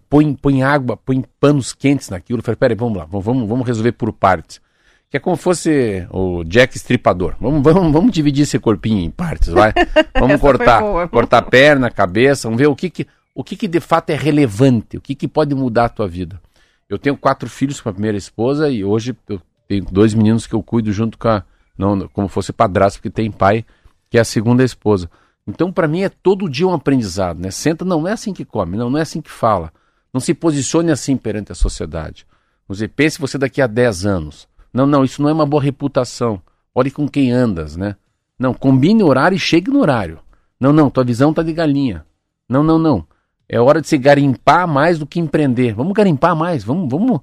põe, 0.08 0.34
põe 0.34 0.62
água, 0.62 0.96
põe 0.96 1.22
panos 1.38 1.74
quentes 1.74 2.08
naquilo? 2.08 2.42
Fala, 2.42 2.56
peraí, 2.56 2.74
vamos 2.74 2.96
lá, 2.96 3.04
vamos, 3.04 3.46
vamos 3.46 3.66
resolver 3.66 3.92
por 3.92 4.10
partes. 4.14 4.62
Que 5.10 5.18
é 5.18 5.20
como 5.20 5.36
fosse 5.36 6.06
o 6.10 6.42
Jack 6.44 6.74
Estripador. 6.74 7.34
Vamos, 7.38 7.62
vamos, 7.62 7.92
vamos 7.92 8.12
dividir 8.12 8.42
esse 8.42 8.58
corpinho 8.58 9.04
em 9.04 9.10
partes, 9.10 9.48
vai. 9.48 9.72
Vamos 10.18 10.40
cortar, 10.40 10.82
cortar 11.08 11.42
perna, 11.42 11.90
cabeça, 11.90 12.48
vamos 12.48 12.58
ver 12.58 12.66
o 12.66 12.74
que 12.74 12.90
que, 12.90 13.06
o 13.34 13.44
que 13.44 13.56
que 13.56 13.68
de 13.68 13.78
fato 13.78 14.10
é 14.10 14.16
relevante, 14.16 14.96
o 14.96 15.00
que 15.00 15.14
que 15.14 15.28
pode 15.28 15.54
mudar 15.54 15.84
a 15.84 15.88
tua 15.88 16.08
vida. 16.08 16.40
Eu 16.88 16.98
tenho 16.98 17.16
quatro 17.16 17.48
filhos 17.48 17.80
com 17.80 17.88
a 17.88 17.92
primeira 17.92 18.18
esposa 18.18 18.68
e 18.68 18.84
hoje 18.84 19.16
eu 19.28 19.40
tenho 19.68 19.84
dois 19.84 20.12
meninos 20.12 20.46
que 20.46 20.54
eu 20.54 20.62
cuido 20.62 20.92
junto 20.92 21.16
com 21.16 21.28
a, 21.28 21.44
não 21.78 22.08
como 22.08 22.28
fosse 22.28 22.52
padrasto, 22.52 22.98
porque 22.98 23.10
tem 23.10 23.30
pai 23.30 23.64
que 24.10 24.18
é 24.18 24.20
a 24.20 24.24
segunda 24.24 24.64
esposa. 24.64 25.08
Então, 25.46 25.72
para 25.72 25.88
mim, 25.88 26.02
é 26.02 26.08
todo 26.08 26.48
dia 26.48 26.66
um 26.66 26.74
aprendizado, 26.74 27.40
né? 27.40 27.50
Senta, 27.50 27.84
não, 27.84 28.06
é 28.06 28.12
assim 28.12 28.34
que 28.34 28.44
come, 28.44 28.76
não, 28.76 28.90
não 28.90 28.98
é 28.98 29.02
assim 29.02 29.20
que 29.20 29.30
fala. 29.30 29.72
Não 30.12 30.20
se 30.20 30.34
posicione 30.34 30.90
assim 30.90 31.16
perante 31.16 31.52
a 31.52 31.54
sociedade. 31.54 32.26
Você 32.66 32.86
pense 32.88 33.18
você 33.18 33.38
daqui 33.38 33.62
a 33.62 33.66
10 33.66 34.04
anos. 34.04 34.48
Não, 34.72 34.86
não, 34.86 35.04
isso 35.04 35.22
não 35.22 35.30
é 35.30 35.32
uma 35.32 35.46
boa 35.46 35.62
reputação. 35.62 36.42
Olhe 36.74 36.90
com 36.90 37.08
quem 37.08 37.32
andas, 37.32 37.76
né? 37.76 37.96
Não, 38.38 38.52
combine 38.52 39.02
horário 39.02 39.36
e 39.36 39.38
chegue 39.38 39.70
no 39.70 39.80
horário. 39.80 40.18
Não, 40.60 40.72
não, 40.72 40.90
tua 40.90 41.04
visão 41.04 41.32
tá 41.32 41.42
de 41.42 41.52
galinha. 41.52 42.04
Não, 42.48 42.62
não, 42.62 42.78
não. 42.78 43.06
É 43.48 43.58
hora 43.58 43.80
de 43.80 43.88
se 43.88 43.96
garimpar 43.96 44.68
mais 44.68 44.98
do 44.98 45.06
que 45.06 45.18
empreender. 45.18 45.72
Vamos 45.72 45.94
garimpar 45.94 46.36
mais, 46.36 46.62
vamos, 46.62 46.88
vamos, 46.90 47.20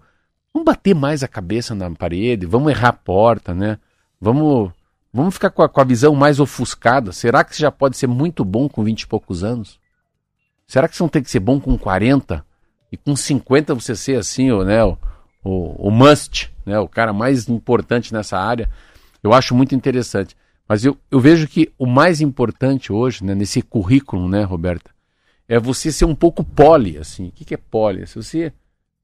vamos 0.51 0.65
bater 0.65 0.95
mais 0.95 1.21
a 1.21 1.27
cabeça 1.27 1.75
na 1.75 1.91
parede, 1.91 2.45
vamos 2.45 2.71
errar 2.71 2.89
a 2.89 2.93
porta, 2.93 3.53
né? 3.53 3.77
Vamos, 4.20 4.72
vamos 5.13 5.34
ficar 5.34 5.49
com 5.49 5.61
a, 5.61 5.70
com 5.70 5.82
a 5.82 5.84
visão 5.84 6.16
mais 6.16 6.39
ofuscada. 6.39 7.11
Será 7.11 7.43
que 7.43 7.55
você 7.55 7.61
já 7.61 7.72
pode 7.72 7.97
ser 7.97 8.07
muito 8.07 8.43
bom 8.43 8.68
com 8.70 8.84
20 8.84 9.01
e 9.01 9.07
poucos 9.07 9.43
anos? 9.43 9.80
Será 10.68 10.88
que 10.88 10.95
você 10.95 11.03
não 11.03 11.09
tem 11.09 11.22
que 11.22 11.30
ser 11.30 11.39
bom 11.39 11.59
com 11.59 11.78
40? 11.78 12.43
e 12.95 12.97
com 12.97 13.16
50 13.16 13.76
você 13.76 13.95
ser 13.95 14.18
assim, 14.18 14.51
o, 14.51 14.63
né, 14.63 14.84
o, 14.84 14.97
o, 15.43 15.88
o 15.88 15.91
must, 15.91 16.51
né, 16.66 16.80
o 16.80 16.88
cara 16.88 17.11
mais 17.11 17.47
importante 17.49 18.13
nessa 18.13 18.38
área, 18.38 18.70
eu 19.22 19.34
acho 19.34 19.53
muito 19.53 19.76
interessante. 19.76 20.36
Mas 20.68 20.84
eu, 20.84 20.97
eu 21.11 21.20
vejo 21.20 21.47
que 21.47 21.72
o 21.78 21.86
mais 21.86 22.22
importante 22.22 22.91
hoje, 22.91 23.24
né, 23.24 23.36
nesse 23.36 23.61
currículo, 23.61 24.28
né, 24.28 24.43
Roberta, 24.43 24.91
é 25.47 25.59
você 25.59 25.91
ser 25.91 26.05
um 26.05 26.16
pouco 26.16 26.43
poli, 26.43 26.97
assim. 26.97 27.28
O 27.28 27.32
que, 27.32 27.45
que 27.45 27.53
é 27.53 27.57
poli? 27.57 28.07
Se 28.07 28.16
você, 28.16 28.51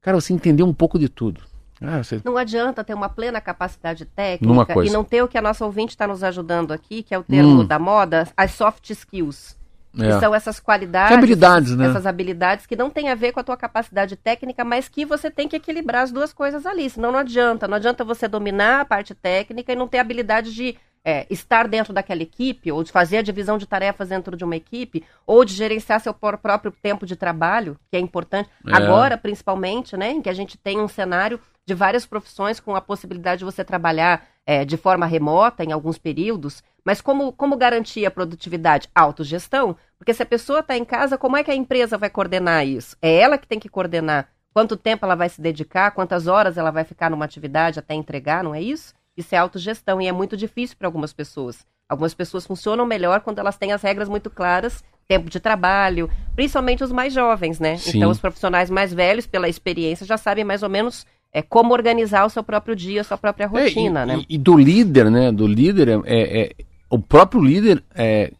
cara, 0.00 0.20
você 0.20 0.32
entender 0.32 0.64
um 0.64 0.74
pouco 0.74 0.98
de 0.98 1.08
tudo. 1.08 1.40
Ah, 1.82 2.02
você... 2.02 2.20
Não 2.24 2.36
adianta 2.36 2.84
ter 2.84 2.94
uma 2.94 3.08
plena 3.08 3.40
capacidade 3.40 4.04
técnica 4.04 4.84
e 4.84 4.90
não 4.90 5.04
ter 5.04 5.22
o 5.22 5.28
que 5.28 5.36
a 5.36 5.42
nossa 5.42 5.64
ouvinte 5.64 5.90
está 5.90 6.06
nos 6.06 6.22
ajudando 6.22 6.72
aqui, 6.72 7.02
que 7.02 7.14
é 7.14 7.18
o 7.18 7.22
termo 7.22 7.62
hum. 7.62 7.66
da 7.66 7.78
moda, 7.78 8.28
as 8.36 8.52
soft 8.52 8.90
skills. 8.90 9.60
É. 9.98 10.06
Que 10.06 10.20
são 10.20 10.34
essas 10.34 10.58
qualidades, 10.58 11.18
habilidades, 11.18 11.76
né? 11.76 11.86
essas 11.86 12.06
habilidades 12.06 12.64
que 12.64 12.74
não 12.74 12.88
tem 12.88 13.10
a 13.10 13.14
ver 13.14 13.30
com 13.30 13.40
a 13.40 13.44
tua 13.44 13.58
capacidade 13.58 14.16
técnica, 14.16 14.64
mas 14.64 14.88
que 14.88 15.04
você 15.04 15.30
tem 15.30 15.46
que 15.46 15.56
equilibrar 15.56 16.02
as 16.02 16.10
duas 16.10 16.32
coisas 16.32 16.64
ali. 16.64 16.88
Senão 16.88 17.12
não 17.12 17.18
adianta. 17.18 17.68
Não 17.68 17.76
adianta 17.76 18.02
você 18.02 18.26
dominar 18.26 18.80
a 18.80 18.84
parte 18.86 19.14
técnica 19.14 19.70
e 19.70 19.76
não 19.76 19.86
ter 19.86 19.98
habilidade 19.98 20.54
de 20.54 20.78
é, 21.04 21.26
estar 21.28 21.66
dentro 21.66 21.92
daquela 21.92 22.22
equipe, 22.22 22.70
ou 22.70 22.82
de 22.84 22.92
fazer 22.92 23.18
a 23.18 23.22
divisão 23.22 23.58
de 23.58 23.66
tarefas 23.66 24.08
dentro 24.08 24.36
de 24.36 24.44
uma 24.44 24.56
equipe, 24.56 25.04
ou 25.26 25.44
de 25.44 25.54
gerenciar 25.54 26.00
seu 26.00 26.14
próprio 26.14 26.70
tempo 26.70 27.04
de 27.04 27.16
trabalho, 27.16 27.78
que 27.90 27.96
é 27.96 28.00
importante. 28.00 28.48
É. 28.66 28.74
Agora, 28.74 29.18
principalmente, 29.18 29.96
né, 29.96 30.12
em 30.12 30.22
que 30.22 30.28
a 30.30 30.34
gente 30.34 30.56
tem 30.56 30.80
um 30.80 30.88
cenário 30.88 31.40
de 31.66 31.74
várias 31.74 32.06
profissões 32.06 32.60
com 32.60 32.74
a 32.74 32.80
possibilidade 32.80 33.40
de 33.40 33.44
você 33.44 33.64
trabalhar 33.64 34.26
é, 34.44 34.64
de 34.64 34.76
forma 34.76 35.06
remota 35.06 35.64
em 35.64 35.72
alguns 35.72 35.98
períodos, 35.98 36.62
mas 36.84 37.00
como, 37.00 37.32
como 37.32 37.56
garantir 37.56 38.04
a 38.04 38.10
produtividade? 38.10 38.88
Autogestão. 38.94 39.76
Porque 39.96 40.12
se 40.12 40.22
a 40.22 40.26
pessoa 40.26 40.60
está 40.60 40.76
em 40.76 40.84
casa, 40.84 41.16
como 41.16 41.36
é 41.36 41.44
que 41.44 41.50
a 41.50 41.54
empresa 41.54 41.96
vai 41.96 42.10
coordenar 42.10 42.66
isso? 42.66 42.96
É 43.00 43.18
ela 43.18 43.38
que 43.38 43.46
tem 43.46 43.60
que 43.60 43.68
coordenar 43.68 44.28
quanto 44.52 44.76
tempo 44.76 45.04
ela 45.04 45.14
vai 45.14 45.28
se 45.28 45.40
dedicar, 45.40 45.92
quantas 45.92 46.26
horas 46.26 46.58
ela 46.58 46.70
vai 46.70 46.84
ficar 46.84 47.10
numa 47.10 47.24
atividade 47.24 47.78
até 47.78 47.94
entregar, 47.94 48.42
não 48.44 48.54
é 48.54 48.60
isso? 48.60 48.94
Isso 49.16 49.34
é 49.34 49.38
autogestão 49.38 50.00
e 50.00 50.06
é 50.06 50.12
muito 50.12 50.36
difícil 50.36 50.76
para 50.78 50.88
algumas 50.88 51.12
pessoas. 51.12 51.66
Algumas 51.88 52.14
pessoas 52.14 52.46
funcionam 52.46 52.86
melhor 52.86 53.20
quando 53.20 53.38
elas 53.38 53.56
têm 53.56 53.72
as 53.72 53.82
regras 53.82 54.08
muito 54.08 54.30
claras, 54.30 54.82
tempo 55.06 55.28
de 55.28 55.38
trabalho, 55.38 56.08
principalmente 56.34 56.82
os 56.82 56.90
mais 56.90 57.12
jovens, 57.12 57.60
né? 57.60 57.76
Sim. 57.76 57.98
Então, 57.98 58.10
os 58.10 58.18
profissionais 58.18 58.70
mais 58.70 58.94
velhos, 58.94 59.26
pela 59.26 59.48
experiência, 59.48 60.06
já 60.06 60.16
sabem 60.16 60.44
mais 60.44 60.62
ou 60.62 60.70
menos 60.70 61.04
é, 61.32 61.42
como 61.42 61.74
organizar 61.74 62.24
o 62.24 62.30
seu 62.30 62.42
próprio 62.42 62.74
dia, 62.74 63.02
a 63.02 63.04
sua 63.04 63.18
própria 63.18 63.46
rotina, 63.46 64.00
é, 64.00 64.02
e, 64.02 64.06
né? 64.06 64.24
E, 64.28 64.38
do 64.38 64.56
líder, 64.56 65.10
né? 65.10 65.30
Do 65.30 65.46
líder, 65.46 65.88
é, 65.88 66.00
é, 66.06 66.44
é 66.44 66.54
o 66.88 66.98
próprio 66.98 67.42
líder 67.42 67.82
é, 67.94 68.32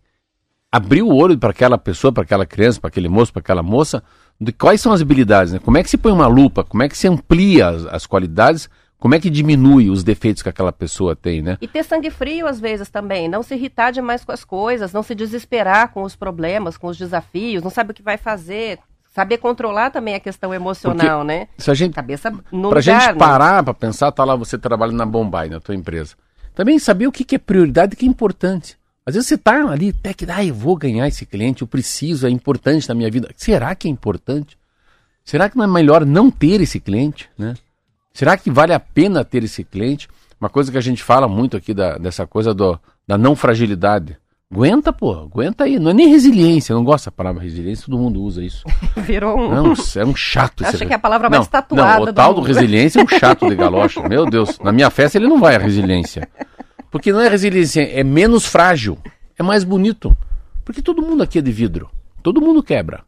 abrir 0.71 1.03
o 1.03 1.15
olho 1.15 1.37
para 1.37 1.51
aquela 1.51 1.77
pessoa, 1.77 2.13
para 2.13 2.23
aquela 2.23 2.47
criança, 2.47 2.81
para 2.81 2.89
aquele 2.89 3.09
moço, 3.09 3.33
para 3.33 3.41
aquela 3.41 3.63
moça, 3.63 4.03
de 4.41 4.53
quais 4.53 4.81
são 4.81 4.93
as 4.93 5.03
habilidades, 5.03 5.53
né? 5.53 5.59
Como 5.59 5.77
é 5.77 5.83
que 5.83 5.91
se 5.91 5.99
põe 5.99 6.13
uma 6.13 6.27
lupa, 6.27 6.65
como 6.65 6.83
é 6.83 6.89
que 6.89 6.97
se 6.97 7.07
amplia 7.07 7.69
as, 7.69 7.87
as 7.87 8.07
qualidades 8.07 8.69
como 9.03 9.17
é 9.17 9.19
que 9.19 9.29
diminui 9.29 9.91
os 9.91 10.05
defeitos 10.05 10.45
que 10.45 10.49
aquela 10.49 10.71
pessoa 10.71 11.17
tem, 11.17 11.43
né? 11.43 11.59
E 11.61 11.67
ter 11.67 11.83
sangue 11.83 12.09
frio 12.09 12.47
às 12.47 12.61
vezes 12.61 12.89
também, 12.89 13.29
não 13.29 13.43
se 13.43 13.53
irritar 13.53 13.91
demais 13.91 14.25
com 14.25 14.31
as 14.31 14.45
coisas, 14.45 14.93
não 14.93 15.03
se 15.03 15.13
desesperar 15.13 15.89
com 15.89 16.05
os 16.05 16.15
problemas, 16.15 16.77
com 16.77 16.87
os 16.87 16.97
desafios, 16.97 17.65
não 17.65 17.71
sabe 17.71 17.91
o 17.91 17.95
que 17.95 18.01
vai 18.01 18.17
fazer, 18.17 18.79
saber 19.13 19.39
controlar 19.39 19.91
também 19.91 20.15
a 20.15 20.21
questão 20.21 20.55
emocional, 20.55 21.19
Porque 21.19 21.37
né? 21.37 21.49
Se 21.59 21.69
a 21.69 21.75
gente, 21.75 21.95
cabeça 21.95 22.31
no 22.53 22.71
pra 22.71 22.79
lugar, 22.79 22.83
gente 22.83 23.07
né? 23.09 23.15
parar 23.15 23.57
né? 23.57 23.63
para 23.65 23.75
pensar, 23.75 24.13
tá 24.13 24.23
lá 24.23 24.37
você 24.37 24.57
trabalhando 24.57 24.99
na 24.99 25.07
Bombay, 25.07 25.51
na 25.51 25.59
tua 25.59 25.75
empresa. 25.75 26.15
Também 26.55 26.79
saber 26.79 27.09
o 27.09 27.13
que, 27.13 27.25
que 27.25 27.35
é 27.35 27.39
prioridade 27.41 27.95
e 27.95 27.97
o 27.97 27.99
que 27.99 28.07
é 28.07 28.09
importante. 28.09 28.79
Às 29.05 29.17
vezes 29.17 29.29
você 29.29 29.37
tá 29.37 29.69
ali, 29.69 29.89
até 29.99 30.15
que, 30.15 30.25
ah, 30.31 30.45
eu 30.45 30.55
vou 30.55 30.77
ganhar 30.77 31.09
esse 31.09 31.27
cliente, 31.27 31.63
eu 31.63 31.67
preciso, 31.67 32.25
é 32.25 32.31
importante 32.31 32.89
na 32.89 32.95
minha 32.95 33.11
vida. 33.11 33.29
Será 33.37 33.75
que 33.75 33.89
é 33.89 33.91
importante? 33.91 34.57
Será 35.25 35.51
que 35.51 35.57
não 35.57 35.65
é 35.65 35.67
melhor 35.67 36.07
não 36.07 36.31
ter 36.31 36.61
esse 36.61 36.79
cliente, 36.79 37.29
né? 37.37 37.55
Será 38.13 38.37
que 38.37 38.51
vale 38.51 38.73
a 38.73 38.81
pena 38.81 39.25
ter 39.25 39.43
esse 39.45 39.65
cliente? 39.65 40.09
Uma 40.41 40.49
coisa 40.49 40.71
que 40.71 40.79
a 40.79 40.83
gente 40.83 41.03
fala 41.03 41.29
muito 41.29 41.57
aqui 41.57 41.73
da, 41.73 41.97
dessa 41.97 42.27
coisa 42.27 42.53
do, 42.53 42.79
da 43.07 43.17
não 43.17 43.35
fragilidade. 43.37 44.17
Aguenta, 44.53 44.93
pô, 44.93 45.13
aguenta 45.13 45.65
aí. 45.65 45.79
Não 45.79 45.93
é 45.93 45.95
nem 45.95 46.09
resiliência, 46.09 46.73
eu 46.73 46.77
não 46.77 46.85
gosto 46.85 47.07
da 47.07 47.13
palavra 47.13 47.43
resiliência, 47.43 47.87
todo 47.87 47.97
mundo 47.97 48.21
usa 48.21 48.45
isso. 48.45 48.65
Virou 48.99 49.39
um. 49.39 49.49
Não, 49.49 49.73
é 49.97 50.05
um 50.05 50.15
chato 50.15 50.63
Acho 50.65 50.85
que 50.85 50.93
é 50.93 50.97
a 50.97 50.99
palavra 50.99 51.31
mais 51.31 51.45
não, 51.45 51.51
tatuada. 51.51 51.97
Não, 51.97 52.03
o 52.03 52.07
do 52.07 52.13
tal 52.13 52.35
mundo. 52.35 52.43
do 52.43 52.47
resiliência 52.47 53.01
é 53.01 53.05
um 53.05 53.09
chato 53.09 53.49
de 53.49 53.55
galocha. 53.55 54.03
Meu 54.07 54.27
Deus, 54.27 54.59
na 54.59 54.71
minha 54.71 54.91
festa 54.91 55.17
ele 55.17 55.27
não 55.27 55.41
vai 55.41 55.57
a 55.57 55.59
resiliência. 55.59 56.29
Porque 56.91 57.11
não 57.13 57.21
é 57.21 57.29
resiliência, 57.29 57.81
é 57.81 58.05
menos 58.05 58.45
frágil. 58.45 58.99
É 59.39 59.43
mais 59.43 59.65
bonito. 59.65 60.15
Porque 60.65 60.83
todo 60.83 61.01
mundo 61.01 61.23
aqui 61.23 61.39
é 61.39 61.43
de 61.43 61.53
vidro. 61.53 61.89
Todo 62.23 62.41
mundo 62.41 62.63
quebra. 62.63 63.05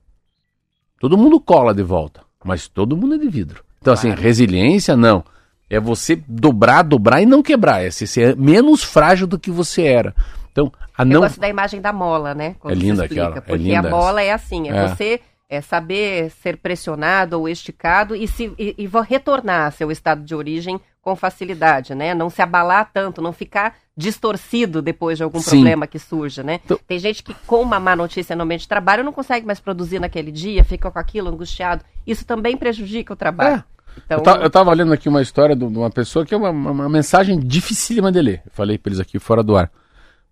Todo 0.99 1.19
mundo 1.19 1.41
cola 1.41 1.75
de 1.75 1.83
volta. 1.83 2.23
Mas 2.45 2.69
todo 2.69 2.97
mundo 2.97 3.17
é 3.17 3.19
de 3.19 3.29
vidro. 3.29 3.64
Então, 3.85 3.93
assim, 3.93 4.09
claro. 4.09 4.21
assim, 4.21 4.27
resiliência 4.27 4.97
não. 4.97 5.23
É 5.69 5.79
você 5.79 6.17
dobrar, 6.27 6.83
dobrar 6.83 7.21
e 7.21 7.27
não 7.27 7.43
quebrar. 7.43 7.85
É 7.85 7.91
ser 7.91 8.35
menos 8.35 8.83
frágil 8.83 9.27
do 9.27 9.39
que 9.39 9.51
você 9.51 9.83
era. 9.83 10.15
Então, 10.51 10.73
a 10.97 11.05
não. 11.05 11.17
Eu 11.17 11.21
gosto 11.21 11.39
da 11.39 11.49
imagem 11.49 11.83
da 11.83 11.93
mola, 11.93 12.35
né? 12.35 12.57
é 12.65 12.75
linda 12.75 13.05
aquela. 13.05 13.37
É 13.37 13.41
porque 13.41 13.53
é 13.53 13.57
linda 13.57 13.89
a 13.89 13.91
mola 13.91 14.23
essa. 14.23 14.31
é 14.31 14.33
assim, 14.33 14.71
é, 14.71 14.77
é, 14.77 14.89
você 14.89 15.21
é 15.51 15.61
saber 15.61 16.31
ser 16.31 16.57
pressionado 16.57 17.39
ou 17.39 17.47
esticado 17.47 18.17
e, 18.17 18.27
se, 18.27 18.53
e, 18.59 18.75
e 18.79 18.91
retornar 19.07 19.67
ao 19.67 19.73
seu 19.73 19.91
estado 19.91 20.25
de 20.25 20.35
origem 20.35 20.81
com 21.03 21.15
facilidade, 21.15 21.95
né? 21.95 22.15
Não 22.15 22.31
se 22.31 22.41
abalar 22.41 22.91
tanto, 22.91 23.21
não 23.21 23.33
ficar 23.33 23.77
distorcido 23.95 24.81
depois 24.81 25.19
de 25.19 25.25
algum 25.25 25.41
Sim. 25.41 25.51
problema 25.51 25.87
que 25.87 25.99
surja, 25.99 26.43
né? 26.43 26.61
Então... 26.65 26.79
Tem 26.87 26.99
gente 26.99 27.23
que 27.23 27.35
com 27.47 27.61
uma 27.61 27.79
má 27.79 27.95
notícia 27.95 28.35
no 28.35 28.45
ambiente 28.45 28.63
de 28.63 28.69
trabalho 28.69 29.05
não 29.05 29.13
consegue 29.13 29.45
mais 29.45 29.61
produzir 29.61 29.99
naquele 29.99 30.33
dia, 30.33 30.65
fica 30.65 30.91
com 30.91 30.99
aquilo 30.99 31.29
angustiado. 31.29 31.85
Isso 32.07 32.25
também 32.25 32.57
prejudica 32.57 33.13
o 33.13 33.17
trabalho. 33.17 33.57
É. 33.57 33.74
Então... 34.07 34.37
Eu, 34.37 34.47
estava 34.47 34.73
lendo 34.73 34.93
aqui 34.93 35.09
uma 35.09 35.23
história 35.23 35.57
de 35.57 35.65
uma 35.65 35.91
pessoa 35.91 36.25
que 36.25 36.35
é 36.35 36.37
uma, 36.37 36.51
uma 36.51 36.89
mensagem 36.89 37.39
dificílima 37.39 38.13
de 38.13 38.21
ler. 38.21 38.43
Eu 38.45 38.53
falei 38.53 38.79
para 38.79 38.91
eles 38.91 39.01
aqui 39.01 39.19
fora 39.19 39.43
do 39.43 39.57
ar. 39.57 39.71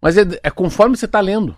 Mas 0.01 0.17
é, 0.17 0.23
é 0.43 0.51
conforme 0.51 0.97
você 0.97 1.07
está 1.07 1.21
lendo. 1.21 1.57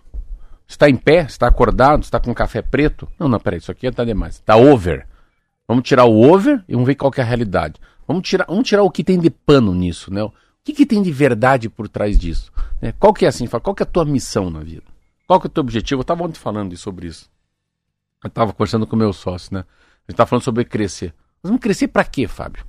Você 0.66 0.74
está 0.74 0.88
em 0.88 0.96
pé, 0.96 1.22
você 1.22 1.32
está 1.32 1.46
acordado, 1.46 2.02
você 2.02 2.09
está 2.09 2.20
com 2.20 2.34
café 2.34 2.62
preto. 2.62 3.09
Não, 3.18 3.28
não, 3.28 3.38
peraí, 3.38 3.59
isso 3.59 3.70
aqui 3.70 3.86
está 3.86 4.05
demais. 4.05 4.36
Está 4.36 4.57
over. 4.57 5.07
Vamos 5.66 5.84
tirar 5.84 6.05
o 6.05 6.22
over 6.22 6.62
e 6.68 6.72
vamos 6.72 6.86
ver 6.86 6.94
qual 6.94 7.12
é 7.16 7.20
a 7.20 7.24
realidade. 7.24 7.80
Vamos 8.07 8.28
tirar, 8.28 8.46
vamos 8.46 8.68
tirar 8.68 8.82
o 8.82 8.90
que 8.90 9.02
tem 9.02 9.18
de 9.18 9.30
pano 9.30 9.74
nisso, 9.74 10.12
né? 10.12 10.22
O 10.22 10.32
que, 10.62 10.72
que 10.72 10.86
tem 10.86 11.02
de 11.02 11.11
verdade 11.11 11.68
por 11.68 11.88
trás 11.88 12.18
disso? 12.18 12.52
Né? 12.80 12.92
Qual 12.98 13.12
que 13.12 13.24
é 13.24 13.28
assim, 13.28 13.46
qual 13.46 13.74
que 13.74 13.82
é 13.82 13.86
a 13.86 13.88
tua 13.88 14.05
missão 14.05 14.50
na 14.50 14.61
vida? 14.61 14.84
Qual 15.26 15.40
que 15.40 15.46
é 15.46 15.48
o 15.48 15.50
teu 15.50 15.62
objetivo? 15.62 16.00
Eu 16.00 16.02
estava 16.02 16.24
ontem 16.24 16.38
falando 16.38 16.76
sobre 16.76 17.07
isso. 17.07 17.30
Eu 18.22 18.28
estava 18.28 18.52
conversando 18.52 18.86
com 18.86 18.96
o 18.96 18.98
meu 18.98 19.12
sócio, 19.12 19.55
né? 19.55 19.61
A 19.61 19.62
gente 19.62 20.14
estava 20.14 20.28
falando 20.28 20.44
sobre 20.44 20.64
crescer. 20.64 21.14
Nós 21.45 21.51
vamos 21.51 21.61
crescer 21.61 21.88
para 21.88 22.05
quê, 22.05 22.26
Fábio? 22.26 22.64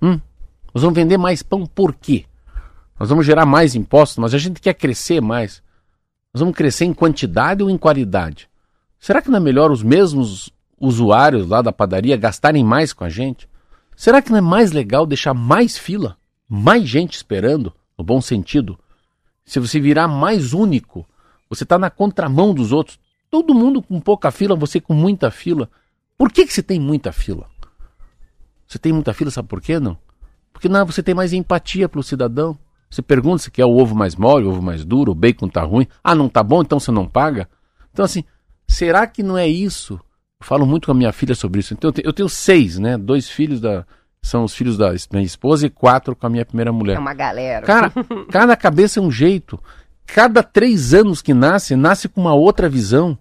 Hum? 0.00 0.18
Nós 0.72 0.82
vamos 0.82 0.96
vender 0.96 1.18
mais 1.18 1.42
pão 1.42 1.66
por 1.66 1.94
quê? 1.94 2.24
Nós 2.98 3.10
vamos 3.10 3.26
gerar 3.26 3.44
mais 3.44 3.74
impostos, 3.74 4.16
mas 4.16 4.32
a 4.32 4.38
gente 4.38 4.58
quer 4.58 4.72
crescer 4.72 5.20
mais. 5.20 5.62
Nós 6.32 6.40
vamos 6.40 6.56
crescer 6.56 6.86
em 6.86 6.94
quantidade 6.94 7.62
ou 7.62 7.68
em 7.68 7.76
qualidade? 7.76 8.48
Será 8.98 9.20
que 9.20 9.28
não 9.28 9.36
é 9.36 9.40
melhor 9.40 9.70
os 9.70 9.82
mesmos 9.82 10.50
usuários 10.80 11.46
lá 11.46 11.60
da 11.60 11.70
padaria 11.70 12.16
gastarem 12.16 12.64
mais 12.64 12.94
com 12.94 13.04
a 13.04 13.10
gente? 13.10 13.46
Será 13.94 14.22
que 14.22 14.30
não 14.30 14.38
é 14.38 14.42
mais 14.42 14.72
legal 14.72 15.04
deixar 15.04 15.34
mais 15.34 15.76
fila? 15.76 16.16
Mais 16.48 16.88
gente 16.88 17.16
esperando, 17.16 17.70
no 17.98 18.04
bom 18.04 18.22
sentido? 18.22 18.78
Se 19.44 19.60
você 19.60 19.78
virar 19.78 20.08
mais 20.08 20.54
único, 20.54 21.06
você 21.50 21.64
está 21.64 21.78
na 21.78 21.90
contramão 21.90 22.54
dos 22.54 22.72
outros. 22.72 22.98
Todo 23.30 23.54
mundo 23.54 23.82
com 23.82 24.00
pouca 24.00 24.30
fila, 24.30 24.56
você 24.56 24.80
com 24.80 24.94
muita 24.94 25.30
fila. 25.30 25.68
Por 26.16 26.32
que, 26.32 26.46
que 26.46 26.52
você 26.54 26.62
tem 26.62 26.80
muita 26.80 27.12
fila? 27.12 27.46
Você 28.66 28.78
tem 28.78 28.92
muita 28.92 29.12
fila, 29.12 29.30
sabe 29.30 29.48
por 29.48 29.60
quê 29.60 29.78
não? 29.78 29.96
Porque 30.52 30.68
não, 30.68 30.86
você 30.86 31.02
tem 31.02 31.14
mais 31.14 31.32
empatia 31.32 31.88
pelo 31.88 32.02
cidadão. 32.02 32.58
Você 32.88 33.02
pergunta 33.02 33.42
se 33.42 33.50
quer 33.50 33.64
o 33.64 33.76
ovo 33.76 33.94
mais 33.94 34.16
mole, 34.16 34.46
o 34.46 34.50
ovo 34.50 34.62
mais 34.62 34.84
duro, 34.84 35.12
o 35.12 35.14
bacon 35.14 35.48
tá 35.48 35.62
ruim. 35.62 35.86
Ah, 36.02 36.14
não 36.14 36.28
tá 36.28 36.42
bom, 36.42 36.62
então 36.62 36.80
você 36.80 36.90
não 36.90 37.06
paga? 37.06 37.48
Então, 37.92 38.04
assim, 38.04 38.24
será 38.66 39.06
que 39.06 39.22
não 39.22 39.36
é 39.36 39.46
isso? 39.46 40.00
Eu 40.40 40.46
falo 40.46 40.64
muito 40.66 40.86
com 40.86 40.92
a 40.92 40.94
minha 40.94 41.12
filha 41.12 41.34
sobre 41.34 41.60
isso. 41.60 41.74
Então, 41.74 41.88
eu 41.88 41.92
tenho, 41.92 42.06
eu 42.06 42.12
tenho 42.12 42.28
seis, 42.28 42.78
né? 42.78 42.96
Dois 42.96 43.28
filhos 43.28 43.60
da. 43.60 43.84
São 44.22 44.44
os 44.44 44.54
filhos 44.54 44.76
da 44.76 44.92
minha 45.12 45.24
esposa 45.24 45.66
e 45.66 45.70
quatro 45.70 46.16
com 46.16 46.26
a 46.26 46.30
minha 46.30 46.44
primeira 46.44 46.72
mulher. 46.72 46.96
É 46.96 46.98
uma 46.98 47.14
galera. 47.14 47.64
Cara, 47.64 47.92
cada 48.30 48.56
cabeça 48.56 48.98
é 48.98 49.02
um 49.02 49.10
jeito. 49.10 49.60
Cada 50.04 50.42
três 50.42 50.94
anos 50.94 51.22
que 51.22 51.34
nasce, 51.34 51.76
nasce 51.76 52.08
com 52.08 52.22
uma 52.22 52.34
outra 52.34 52.68
visão. 52.68 53.16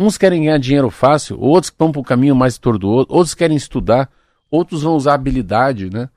Uns 0.00 0.16
querem 0.16 0.44
ganhar 0.44 0.58
dinheiro 0.58 0.90
fácil, 0.90 1.38
outros 1.40 1.72
vão 1.76 1.92
para 1.92 2.00
o 2.00 2.04
caminho 2.04 2.34
mais 2.34 2.56
tortuoso, 2.56 3.06
outros 3.10 3.34
querem 3.34 3.56
estudar 3.56 4.08
outros 4.50 4.82
vão 4.82 4.94
usar 4.94 5.14
habilidade, 5.14 5.90
né? 5.90 6.08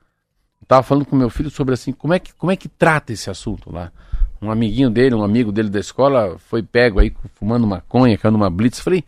Eu 0.60 0.66
tava 0.66 0.82
falando 0.82 1.04
com 1.04 1.16
meu 1.16 1.30
filho 1.30 1.50
sobre 1.50 1.74
assim, 1.74 1.92
como 1.92 2.14
é 2.14 2.18
que, 2.18 2.32
como 2.34 2.52
é 2.52 2.56
que 2.56 2.68
trata 2.68 3.12
esse 3.12 3.28
assunto 3.28 3.72
lá. 3.72 3.92
Um 4.40 4.50
amiguinho 4.50 4.90
dele, 4.90 5.14
um 5.14 5.22
amigo 5.22 5.52
dele 5.52 5.68
da 5.68 5.78
escola, 5.78 6.36
foi 6.38 6.62
pego 6.62 6.98
aí 6.98 7.14
fumando 7.34 7.66
maconha, 7.66 8.18
caindo 8.18 8.34
uma 8.34 8.50
blitz. 8.50 8.80
Falei, 8.80 9.04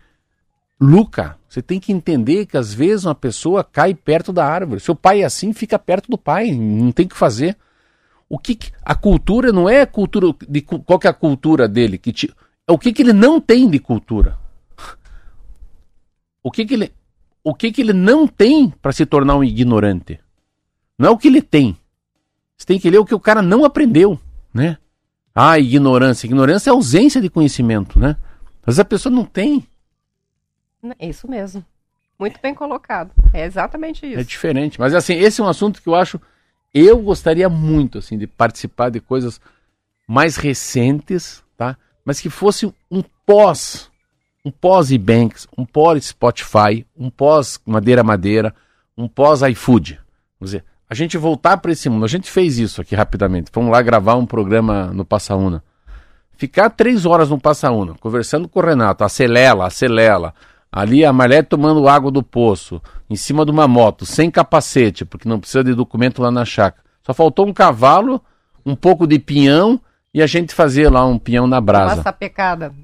Luca, 0.80 1.36
você 1.48 1.62
tem 1.62 1.80
que 1.80 1.92
entender 1.92 2.46
que 2.46 2.56
às 2.56 2.74
vezes 2.74 3.04
uma 3.04 3.14
pessoa 3.14 3.64
cai 3.64 3.94
perto 3.94 4.32
da 4.32 4.46
árvore. 4.46 4.80
Seu 4.80 4.94
pai 4.94 5.22
é 5.22 5.24
assim, 5.24 5.52
fica 5.52 5.78
perto 5.78 6.10
do 6.10 6.18
pai, 6.18 6.52
não 6.52 6.92
tem 6.92 7.06
o 7.06 7.08
que 7.08 7.16
fazer. 7.16 7.56
O 8.28 8.38
que, 8.38 8.54
que 8.54 8.72
a 8.82 8.94
cultura 8.94 9.52
não 9.52 9.68
é 9.68 9.82
a 9.82 9.86
cultura 9.86 10.34
de 10.48 10.60
qual 10.60 11.00
é 11.04 11.08
a 11.08 11.12
cultura 11.12 11.68
dele, 11.68 11.98
que 11.98 12.12
te, 12.12 12.34
é 12.66 12.72
o 12.72 12.78
que 12.78 12.92
que 12.92 13.02
ele 13.02 13.12
não 13.12 13.40
tem 13.40 13.68
de 13.68 13.78
cultura. 13.78 14.38
O 16.42 16.50
que 16.50 16.66
que 16.66 16.74
ele 16.74 16.92
o 17.44 17.54
que, 17.54 17.70
que 17.70 17.82
ele 17.82 17.92
não 17.92 18.26
tem 18.26 18.70
para 18.70 18.90
se 18.90 19.04
tornar 19.04 19.36
um 19.36 19.44
ignorante. 19.44 20.18
Não 20.98 21.10
é 21.10 21.12
o 21.12 21.18
que 21.18 21.28
ele 21.28 21.42
tem. 21.42 21.76
Você 22.56 22.66
tem 22.66 22.80
que 22.80 22.88
ler 22.88 22.98
o 22.98 23.04
que 23.04 23.14
o 23.14 23.20
cara 23.20 23.42
não 23.42 23.64
aprendeu, 23.64 24.18
né? 24.52 24.78
Ah, 25.34 25.58
ignorância. 25.58 26.26
Ignorância 26.26 26.70
é 26.70 26.72
ausência 26.72 27.20
de 27.20 27.28
conhecimento, 27.28 27.98
né? 27.98 28.16
Mas 28.64 28.78
a 28.78 28.84
pessoa 28.84 29.14
não 29.14 29.24
tem. 29.24 29.66
Isso 30.98 31.28
mesmo. 31.28 31.64
Muito 32.18 32.40
bem 32.40 32.54
colocado. 32.54 33.10
É 33.32 33.44
exatamente 33.44 34.06
isso. 34.06 34.20
É 34.20 34.24
diferente. 34.24 34.80
Mas 34.80 34.94
assim, 34.94 35.14
esse 35.14 35.40
é 35.40 35.44
um 35.44 35.48
assunto 35.48 35.82
que 35.82 35.88
eu 35.88 35.94
acho. 35.94 36.20
Eu 36.72 36.98
gostaria 36.98 37.48
muito, 37.48 37.98
assim, 37.98 38.16
de 38.16 38.26
participar 38.26 38.90
de 38.90 39.00
coisas 39.00 39.40
mais 40.08 40.36
recentes, 40.36 41.42
tá? 41.56 41.76
Mas 42.04 42.20
que 42.20 42.30
fosse 42.30 42.72
um 42.90 43.02
pós, 43.26 43.90
um 44.44 44.50
pós 44.50 44.90
e-banks, 44.90 45.48
um 45.56 45.64
pós 45.64 46.04
Spotify, 46.04 46.86
um 46.96 47.08
pós 47.08 47.58
Madeira 47.64 48.04
Madeira, 48.04 48.54
um 48.96 49.08
pós 49.08 49.42
iFood. 49.42 49.98
Vamos 50.38 50.52
dizer, 50.52 50.64
a 50.88 50.94
gente 50.94 51.16
voltar 51.16 51.56
para 51.56 51.72
esse 51.72 51.88
mundo. 51.88 52.04
A 52.04 52.08
gente 52.08 52.30
fez 52.30 52.58
isso 52.58 52.80
aqui 52.80 52.94
rapidamente. 52.94 53.50
Fomos 53.50 53.72
lá 53.72 53.80
gravar 53.80 54.16
um 54.16 54.26
programa 54.26 54.86
no 54.92 55.04
Passaúna. 55.04 55.62
Ficar 56.36 56.68
três 56.70 57.06
horas 57.06 57.30
no 57.30 57.40
Passaúna, 57.40 57.94
conversando 58.00 58.48
com 58.48 58.58
o 58.58 58.62
Renato, 58.62 59.04
acelera, 59.04 59.64
acelera. 59.64 60.34
Ali 60.70 61.04
a 61.04 61.12
Marlete 61.12 61.50
tomando 61.50 61.88
água 61.88 62.10
do 62.10 62.22
poço, 62.22 62.82
em 63.08 63.14
cima 63.14 63.44
de 63.44 63.52
uma 63.52 63.68
moto, 63.68 64.04
sem 64.04 64.30
capacete, 64.30 65.04
porque 65.04 65.28
não 65.28 65.38
precisa 65.38 65.62
de 65.62 65.72
documento 65.72 66.20
lá 66.20 66.32
na 66.32 66.44
chácara. 66.44 66.82
Só 67.06 67.14
faltou 67.14 67.46
um 67.46 67.52
cavalo, 67.52 68.20
um 68.66 68.74
pouco 68.74 69.06
de 69.06 69.18
pinhão 69.18 69.80
e 70.12 70.20
a 70.20 70.26
gente 70.26 70.52
fazer 70.52 70.90
lá 70.90 71.06
um 71.06 71.18
pinhão 71.18 71.46
na 71.46 71.60
brasa. 71.60 72.02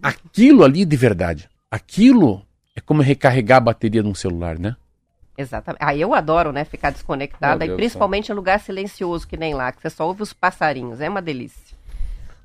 Aquilo 0.00 0.62
ali 0.62 0.84
de 0.84 0.96
verdade. 0.96 1.49
Aquilo 1.70 2.44
é 2.74 2.80
como 2.80 3.00
recarregar 3.00 3.58
a 3.58 3.60
bateria 3.60 4.02
de 4.02 4.08
um 4.08 4.14
celular, 4.14 4.58
né? 4.58 4.76
Exatamente. 5.38 5.80
Ah, 5.80 5.94
eu 5.94 6.12
adoro, 6.12 6.52
né, 6.52 6.64
ficar 6.64 6.90
desconectada, 6.90 7.64
e 7.64 7.74
principalmente 7.74 8.30
em 8.30 8.34
lugar 8.34 8.60
silencioso, 8.60 9.26
que 9.26 9.36
nem 9.36 9.54
lá, 9.54 9.72
que 9.72 9.80
você 9.80 9.88
só 9.88 10.06
ouve 10.06 10.22
os 10.22 10.32
passarinhos, 10.32 11.00
é 11.00 11.08
uma 11.08 11.22
delícia. 11.22 11.70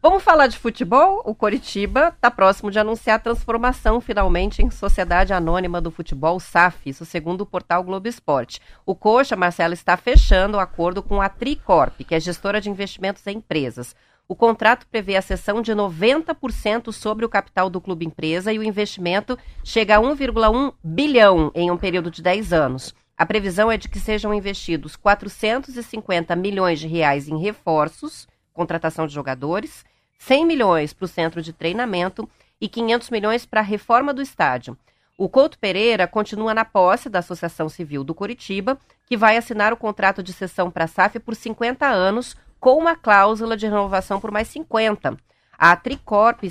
Vamos 0.02 0.22
falar 0.22 0.46
de 0.46 0.60
futebol? 0.60 1.24
O 1.26 1.34
Coritiba 1.34 2.10
está 2.10 2.30
próximo 2.30 2.70
de 2.70 2.78
anunciar 2.78 3.16
a 3.16 3.20
transformação 3.20 4.00
finalmente 4.00 4.62
em 4.62 4.70
Sociedade 4.70 5.34
Anônima 5.34 5.82
do 5.82 5.90
Futebol 5.90 6.40
SAF, 6.40 6.88
isso 6.88 7.04
segundo 7.04 7.42
o 7.42 7.46
portal 7.46 7.84
Globo 7.84 8.08
Esporte. 8.08 8.62
O 8.86 8.94
Coxa, 8.94 9.36
Marcelo, 9.36 9.74
está 9.74 9.98
fechando 9.98 10.58
o 10.58 10.60
acordo 10.60 11.02
com 11.02 11.20
a 11.20 11.28
Tricorp, 11.28 12.02
que 12.02 12.14
é 12.14 12.20
gestora 12.20 12.62
de 12.62 12.70
investimentos 12.70 13.26
em 13.26 13.38
empresas. 13.38 13.96
O 14.28 14.36
contrato 14.36 14.88
prevê 14.88 15.16
a 15.16 15.22
cessão 15.22 15.62
de 15.62 15.72
90% 15.72 16.92
sobre 16.92 17.26
o 17.26 17.30
capital 17.30 17.70
do 17.70 17.80
clube 17.80 18.06
empresa 18.06 18.52
e 18.52 18.58
o 18.58 18.64
investimento 18.64 19.38
chega 19.64 19.98
a 19.98 20.02
1,1 20.02 20.74
bilhão 20.84 21.52
em 21.54 21.70
um 21.70 21.78
período 21.78 22.10
de 22.10 22.24
10 22.24 22.52
anos. 22.52 22.96
A 23.16 23.26
previsão 23.26 23.72
é 23.72 23.78
de 23.78 23.88
que 23.88 24.00
sejam 24.00 24.34
investidos 24.34 24.96
450 24.96 26.36
milhões 26.36 26.80
de 26.80 26.88
reais 26.88 27.28
em 27.28 27.38
reforços, 27.40 28.28
contratação 28.52 29.06
de 29.06 29.14
jogadores, 29.14 29.86
100 30.18 30.46
milhões 30.46 30.92
para 30.92 31.06
o 31.06 31.08
centro 31.08 31.42
de 31.42 31.54
treinamento 31.54 32.28
e 32.60 32.68
500 32.68 33.10
milhões 33.12 33.46
para 33.46 33.60
a 33.60 33.64
reforma 33.64 34.14
do 34.14 34.24
estádio. 34.24 34.76
O 35.18 35.30
Couto 35.30 35.58
Pereira 35.60 36.08
continua 36.08 36.54
na 36.54 36.66
posse 36.66 37.10
da 37.10 37.20
Associação 37.20 37.70
Civil 37.70 38.04
do 38.04 38.16
Curitiba, 38.16 38.78
que 39.06 39.16
vai 39.16 39.38
assinar 39.38 39.72
o 39.72 39.78
contrato 39.78 40.24
de 40.24 40.34
cessão 40.34 40.72
para 40.72 40.86
a 40.86 40.88
SAF 40.88 41.20
por 41.20 41.36
50 41.36 41.86
anos, 41.86 42.36
com 42.66 42.80
uma 42.80 42.96
cláusula 42.96 43.56
de 43.56 43.68
renovação 43.68 44.20
por 44.20 44.32
mais 44.32 44.48
50. 44.48 45.16
A 45.56 45.76
Tricorp 45.76 46.42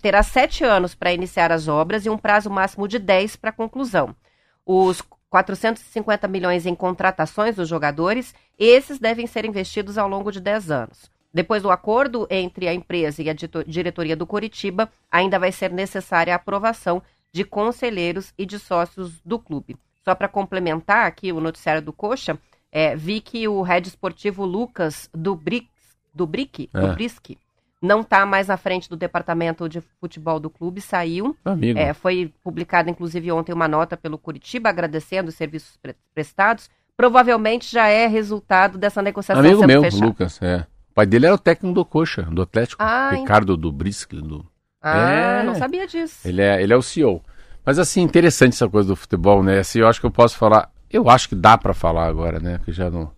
terá 0.00 0.22
sete 0.22 0.64
anos 0.64 0.94
para 0.94 1.12
iniciar 1.12 1.52
as 1.52 1.68
obras 1.68 2.06
e 2.06 2.08
um 2.08 2.16
prazo 2.16 2.48
máximo 2.48 2.88
de 2.88 2.98
10 2.98 3.36
para 3.36 3.52
conclusão. 3.52 4.16
Os 4.64 5.02
450 5.28 6.26
milhões 6.28 6.64
em 6.64 6.74
contratações 6.74 7.56
dos 7.56 7.68
jogadores, 7.68 8.34
esses 8.58 8.98
devem 8.98 9.26
ser 9.26 9.44
investidos 9.44 9.98
ao 9.98 10.08
longo 10.08 10.32
de 10.32 10.40
10 10.40 10.70
anos. 10.70 11.10
Depois 11.30 11.62
do 11.62 11.70
acordo 11.70 12.26
entre 12.30 12.66
a 12.66 12.72
empresa 12.72 13.22
e 13.22 13.28
a 13.28 13.34
diretoria 13.66 14.16
do 14.16 14.26
Coritiba, 14.26 14.90
ainda 15.10 15.38
vai 15.38 15.52
ser 15.52 15.70
necessária 15.70 16.32
a 16.32 16.36
aprovação 16.36 17.02
de 17.30 17.44
conselheiros 17.44 18.32
e 18.38 18.46
de 18.46 18.58
sócios 18.58 19.20
do 19.26 19.38
clube. 19.38 19.76
Só 20.06 20.14
para 20.14 20.26
complementar 20.26 21.06
aqui 21.06 21.30
o 21.32 21.38
noticiário 21.40 21.82
do 21.82 21.92
Coxa, 21.92 22.38
é, 22.72 22.94
vi 22.94 23.20
que 23.20 23.46
o 23.48 23.62
head 23.62 23.88
esportivo 23.88 24.44
Lucas 24.44 25.08
do 25.12 25.34
Brick, 25.34 25.68
do 26.14 26.26
Brick, 26.26 26.70
é. 26.72 26.80
do 26.80 26.94
Brisk, 26.94 27.36
não 27.82 28.02
está 28.02 28.26
mais 28.26 28.48
na 28.48 28.56
frente 28.56 28.88
do 28.88 28.96
departamento 28.96 29.68
de 29.68 29.80
futebol 30.00 30.38
do 30.38 30.50
clube, 30.50 30.80
saiu. 30.80 31.34
É, 31.76 31.94
foi 31.94 32.32
publicada, 32.44 32.90
inclusive, 32.90 33.32
ontem 33.32 33.52
uma 33.52 33.66
nota 33.66 33.96
pelo 33.96 34.18
Curitiba 34.18 34.68
agradecendo 34.68 35.30
os 35.30 35.34
serviços 35.34 35.76
pre 35.78 35.94
prestados. 36.14 36.68
Provavelmente 36.96 37.72
já 37.72 37.88
é 37.88 38.06
resultado 38.06 38.76
dessa 38.76 39.00
negociação 39.00 39.42
Amigo 39.42 39.66
meu, 39.66 39.80
fechada. 39.80 40.04
Lucas, 40.04 40.42
é. 40.42 40.66
O 40.90 40.94
pai 40.94 41.06
dele 41.06 41.24
era 41.26 41.34
o 41.34 41.38
técnico 41.38 41.74
do 41.74 41.84
Coxa, 41.84 42.22
do 42.22 42.42
Atlético. 42.42 42.82
Ah, 42.82 43.10
Ricardo 43.12 43.56
do 43.56 43.72
Brisky. 43.72 44.16
Do... 44.16 44.46
Ah, 44.82 45.10
é, 45.10 45.42
não 45.42 45.54
sabia 45.54 45.86
disso. 45.86 46.28
Ele 46.28 46.42
é, 46.42 46.62
ele 46.62 46.74
é 46.74 46.76
o 46.76 46.82
CEO. 46.82 47.22
Mas 47.64 47.78
assim, 47.78 48.02
interessante 48.02 48.52
essa 48.52 48.68
coisa 48.68 48.88
do 48.88 48.96
futebol, 48.96 49.42
né? 49.42 49.60
Assim, 49.60 49.78
eu 49.78 49.88
acho 49.88 50.00
que 50.00 50.06
eu 50.06 50.10
posso 50.10 50.36
falar. 50.36 50.70
Eu 50.90 51.08
acho 51.08 51.28
que 51.28 51.34
dá 51.34 51.56
para 51.56 51.72
falar 51.72 52.06
agora, 52.06 52.40
né? 52.40 52.60
Que 52.64 52.72
já 52.72 52.90
não. 52.90 53.10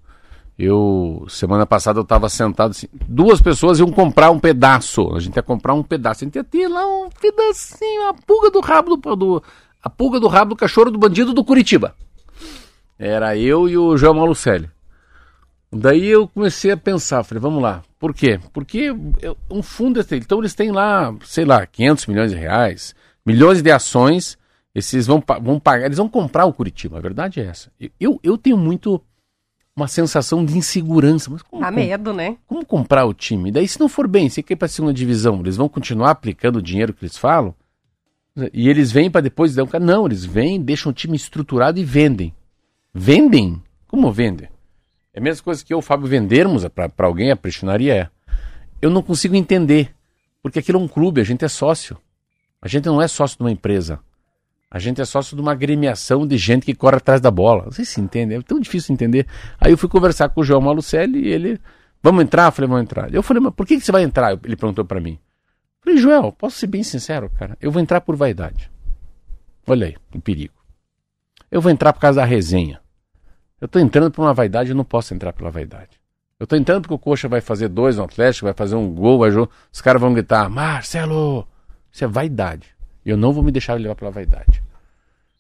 Eu, 0.58 1.24
semana 1.28 1.64
passada 1.64 1.98
eu 1.98 2.02
estava 2.02 2.28
sentado 2.28 2.72
assim, 2.72 2.86
duas 2.92 3.40
pessoas 3.40 3.78
iam 3.78 3.90
comprar 3.90 4.30
um 4.30 4.38
pedaço, 4.38 5.14
a 5.14 5.18
gente 5.18 5.34
ia 5.34 5.42
comprar 5.42 5.72
um 5.72 5.82
pedaço, 5.82 6.22
a 6.22 6.26
gente 6.26 6.36
ia 6.36 6.44
ter 6.44 6.68
lá 6.68 6.86
um 6.86 7.08
pedacinho, 7.08 8.08
a 8.08 8.14
pulga 8.14 8.50
do 8.50 8.60
rabo 8.60 8.96
do, 8.96 9.16
do 9.16 9.42
a 9.82 9.90
pulga 9.90 10.20
do 10.20 10.28
rabo 10.28 10.50
do 10.50 10.56
cachorro 10.56 10.90
do 10.90 10.98
bandido 10.98 11.32
do 11.32 11.42
Curitiba. 11.42 11.94
Era 12.98 13.36
eu 13.36 13.68
e 13.68 13.76
o 13.76 13.96
João 13.96 14.14
Malucelli. 14.14 14.70
Daí 15.72 16.06
eu 16.06 16.28
comecei 16.28 16.70
a 16.70 16.76
pensar, 16.76 17.24
falei, 17.24 17.40
vamos 17.40 17.62
lá, 17.62 17.82
por 17.98 18.14
quê? 18.14 18.38
Porque 18.52 18.94
um 19.50 19.62
fundo, 19.62 20.04
então 20.12 20.38
eles 20.38 20.54
têm 20.54 20.70
lá, 20.70 21.14
sei 21.24 21.46
lá, 21.46 21.66
500 21.66 22.06
milhões 22.06 22.30
de 22.30 22.36
reais, 22.36 22.94
milhões 23.24 23.62
de 23.62 23.70
ações, 23.70 24.36
esses 24.74 25.06
vão, 25.06 25.22
vão 25.42 25.60
pagar, 25.60 25.86
eles 25.86 25.98
vão 25.98 26.08
comprar 26.08 26.46
o 26.46 26.52
Curitiba, 26.52 26.98
a 26.98 27.00
verdade 27.00 27.40
é 27.40 27.44
essa. 27.44 27.70
Eu, 28.00 28.18
eu 28.22 28.38
tenho 28.38 28.56
muito 28.56 29.00
uma 29.76 29.88
sensação 29.88 30.44
de 30.44 30.56
insegurança. 30.56 31.30
Mas 31.30 31.42
como, 31.42 31.62
Dá 31.62 31.70
medo, 31.70 32.12
né? 32.12 32.36
Como 32.46 32.64
comprar 32.64 33.04
o 33.04 33.14
time? 33.14 33.50
Daí 33.50 33.66
se 33.66 33.80
não 33.80 33.88
for 33.88 34.06
bem, 34.06 34.28
se 34.28 34.42
quer 34.42 34.54
ir 34.54 34.56
para 34.56 34.66
a 34.66 34.68
segunda 34.68 34.92
divisão, 34.92 35.40
eles 35.40 35.56
vão 35.56 35.68
continuar 35.68 36.10
aplicando 36.10 36.56
o 36.56 36.62
dinheiro 36.62 36.92
que 36.92 37.04
eles 37.04 37.16
falam? 37.16 37.54
E 38.52 38.68
eles 38.68 38.90
vêm 38.90 39.10
para 39.10 39.20
depois 39.20 39.54
dar 39.54 39.64
um 39.64 39.66
cara. 39.66 39.84
Não, 39.84 40.06
eles 40.06 40.24
vêm, 40.24 40.60
deixam 40.60 40.90
o 40.90 40.94
time 40.94 41.16
estruturado 41.16 41.78
e 41.78 41.84
vendem. 41.84 42.34
Vendem? 42.94 43.62
Como 43.86 44.10
vendem? 44.10 44.48
É 45.12 45.20
a 45.20 45.22
mesma 45.22 45.44
coisa 45.44 45.62
que 45.62 45.74
eu, 45.74 45.78
o 45.78 45.82
Fábio, 45.82 46.06
vendermos 46.06 46.66
para 46.68 47.06
alguém, 47.06 47.30
a 47.30 47.36
prestinaria 47.36 47.94
é. 47.94 48.08
Eu 48.80 48.88
não 48.88 49.02
consigo 49.02 49.36
entender. 49.36 49.94
Porque 50.42 50.58
aquilo 50.58 50.78
é 50.78 50.82
um 50.82 50.88
clube, 50.88 51.20
a 51.20 51.24
gente 51.24 51.44
é 51.44 51.48
sócio. 51.48 51.96
A 52.60 52.68
gente 52.68 52.86
não 52.86 53.02
é 53.02 53.06
sócio 53.06 53.36
de 53.36 53.42
uma 53.42 53.50
empresa. 53.50 54.00
A 54.74 54.78
gente 54.78 55.02
é 55.02 55.04
sócio 55.04 55.36
de 55.36 55.42
uma 55.42 55.52
agremiação 55.52 56.26
de 56.26 56.38
gente 56.38 56.64
que 56.64 56.74
corre 56.74 56.96
atrás 56.96 57.20
da 57.20 57.30
bola. 57.30 57.70
Sei 57.72 57.84
se 57.84 58.00
entende, 58.00 58.34
é 58.34 58.40
tão 58.40 58.58
difícil 58.58 58.94
entender. 58.94 59.26
Aí 59.60 59.70
eu 59.70 59.76
fui 59.76 59.86
conversar 59.86 60.30
com 60.30 60.40
o 60.40 60.44
João 60.44 60.62
Malucelli 60.62 61.26
e 61.26 61.28
ele, 61.28 61.60
vamos 62.02 62.24
entrar? 62.24 62.46
Eu 62.46 62.52
falei, 62.52 62.68
vamos 62.68 62.82
entrar. 62.84 63.14
Eu 63.14 63.22
falei, 63.22 63.42
mas 63.42 63.52
por 63.52 63.66
que, 63.66 63.78
você 63.78 63.92
vai 63.92 64.02
entrar? 64.02 64.32
Ele 64.42 64.56
perguntou 64.56 64.82
para 64.82 64.98
mim. 64.98 65.18
Eu 65.20 65.84
falei, 65.84 65.98
Joel, 65.98 66.32
posso 66.32 66.56
ser 66.56 66.68
bem 66.68 66.82
sincero, 66.82 67.30
cara? 67.38 67.54
Eu 67.60 67.70
vou 67.70 67.82
entrar 67.82 68.00
por 68.00 68.16
vaidade. 68.16 68.70
Olha 69.66 69.88
aí, 69.88 69.96
o 70.14 70.18
perigo. 70.22 70.54
Eu 71.50 71.60
vou 71.60 71.70
entrar 71.70 71.92
por 71.92 72.00
causa 72.00 72.22
da 72.22 72.24
resenha. 72.24 72.80
Eu 73.60 73.66
estou 73.66 73.80
entrando 73.80 74.10
por 74.10 74.22
uma 74.22 74.32
vaidade, 74.32 74.70
eu 74.70 74.74
não 74.76 74.84
posso 74.84 75.12
entrar 75.12 75.34
pela 75.34 75.50
vaidade. 75.50 76.00
Eu 76.40 76.44
estou 76.44 76.58
entrando 76.58 76.80
porque 76.80 76.94
o 76.94 76.98
Coxa 76.98 77.28
vai 77.28 77.42
fazer 77.42 77.68
dois 77.68 77.98
no 77.98 78.04
Atlético, 78.04 78.46
vai 78.46 78.54
fazer 78.54 78.74
um 78.74 78.90
gol, 78.90 79.18
vai 79.18 79.30
os 79.70 79.80
caras 79.82 80.00
vão 80.00 80.14
gritar, 80.14 80.48
Marcelo, 80.48 81.46
isso 81.92 82.04
é 82.04 82.08
vaidade. 82.08 82.74
Eu 83.04 83.16
não 83.16 83.32
vou 83.32 83.42
me 83.42 83.50
deixar 83.50 83.74
levar 83.74 83.94
pela 83.94 84.10
vaidade. 84.10 84.62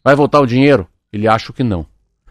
Vai 0.02 0.14
voltar 0.14 0.40
o 0.40 0.46
dinheiro? 0.46 0.88
Ele 1.12 1.28
acha 1.28 1.52
que 1.52 1.62
não. 1.62 1.86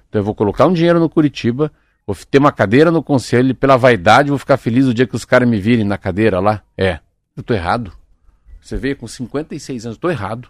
Então 0.09 0.19
eu 0.19 0.25
vou 0.25 0.35
colocar 0.35 0.65
um 0.65 0.73
dinheiro 0.73 0.99
no 0.99 1.09
Curitiba, 1.09 1.71
vou 2.05 2.15
ter 2.29 2.37
uma 2.37 2.51
cadeira 2.51 2.91
no 2.91 3.01
conselho 3.01 3.51
e 3.51 3.53
pela 3.53 3.77
vaidade 3.77 4.29
vou 4.29 4.37
ficar 4.37 4.57
feliz 4.57 4.85
o 4.85 4.93
dia 4.93 5.07
que 5.07 5.15
os 5.15 5.23
caras 5.23 5.47
me 5.47 5.59
virem 5.59 5.85
na 5.85 5.97
cadeira 5.97 6.39
lá. 6.39 6.61
É, 6.77 6.99
eu 7.35 7.43
tô 7.43 7.53
errado. 7.53 7.93
Você 8.59 8.75
veio 8.75 8.97
com 8.97 9.07
56 9.07 9.85
anos, 9.85 9.97
eu 9.97 10.01
tô 10.01 10.09
errado. 10.09 10.49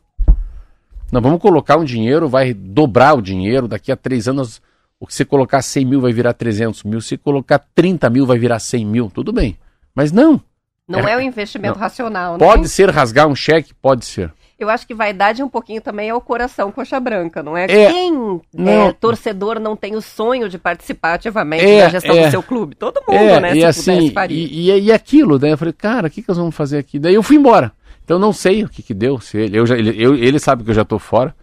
Nós 1.12 1.22
vamos 1.22 1.42
colocar 1.42 1.78
um 1.78 1.84
dinheiro, 1.84 2.28
vai 2.28 2.54
dobrar 2.54 3.14
o 3.14 3.22
dinheiro, 3.22 3.68
daqui 3.68 3.92
a 3.92 3.96
três 3.96 4.28
anos 4.28 4.62
o 5.00 5.08
que 5.08 5.14
você 5.14 5.26
colocar 5.26 5.62
100 5.62 5.86
mil 5.86 6.02
vai 6.02 6.14
virar 6.14 6.34
300 6.34 6.84
mil, 6.84 7.02
se 7.02 7.18
colocar 7.18 7.60
30 7.74 8.10
mil 8.10 8.26
vai 8.26 8.38
virar 8.38 8.60
100 8.60 8.86
mil, 8.86 9.10
tudo 9.10 9.34
bem. 9.34 9.58
Mas 9.96 10.12
não. 10.12 10.40
Não 10.88 11.00
é, 11.00 11.14
é 11.14 11.18
um 11.18 11.22
investimento 11.22 11.74
não. 11.76 11.82
racional, 11.82 12.34
né? 12.34 12.40
Pode 12.40 12.70
ser 12.70 12.90
rasgar 12.90 13.28
um 13.28 13.36
cheque, 13.36 13.74
pode 13.74 14.06
ser. 14.06 14.32
Eu 14.64 14.70
acho 14.70 14.86
que 14.86 14.94
vaidade 14.94 15.42
um 15.44 15.50
pouquinho 15.50 15.82
também 15.82 16.10
é 16.10 16.14
o 16.14 16.22
coração 16.22 16.72
coxa 16.72 17.00
branca, 17.00 17.42
não 17.42 17.58
é? 17.58 17.66
é 17.66 17.92
Quem 17.92 18.42
não. 18.54 18.72
É, 18.72 18.94
torcedor 18.94 19.60
não 19.60 19.76
tem 19.76 19.96
o 19.96 20.02
sonho 20.02 20.48
de 20.50 20.58
participar 20.58 21.14
ativamente 21.14 21.66
é, 21.66 21.84
da 21.84 21.90
gestão 21.90 22.16
é, 22.16 22.26
do 22.26 22.32
seu 22.32 22.44
clube? 22.44 22.76
Todo 22.76 23.02
mundo, 23.08 23.18
é, 23.18 23.40
né? 23.40 23.56
E 23.56 23.64
assim, 23.64 24.14
e, 24.30 24.70
e, 24.70 24.80
e, 24.82 24.92
aquilo, 24.92 25.40
né? 25.40 25.54
Eu 25.54 25.58
falei, 25.58 25.74
cara, 25.74 26.08
o 26.08 26.10
que, 26.10 26.22
que 26.22 26.30
nós 26.30 26.38
vamos 26.38 26.56
fazer 26.56 26.78
aqui? 26.78 27.00
Daí 27.00 27.14
eu 27.14 27.24
fui 27.24 27.38
embora. 27.38 27.72
Então 28.04 28.20
não 28.20 28.34
sei 28.34 28.64
o 28.64 28.70
que, 28.70 28.84
que 28.84 28.94
deu. 28.94 29.20
Se 29.20 29.38
ele, 29.38 29.58
eu 29.58 29.66
já, 29.66 29.78
ele, 29.78 29.96
eu, 29.98 30.16
ele 30.16 30.40
sabe 30.40 30.64
que 30.64 30.70
eu 30.70 30.76
já 30.76 30.82
estou 30.82 31.00
fora. 31.00 31.36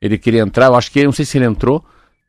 ele 0.00 0.18
queria 0.18 0.42
entrar, 0.42 0.66
eu 0.66 0.74
acho 0.74 0.90
que, 0.90 1.04
não 1.04 1.12
sei 1.12 1.24
se 1.24 1.38
ele 1.38 1.46
entrou, 1.46 1.84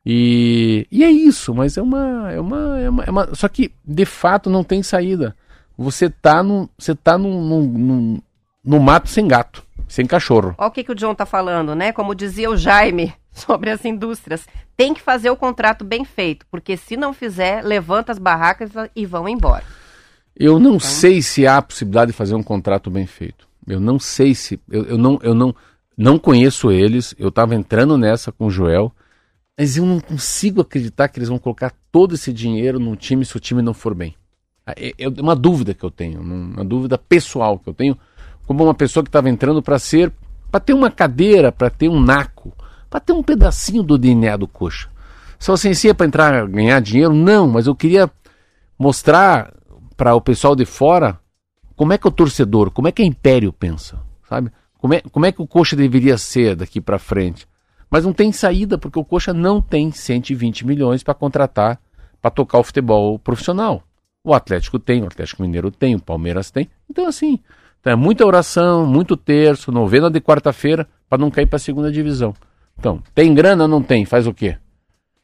e, 0.05 0.85
e 0.91 1.03
é 1.03 1.11
isso, 1.11 1.53
mas 1.55 1.77
é 1.77 1.81
uma, 1.81 2.31
é 2.31 2.39
uma, 2.39 2.79
é 2.79 2.89
uma, 2.89 3.03
é 3.05 3.09
uma, 3.09 3.35
Só 3.35 3.47
que, 3.47 3.71
de 3.85 4.05
fato, 4.05 4.49
não 4.49 4.63
tem 4.63 4.83
saída. 4.83 5.35
Você 5.77 6.09
tá 6.09 6.43
no, 6.43 6.69
você 6.77 6.93
tá 6.93 7.17
no, 7.17 7.41
no, 7.41 7.61
no, 7.63 8.23
no 8.63 8.79
mato 8.79 9.09
sem 9.09 9.27
gato, 9.27 9.63
sem 9.87 10.05
cachorro. 10.05 10.55
Olha 10.57 10.67
o 10.67 10.71
que, 10.71 10.83
que 10.83 10.91
o 10.91 10.95
John 10.95 11.13
tá 11.13 11.25
falando, 11.25 11.75
né? 11.75 11.91
Como 11.91 12.15
dizia 12.15 12.49
o 12.49 12.57
Jaime 12.57 13.13
sobre 13.31 13.69
as 13.69 13.83
indústrias. 13.83 14.47
Tem 14.77 14.93
que 14.93 15.01
fazer 15.01 15.29
o 15.29 15.35
contrato 15.35 15.83
bem 15.83 16.05
feito, 16.05 16.45
porque 16.49 16.77
se 16.77 16.95
não 16.95 17.13
fizer, 17.13 17.63
levanta 17.63 18.11
as 18.11 18.17
barracas 18.17 18.71
e 18.95 19.05
vão 19.05 19.27
embora. 19.27 19.63
Eu 20.35 20.59
não 20.59 20.75
então... 20.75 20.87
sei 20.87 21.21
se 21.21 21.45
há 21.45 21.57
a 21.57 21.61
possibilidade 21.61 22.11
de 22.11 22.17
fazer 22.17 22.35
um 22.35 22.43
contrato 22.43 22.89
bem 22.89 23.05
feito. 23.05 23.47
Eu 23.67 23.79
não 23.79 23.99
sei 23.99 24.33
se. 24.33 24.59
Eu, 24.69 24.85
eu, 24.85 24.97
não, 24.97 25.19
eu 25.21 25.33
não, 25.33 25.55
não 25.97 26.17
conheço 26.17 26.71
eles. 26.71 27.13
Eu 27.19 27.29
estava 27.29 27.55
entrando 27.55 27.97
nessa 27.97 28.31
com 28.31 28.47
o 28.47 28.51
Joel. 28.51 28.91
Mas 29.57 29.77
eu 29.77 29.85
não 29.85 29.99
consigo 29.99 30.61
acreditar 30.61 31.07
que 31.07 31.19
eles 31.19 31.29
vão 31.29 31.37
colocar 31.37 31.71
todo 31.91 32.15
esse 32.15 32.33
dinheiro 32.33 32.79
no 32.79 32.95
time 32.95 33.23
se 33.23 33.37
o 33.37 33.39
time 33.39 33.61
não 33.61 33.73
for 33.73 33.93
bem. 33.93 34.15
É, 34.65 34.93
é 34.97 35.07
uma 35.07 35.35
dúvida 35.35 35.73
que 35.73 35.83
eu 35.83 35.91
tenho, 35.91 36.21
uma 36.21 36.63
dúvida 36.63 36.97
pessoal 36.97 37.59
que 37.59 37.69
eu 37.69 37.73
tenho, 37.73 37.97
como 38.45 38.63
uma 38.63 38.73
pessoa 38.73 39.03
que 39.03 39.09
estava 39.09 39.29
entrando 39.29 39.61
para 39.61 39.79
ser, 39.79 40.11
para 40.51 40.59
ter 40.59 40.73
uma 40.73 40.91
cadeira, 40.91 41.51
para 41.51 41.69
ter 41.69 41.89
um 41.89 41.99
naco, 41.99 42.53
para 42.89 42.99
ter 42.99 43.13
um 43.13 43.23
pedacinho 43.23 43.83
do 43.83 43.97
DNA 43.97 44.37
do 44.37 44.47
coxa. 44.47 44.89
Assim, 45.51 45.73
se 45.73 45.89
é 45.89 45.93
para 45.93 46.05
entrar 46.05 46.47
ganhar 46.47 46.79
dinheiro, 46.79 47.13
não, 47.13 47.47
mas 47.47 47.67
eu 47.67 47.75
queria 47.75 48.09
mostrar 48.79 49.53
para 49.97 50.15
o 50.15 50.21
pessoal 50.21 50.55
de 50.55 50.65
fora 50.65 51.19
como 51.75 51.91
é 51.91 51.97
que 51.97 52.07
o 52.07 52.11
torcedor, 52.11 52.71
como 52.71 52.87
é 52.87 52.91
que 52.91 53.01
a 53.01 53.05
Império 53.05 53.51
pensa, 53.51 53.99
sabe? 54.29 54.51
Como 54.77 54.93
é, 54.93 55.01
como 55.01 55.25
é 55.25 55.31
que 55.31 55.41
o 55.41 55.47
Coxa 55.47 55.75
deveria 55.75 56.17
ser 56.17 56.55
daqui 56.55 56.79
para 56.79 56.99
frente? 56.99 57.47
Mas 57.89 58.05
não 58.05 58.13
tem 58.13 58.31
saída 58.31 58.77
porque 58.77 58.99
o 58.99 59.05
Coxa 59.05 59.33
não 59.33 59.61
tem 59.61 59.91
120 59.91 60.65
milhões 60.65 61.03
para 61.03 61.13
contratar 61.13 61.79
para 62.21 62.31
tocar 62.31 62.59
o 62.59 62.63
futebol 62.63 63.19
profissional. 63.19 63.83
O 64.23 64.33
Atlético 64.33 64.79
tem, 64.79 65.03
o 65.03 65.07
Atlético 65.07 65.41
Mineiro 65.41 65.69
tem, 65.69 65.95
o 65.95 66.01
Palmeiras 66.01 66.49
tem. 66.51 66.69
Então 66.89 67.05
assim, 67.05 67.39
então 67.83 67.91
é 67.91 67.95
muita 67.95 68.25
oração, 68.25 68.85
muito 68.87 69.17
terço, 69.17 69.69
novena 69.69 70.09
de 70.09 70.21
quarta-feira 70.21 70.87
para 71.09 71.17
não 71.17 71.29
cair 71.29 71.45
para 71.45 71.57
a 71.57 71.59
segunda 71.59 71.91
divisão. 71.91 72.33
Então, 72.79 73.03
tem 73.13 73.33
grana? 73.33 73.67
Não 73.67 73.83
tem. 73.83 74.05
Faz 74.05 74.25
o 74.25 74.33
quê? 74.33 74.55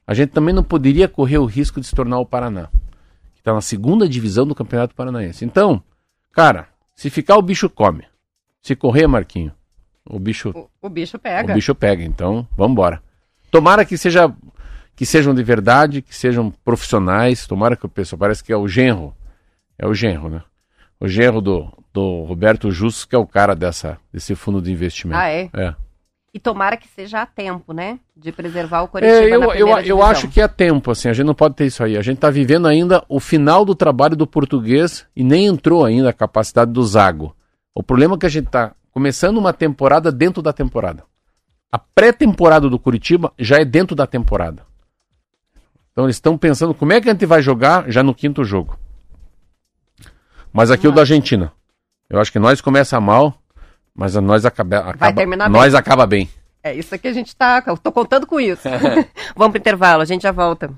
A 0.05 0.13
gente 0.13 0.31
também 0.31 0.53
não 0.53 0.63
poderia 0.63 1.07
correr 1.07 1.37
o 1.37 1.45
risco 1.45 1.79
de 1.79 1.87
se 1.87 1.95
tornar 1.95 2.19
o 2.19 2.25
Paraná, 2.25 2.67
que 3.33 3.39
está 3.39 3.53
na 3.53 3.61
segunda 3.61 4.09
divisão 4.09 4.45
do 4.45 4.53
Campeonato 4.53 4.93
Paranaense. 4.93 5.45
Então, 5.45 5.81
Cara, 6.31 6.67
se 6.95 7.09
ficar 7.09 7.37
o 7.37 7.41
bicho 7.41 7.69
come. 7.69 8.05
Se 8.61 8.75
correr, 8.75 9.07
Marquinho, 9.07 9.51
o 10.05 10.19
bicho. 10.19 10.51
O, 10.51 10.69
o 10.81 10.89
bicho 10.89 11.17
pega. 11.17 11.51
O 11.51 11.55
bicho 11.55 11.73
pega. 11.75 12.03
Então, 12.03 12.47
vamos 12.55 12.73
embora. 12.73 13.01
Tomara 13.51 13.83
que 13.83 13.97
seja 13.97 14.33
que 14.95 15.05
sejam 15.05 15.33
de 15.33 15.41
verdade, 15.43 16.01
que 16.01 16.15
sejam 16.15 16.51
profissionais. 16.63 17.47
Tomara 17.47 17.75
que 17.75 17.85
o 17.85 17.89
pessoal 17.89 18.19
parece 18.19 18.43
que 18.43 18.53
é 18.53 18.57
o 18.57 18.67
genro. 18.67 19.13
É 19.77 19.87
o 19.87 19.93
genro, 19.93 20.29
né? 20.29 20.43
O 20.99 21.07
genro 21.07 21.41
do, 21.41 21.71
do 21.93 22.23
Roberto 22.23 22.71
Justus, 22.71 23.05
que 23.05 23.15
é 23.15 23.19
o 23.19 23.25
cara 23.25 23.55
dessa, 23.55 23.97
desse 24.11 24.35
fundo 24.35 24.61
de 24.61 24.71
investimento. 24.71 25.19
Ah, 25.19 25.29
é? 25.29 25.49
É. 25.53 25.75
E 26.31 26.39
tomara 26.39 26.77
que 26.77 26.87
seja 26.87 27.21
a 27.21 27.25
tempo, 27.25 27.73
né? 27.73 27.99
De 28.15 28.31
preservar 28.31 28.83
o 28.83 28.87
Coritiba 28.87 29.17
é, 29.17 29.35
eu, 29.35 29.53
eu, 29.53 29.67
eu 29.79 30.03
acho 30.03 30.27
que 30.27 30.39
é 30.39 30.47
tempo, 30.47 30.91
assim, 30.91 31.09
a 31.09 31.13
gente 31.13 31.25
não 31.25 31.33
pode 31.33 31.55
ter 31.55 31.65
isso 31.65 31.83
aí. 31.83 31.97
A 31.97 32.01
gente 32.01 32.17
está 32.17 32.29
vivendo 32.29 32.67
ainda 32.67 33.03
o 33.09 33.19
final 33.19 33.65
do 33.65 33.73
trabalho 33.73 34.15
do 34.15 34.27
português 34.27 35.07
e 35.15 35.23
nem 35.23 35.47
entrou 35.47 35.83
ainda 35.83 36.09
a 36.09 36.13
capacidade 36.13 36.71
do 36.71 36.83
Zago. 36.83 37.35
O 37.73 37.81
problema 37.81 38.15
é 38.15 38.17
que 38.19 38.25
a 38.27 38.29
gente 38.29 38.45
está 38.45 38.73
começando 38.91 39.37
uma 39.37 39.53
temporada 39.53 40.11
dentro 40.11 40.41
da 40.41 40.53
temporada. 40.53 41.03
A 41.71 41.79
pré-temporada 41.79 42.69
do 42.69 42.77
Curitiba 42.77 43.31
já 43.37 43.57
é 43.57 43.65
dentro 43.65 43.95
da 43.95 44.05
temporada. 44.05 44.63
Então 45.91 46.05
eles 46.05 46.15
estão 46.15 46.37
pensando 46.37 46.73
como 46.73 46.93
é 46.93 47.01
que 47.01 47.09
a 47.09 47.13
gente 47.13 47.25
vai 47.25 47.41
jogar 47.41 47.89
já 47.89 48.03
no 48.03 48.13
quinto 48.13 48.43
jogo. 48.43 48.77
Mas 50.53 50.71
aqui 50.71 50.87
o 50.87 50.91
da 50.91 51.01
Argentina. 51.01 51.51
Eu 52.09 52.19
acho 52.19 52.31
que 52.31 52.39
nós 52.39 52.59
começa 52.59 52.99
mal, 52.99 53.35
mas 53.93 54.15
nós 54.15 54.43
acaba, 54.43 54.79
acaba, 54.79 54.97
Vai 54.97 55.13
terminar 55.13 55.49
nós 55.49 55.73
bem. 55.73 55.79
acaba 55.79 56.07
bem. 56.07 56.29
É 56.63 56.73
isso 56.73 56.97
que 56.97 57.07
a 57.07 57.13
gente 57.13 57.35
tá. 57.35 57.63
Eu 57.67 57.77
tô 57.77 57.91
contando 57.91 58.25
com 58.25 58.39
isso. 58.39 58.67
Vamos 59.37 59.51
pro 59.51 59.59
intervalo, 59.59 60.01
a 60.01 60.05
gente 60.05 60.23
já 60.23 60.31
volta. 60.31 60.71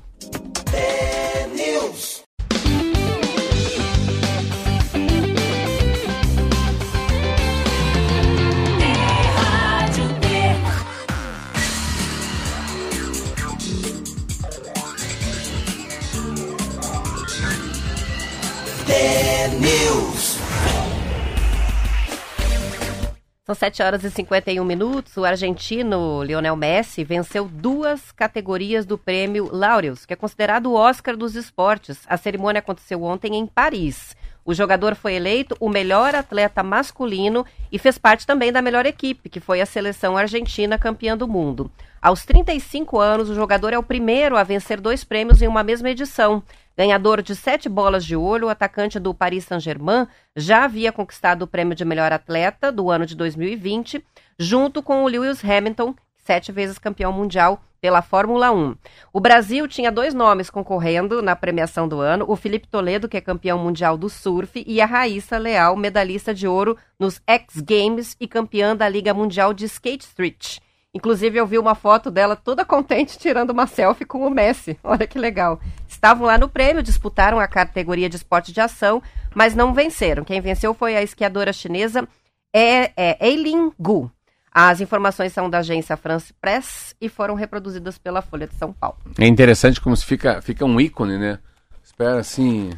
São 23.52 23.56
7 23.56 23.84
horas 23.84 24.04
e 24.06 24.10
51 24.10 24.64
minutos. 24.64 25.18
O 25.18 25.26
argentino 25.26 26.24
Lionel 26.24 26.56
Messi 26.56 27.04
venceu 27.04 27.50
duas 27.50 28.10
categorias 28.14 28.86
do 28.86 28.98
prêmio 28.98 29.50
Laureus, 29.52 30.06
que 30.06 30.14
é 30.14 30.16
considerado 30.16 30.68
o 30.68 30.74
Oscar 30.74 31.18
dos 31.18 31.36
esportes. 31.36 32.00
A 32.08 32.16
cerimônia 32.16 32.60
aconteceu 32.60 33.04
ontem 33.04 33.36
em 33.36 33.46
Paris. 33.46 34.16
O 34.46 34.54
jogador 34.54 34.96
foi 34.96 35.16
eleito 35.16 35.54
o 35.60 35.68
melhor 35.68 36.16
atleta 36.16 36.64
masculino 36.64 37.46
e 37.70 37.78
fez 37.78 37.98
parte 37.98 38.26
também 38.26 38.54
da 38.54 38.62
melhor 38.62 38.86
equipe, 38.86 39.28
que 39.28 39.42
foi 39.42 39.60
a 39.60 39.66
seleção 39.66 40.16
argentina 40.16 40.80
campeã 40.80 41.18
do 41.18 41.28
mundo. 41.28 41.70
Aos 42.02 42.24
35 42.24 43.00
anos, 43.00 43.30
o 43.30 43.36
jogador 43.36 43.74
é 43.74 43.78
o 43.78 43.84
primeiro 43.84 44.38
a 44.38 44.44
vencer 44.44 44.80
dois 44.80 45.04
prêmios 45.04 45.42
em 45.42 45.48
uma 45.48 45.62
mesma 45.62 45.90
edição. 45.90 46.42
Ganhador 46.78 47.22
de 47.22 47.36
sete 47.36 47.68
bolas 47.68 48.06
de 48.06 48.16
ouro, 48.16 48.48
o 48.48 48.50
atacante 48.50 49.00
do 49.00 49.14
Paris 49.14 49.46
Saint-Germain 49.46 50.08
já 50.36 50.64
havia 50.64 50.92
conquistado 50.92 51.44
o 51.44 51.48
prêmio 51.48 51.76
de 51.76 51.86
melhor 51.86 52.12
atleta 52.12 52.72
do 52.72 52.90
ano 52.90 53.06
de 53.06 53.16
2020, 53.16 54.04
junto 54.40 54.82
com 54.82 55.04
o 55.04 55.08
Lewis 55.08 55.44
Hamilton, 55.44 55.94
sete 56.18 56.52
vezes 56.52 56.78
campeão 56.78 57.12
mundial 57.12 57.62
pela 57.82 58.02
Fórmula 58.02 58.52
1. 58.52 58.76
O 59.12 59.20
Brasil 59.20 59.68
tinha 59.68 59.92
dois 59.92 60.14
nomes 60.14 60.50
concorrendo 60.50 61.22
na 61.22 61.36
premiação 61.36 61.88
do 61.88 62.00
ano: 62.00 62.26
o 62.28 62.36
Felipe 62.36 62.68
Toledo, 62.68 63.10
que 63.10 63.18
é 63.18 63.22
campeão 63.22 63.58
mundial 63.58 63.98
do 63.98 64.08
surf, 64.08 64.64
e 64.66 64.80
a 64.80 64.86
Raíssa 64.86 65.38
Leal, 65.38 65.76
medalhista 65.76 66.34
de 66.34 66.48
ouro 66.48 66.78
nos 67.00 67.20
X 67.28 67.60
Games 67.60 68.16
e 68.20 68.28
campeã 68.28 68.76
da 68.76 68.88
Liga 68.88 69.14
Mundial 69.14 69.54
de 69.54 69.66
Skate 69.66 70.06
Street. 70.06 70.60
Inclusive, 70.94 71.38
eu 71.38 71.48
vi 71.48 71.58
uma 71.58 71.74
foto 71.74 72.12
dela 72.12 72.36
toda 72.36 72.66
contente 72.66 73.18
tirando 73.18 73.52
uma 73.52 73.66
selfie 73.66 74.06
com 74.06 74.28
o 74.28 74.30
Messi. 74.30 74.78
Olha 74.84 75.08
que 75.08 75.18
legal. 75.18 75.60
Estavam 76.02 76.26
lá 76.26 76.36
no 76.36 76.50
prêmio, 76.50 76.82
disputaram 76.82 77.40
a 77.40 77.48
categoria 77.48 78.10
de 78.10 78.16
esporte 78.16 78.52
de 78.52 78.60
ação, 78.60 79.04
mas 79.36 79.54
não 79.54 79.72
venceram. 79.72 80.24
Quem 80.24 80.42
venceu 80.42 80.74
foi 80.74 80.98
a 80.98 81.04
esquiadora 81.04 81.54
chinesa 81.54 82.08
é, 82.52 82.92
é 82.98 83.28
Eileen 83.30 83.72
Gu. 83.80 84.10
As 84.52 84.82
informações 84.82 85.32
são 85.32 85.48
da 85.48 85.60
agência 85.60 85.96
France 85.96 86.34
Press 86.42 86.96
e 87.00 87.08
foram 87.08 87.36
reproduzidas 87.36 88.00
pela 88.00 88.24
Folha 88.24 88.48
de 88.48 88.56
São 88.56 88.74
Paulo. 88.74 88.98
É 89.20 89.28
interessante 89.28 89.80
como 89.80 89.96
se 89.96 90.04
fica, 90.04 90.42
fica 90.42 90.66
um 90.66 90.82
ícone, 90.82 91.20
né? 91.20 91.38
Espera 91.84 92.18
assim, 92.18 92.72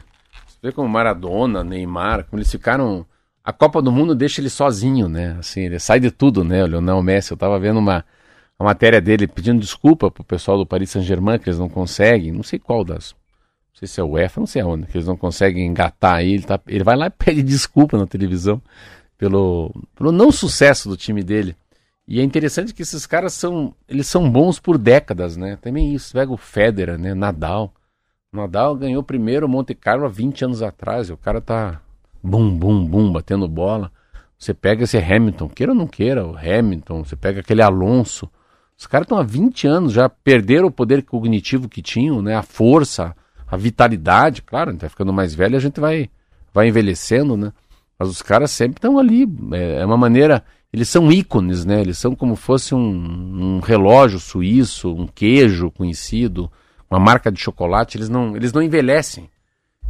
você 0.46 0.58
vê 0.62 0.74
como 0.74 0.90
Maradona, 0.90 1.64
Neymar, 1.64 2.26
como 2.26 2.42
eles 2.42 2.52
ficaram 2.52 3.06
a 3.42 3.54
Copa 3.54 3.82
do 3.82 3.90
Mundo 3.90 4.14
deixa 4.14 4.42
ele 4.42 4.50
sozinho, 4.50 5.08
né? 5.08 5.38
Assim, 5.40 5.62
ele 5.62 5.80
sai 5.80 6.02
de 6.02 6.12
tudo, 6.12 6.44
né? 6.44 6.62
O 6.62 6.68
Lionel 6.68 7.02
Messi, 7.02 7.32
eu 7.32 7.38
tava 7.38 7.58
vendo 7.58 7.80
uma, 7.80 8.04
uma 8.60 8.70
matéria 8.70 9.02
dele 9.02 9.28
pedindo 9.28 9.60
desculpa 9.60 10.12
pro 10.12 10.24
pessoal 10.24 10.58
do 10.58 10.66
Paris 10.66 10.92
Saint-Germain, 10.92 11.40
que 11.40 11.50
eles 11.50 11.60
não 11.60 11.70
conseguem, 11.70 12.32
não 12.32 12.44
sei 12.44 12.60
qual 12.60 12.84
das, 12.84 13.12
não 13.12 13.80
sei 13.80 13.88
se 13.88 14.00
é 14.00 14.04
o 14.04 14.12
UEFA, 14.12 14.40
não 14.40 14.48
sei 14.48 14.62
aonde, 14.62 14.86
que 14.88 14.98
eles 14.98 15.08
não 15.08 15.18
conseguem 15.18 15.66
engatar 15.66 16.16
aí, 16.16 16.34
ele, 16.34 16.44
tá, 16.44 16.60
ele 16.68 16.84
vai 16.84 16.96
lá 16.96 17.08
e 17.08 17.10
pede 17.26 17.44
desculpa 17.44 17.98
na 17.98 18.08
televisão 18.08 18.62
pelo, 19.18 19.74
pelo 19.96 20.12
não 20.12 20.32
sucesso 20.32 20.90
do 20.90 20.98
time 20.98 21.24
dele. 21.24 21.56
E 22.08 22.20
é 22.20 22.24
interessante 22.24 22.74
que 22.74 22.82
esses 22.82 23.06
caras 23.06 23.34
são, 23.34 23.74
eles 23.88 24.08
são 24.08 24.30
bons 24.30 24.60
por 24.60 24.78
décadas, 24.78 25.38
né? 25.38 25.58
Também 25.62 25.94
isso, 25.94 26.12
pega 26.14 26.32
o 26.32 26.38
Federer, 26.38 27.00
né? 27.00 27.14
Nadal. 27.14 27.74
Nadal 28.32 28.76
ganhou 28.76 29.02
primeiro 29.02 29.48
Monte 29.48 29.74
Carlo 29.74 30.06
há 30.06 30.10
20 30.10 30.44
anos 30.44 30.62
atrás, 30.62 31.10
o 31.10 31.16
cara 31.16 31.40
tá 31.40 31.80
bum, 32.22 32.58
bum, 32.58 32.86
bum, 32.86 33.12
batendo 33.12 33.48
bola. 33.48 33.92
Você 34.38 34.54
pega 34.54 34.84
esse 34.84 34.98
Hamilton, 34.98 35.48
queira 35.48 35.72
ou 35.72 35.78
não 35.78 35.88
queira, 35.88 36.26
o 36.26 36.36
Hamilton, 36.36 37.06
você 37.06 37.16
pega 37.16 37.40
aquele 37.40 37.62
Alonso. 37.62 38.30
Os 38.78 38.88
caras 38.88 39.06
estão 39.06 39.18
há 39.18 39.24
20 39.24 39.68
anos, 39.68 39.94
já 39.94 40.10
perderam 40.10 40.68
o 40.68 40.72
poder 40.72 41.04
cognitivo 41.04 41.70
que 41.70 41.82
tinham, 41.82 42.22
né? 42.22 42.36
A 42.36 42.44
força, 42.44 43.16
a 43.48 43.56
vitalidade. 43.56 44.42
Claro, 44.42 44.70
a 44.70 44.74
gente 44.74 44.82
vai 44.82 44.90
ficando 44.90 45.14
mais 45.14 45.34
velho, 45.34 45.56
a 45.56 45.60
gente 45.60 45.80
vai, 45.80 46.10
vai 46.54 46.68
envelhecendo, 46.68 47.38
né? 47.38 47.54
Mas 47.98 48.10
os 48.10 48.22
caras 48.22 48.52
sempre 48.52 48.78
estão 48.78 48.98
ali. 48.98 49.28
É, 49.54 49.82
é, 49.82 49.86
uma 49.86 49.98
maneira. 49.98 50.44
Eles 50.72 50.90
são 50.90 51.12
ícones, 51.12 51.66
né? 51.66 51.82
Eles 51.82 52.00
são 52.00 52.16
como 52.16 52.36
fosse 52.36 52.74
um, 52.74 52.80
um 52.80 53.60
relógio 53.60 54.20
suíço, 54.20 54.92
um 54.92 55.06
queijo 55.06 55.70
conhecido, 55.70 56.52
uma 56.90 57.00
marca 57.00 57.32
de 57.32 57.40
chocolate. 57.40 57.98
Eles 57.98 58.10
não, 58.10 58.36
eles 58.36 58.52
não 58.52 58.62
envelhecem. 58.62 59.30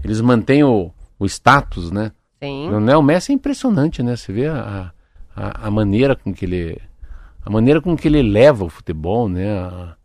Eles 0.03 0.19
mantêm 0.19 0.63
o, 0.63 0.91
o 1.17 1.25
status, 1.25 1.89
né? 1.89 2.11
Sim. 2.43 2.69
O 2.69 2.79
Neo 2.81 3.01
Messi 3.01 3.31
é 3.31 3.35
impressionante, 3.35 4.03
né? 4.03 4.17
Você 4.17 4.33
vê 4.33 4.47
a, 4.47 4.91
a, 5.33 5.67
a, 5.67 5.71
maneira 5.71 6.15
com 6.15 6.33
que 6.33 6.43
ele. 6.43 6.77
A 7.45 7.49
maneira 7.49 7.81
com 7.81 7.95
que 7.95 8.07
ele 8.07 8.21
leva 8.21 8.63
o 8.63 8.69
futebol, 8.69 9.27
né? 9.27 9.59
A, 9.59 9.95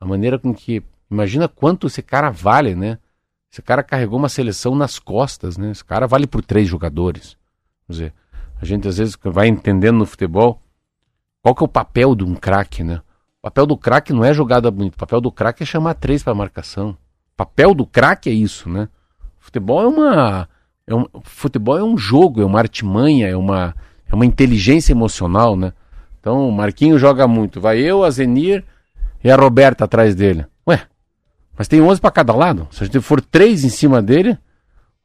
a 0.00 0.06
maneira 0.06 0.38
com 0.38 0.52
que. 0.52 0.82
Imagina 1.10 1.48
quanto 1.48 1.86
esse 1.86 2.02
cara 2.02 2.30
vale, 2.30 2.74
né? 2.74 2.98
Esse 3.50 3.62
cara 3.62 3.82
carregou 3.82 4.18
uma 4.18 4.28
seleção 4.28 4.74
nas 4.74 4.98
costas, 4.98 5.56
né? 5.56 5.70
Esse 5.70 5.84
cara 5.84 6.06
vale 6.06 6.26
por 6.26 6.44
três 6.44 6.68
jogadores. 6.68 7.36
Quer 7.86 7.92
dizer, 7.92 8.14
a 8.60 8.64
gente 8.64 8.86
às 8.86 8.98
vezes 8.98 9.16
vai 9.22 9.48
entendendo 9.48 9.98
no 9.98 10.06
futebol 10.06 10.60
qual 11.40 11.54
que 11.54 11.62
é 11.62 11.64
o 11.64 11.68
papel 11.68 12.14
de 12.14 12.24
um 12.24 12.34
craque, 12.34 12.82
né? 12.82 13.00
O 13.38 13.42
papel 13.42 13.66
do 13.66 13.76
craque 13.76 14.12
não 14.12 14.24
é 14.24 14.34
jogada 14.34 14.70
bonita, 14.70 14.96
o 14.96 14.98
papel 14.98 15.20
do 15.20 15.32
craque 15.32 15.62
é 15.62 15.66
chamar 15.66 15.94
três 15.94 16.22
para 16.22 16.34
marcação. 16.34 16.90
O 16.90 17.36
papel 17.36 17.72
do 17.72 17.86
craque 17.86 18.28
é 18.28 18.32
isso, 18.32 18.68
né? 18.68 18.88
O 19.40 19.44
futebol 19.44 19.82
é 19.82 19.86
uma 19.86 20.48
é 20.86 20.94
um, 20.94 21.06
futebol 21.22 21.78
é 21.78 21.84
um 21.84 21.96
jogo, 21.96 22.42
é 22.42 22.44
uma 22.44 22.58
artimanha, 22.58 23.28
é 23.28 23.36
uma 23.36 23.74
é 24.06 24.14
uma 24.14 24.26
inteligência 24.26 24.92
emocional, 24.92 25.56
né? 25.56 25.72
Então, 26.20 26.48
o 26.48 26.52
Marquinho 26.52 26.98
joga 26.98 27.26
muito, 27.26 27.60
vai 27.60 27.78
eu, 27.78 28.04
a 28.04 28.10
Zenir 28.10 28.64
e 29.22 29.30
a 29.30 29.36
Roberta 29.36 29.84
atrás 29.84 30.14
dele. 30.14 30.46
Ué, 30.66 30.82
mas 31.56 31.68
tem 31.68 31.80
11 31.80 32.00
para 32.00 32.10
cada 32.10 32.34
lado. 32.34 32.68
Se 32.70 32.82
a 32.82 32.86
gente 32.86 33.00
for 33.00 33.20
três 33.20 33.64
em 33.64 33.68
cima 33.68 34.02
dele, 34.02 34.38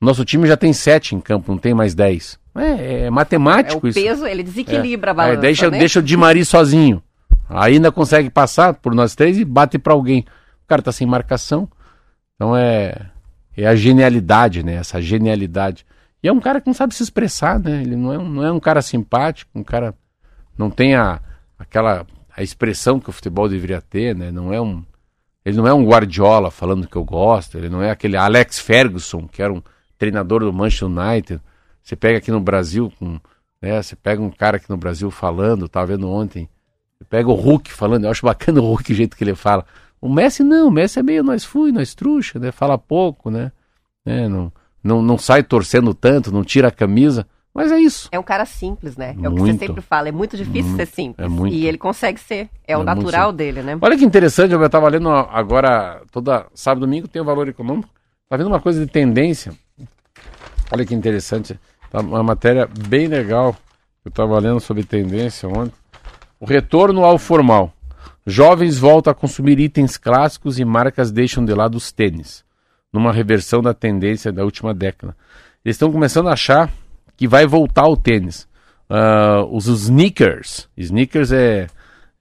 nosso 0.02 0.26
time 0.26 0.48
já 0.48 0.58
tem 0.58 0.74
sete 0.74 1.16
em 1.16 1.20
campo, 1.20 1.52
não 1.52 1.58
tem 1.58 1.74
mais 1.74 1.96
10. 1.96 2.40
É, 2.56 3.06
é 3.06 3.10
matemático 3.10 3.86
é, 3.86 3.88
o 3.88 3.90
isso. 3.90 4.00
O 4.00 4.04
peso, 4.04 4.26
ele 4.28 4.44
desequilibra 4.44 5.10
é. 5.10 5.12
a 5.12 5.14
balança, 5.14 5.38
é, 5.38 5.42
deixa, 5.42 5.72
né? 5.72 5.80
deixa 5.80 6.00
o 6.00 6.04
Di 6.04 6.16
Maria 6.16 6.46
sozinho. 6.46 7.02
Ainda 7.50 7.92
consegue 7.92 8.30
passar 8.30 8.74
por 8.74 8.94
nós 8.94 9.16
três 9.16 9.38
e 9.38 9.46
bate 9.46 9.78
para 9.78 9.94
alguém. 9.94 10.26
O 10.64 10.68
cara 10.68 10.82
tá 10.82 10.92
sem 10.92 11.08
marcação. 11.08 11.70
Então 12.36 12.56
é, 12.56 12.96
é 13.56 13.68
a 13.68 13.76
genialidade, 13.76 14.64
né? 14.64 14.76
Essa 14.76 15.02
genialidade. 15.02 15.86
E 16.22 16.28
é 16.28 16.32
um 16.32 16.40
cara 16.40 16.62
que 16.62 16.68
não 16.68 16.74
sabe 16.74 16.96
se 16.96 17.04
expressar, 17.04 17.60
né? 17.60 17.82
Ele 17.82 17.96
não 17.96 18.14
é, 18.14 18.18
não 18.18 18.44
é 18.44 18.52
um 18.52 18.60
cara 18.60 18.82
simpático, 18.82 19.52
um 19.54 19.64
cara 19.64 19.94
não 20.58 20.70
tem 20.70 20.96
a, 20.96 21.20
aquela 21.58 22.06
a 22.36 22.42
expressão 22.42 23.00
que 23.00 23.10
o 23.10 23.14
futebol 23.14 23.48
deveria 23.48 23.82
ter, 23.82 24.16
né? 24.16 24.32
Não 24.32 24.54
é 24.54 24.60
um 24.60 24.84
ele 25.46 25.58
não 25.58 25.68
é 25.68 25.74
um 25.74 25.86
Guardiola 25.86 26.50
falando 26.50 26.88
que 26.88 26.96
eu 26.96 27.04
gosto, 27.04 27.58
ele 27.58 27.70
não 27.70 27.82
é 27.82 27.92
aquele 27.92 28.16
Alex 28.16 28.60
Ferguson, 28.60 29.28
que 29.28 29.42
era 29.42 29.52
um 29.52 29.62
treinador 29.98 30.40
do 30.40 30.54
Manchester 30.54 30.88
United. 30.88 31.42
Você 31.82 31.98
pega 31.98 32.18
aqui 32.18 32.32
no 32.32 32.40
Brasil, 32.40 32.92
com, 32.98 33.20
né, 33.62 33.82
você 33.82 33.96
pega 33.96 34.22
um 34.22 34.30
cara 34.30 34.56
aqui 34.56 34.70
no 34.70 34.78
Brasil 34.78 35.12
falando, 35.12 35.66
estava 35.66 35.88
vendo 35.88 36.10
ontem, 36.10 36.48
você 36.98 37.04
pega 37.04 37.30
o 37.30 37.34
Hulk 37.34 37.74
falando, 37.74 38.06
eu 38.06 38.12
acho 38.12 38.26
bacana 38.26 38.60
o 38.62 38.66
Hulk 38.66 38.92
o 38.92 38.96
jeito 38.96 39.18
que 39.18 39.24
ele 39.24 39.36
fala. 39.36 39.66
O 40.00 40.10
Messi 40.10 40.44
não, 40.44 40.70
o 40.70 40.72
Messi 40.72 41.00
é 41.00 41.04
meio 41.04 41.24
nós 41.24 41.44
fui, 41.44 41.72
nós 41.72 41.94
trouxa, 41.94 42.40
né? 42.40 42.52
Fala 42.52 42.78
pouco, 42.78 43.30
né? 43.30 43.52
É, 44.06 44.28
não, 44.28 44.52
não, 44.84 45.02
não 45.02 45.18
sai 45.18 45.44
torcendo 45.44 45.94
tanto, 45.94 46.32
não 46.32 46.44
tira 46.44 46.70
a 46.70 46.72
camisa. 46.72 47.28
Mas 47.54 47.72
é 47.72 47.78
isso. 47.78 48.10
É 48.12 48.18
um 48.18 48.24
cara 48.24 48.46
simples, 48.46 48.98
né? 48.98 49.16
É 49.22 49.30
o 49.30 49.36
que 49.36 49.42
você 49.42 49.58
sempre 49.60 49.82
fala. 49.82 50.10
É 50.10 50.12
muito 50.12 50.36
difícil 50.36 50.72
muito, 50.72 50.78
ser 50.78 50.86
simples. 50.88 51.26
É 51.26 51.30
muito. 51.30 51.54
E 51.54 51.68
ele 51.68 51.78
consegue 51.78 52.20
ser. 52.20 52.50
É, 52.68 52.74
é 52.74 52.78
o 52.78 52.84
natural 52.84 53.32
dele, 53.32 53.62
né? 53.62 53.78
Olha 53.80 53.96
que 53.96 54.04
interessante, 54.04 54.52
eu 54.52 54.66
estava 54.66 54.90
lendo 54.90 55.10
agora, 55.10 56.02
toda 56.12 56.48
sábado 56.56 56.80
e 56.80 56.88
domingo 56.88 57.08
tem 57.08 57.22
o 57.22 57.26
valor 57.26 57.48
econômico. 57.48 57.90
Tá 58.28 58.38
vendo 58.38 58.48
uma 58.48 58.60
coisa 58.60 58.84
de 58.84 58.92
tendência. 58.92 59.54
Olha 60.72 60.84
que 60.84 60.96
interessante. 60.96 61.60
Tá 61.92 62.00
uma 62.00 62.24
matéria 62.24 62.68
bem 62.88 63.06
legal. 63.06 63.56
Eu 64.04 64.10
estava 64.10 64.40
lendo 64.40 64.60
sobre 64.60 64.84
tendência 64.84 65.48
ontem. 65.48 65.76
O 66.40 66.46
retorno 66.46 67.06
ao 67.06 67.20
formal. 67.20 67.72
Jovens 68.26 68.80
voltam 68.80 69.12
a 69.12 69.16
consumir 69.16 69.60
itens 69.60 69.98
clássicos 69.98 70.58
e 70.58 70.66
marcas 70.66 71.12
deixam 71.12 71.46
de 71.46 71.54
lado 71.54 71.76
os 71.76 71.92
tênis. 71.92 72.44
Numa 72.92 73.14
reversão 73.14 73.62
da 73.62 73.74
tendência 73.74 74.32
da 74.32 74.44
última 74.44 74.74
década. 74.74 75.16
Eles 75.64 75.76
estão 75.76 75.92
começando 75.92 76.30
a 76.30 76.34
achar 76.34 76.72
que 77.24 77.28
vai 77.28 77.46
voltar 77.46 77.88
o 77.88 77.96
tênis. 77.96 78.50
Uh, 78.90 79.48
os 79.50 79.66
sneakers. 79.66 80.68
Sneakers 80.76 81.32
é, 81.32 81.68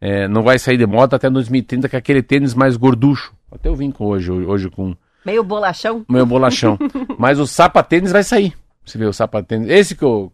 é, 0.01 0.29
não 0.29 0.45
vai 0.45 0.61
sair 0.61 0.77
de 0.77 0.87
moda 0.87 1.17
até 1.17 1.29
2030, 1.29 1.89
que 1.89 1.97
é 1.97 1.99
aquele 1.99 2.23
tênis 2.23 2.55
mais 2.55 2.77
gorducho. 2.77 3.35
Até 3.51 3.69
eu 3.69 3.75
vim 3.75 3.91
com 3.91 4.07
hoje, 4.07 4.31
hoje 4.31 4.71
com. 4.71 4.95
Meio 5.27 5.43
bolachão? 5.43 6.07
Meio 6.09 6.25
bolachão. 6.25 6.79
Mas 7.19 7.41
o 7.41 7.49
sapatênis 7.49 8.13
vai 8.13 8.23
sair. 8.23 8.55
Você 8.85 8.97
vê 8.97 9.05
o 9.05 9.13
sapatênis. 9.13 9.69
Esse 9.69 9.97
que 9.97 10.05
o, 10.05 10.31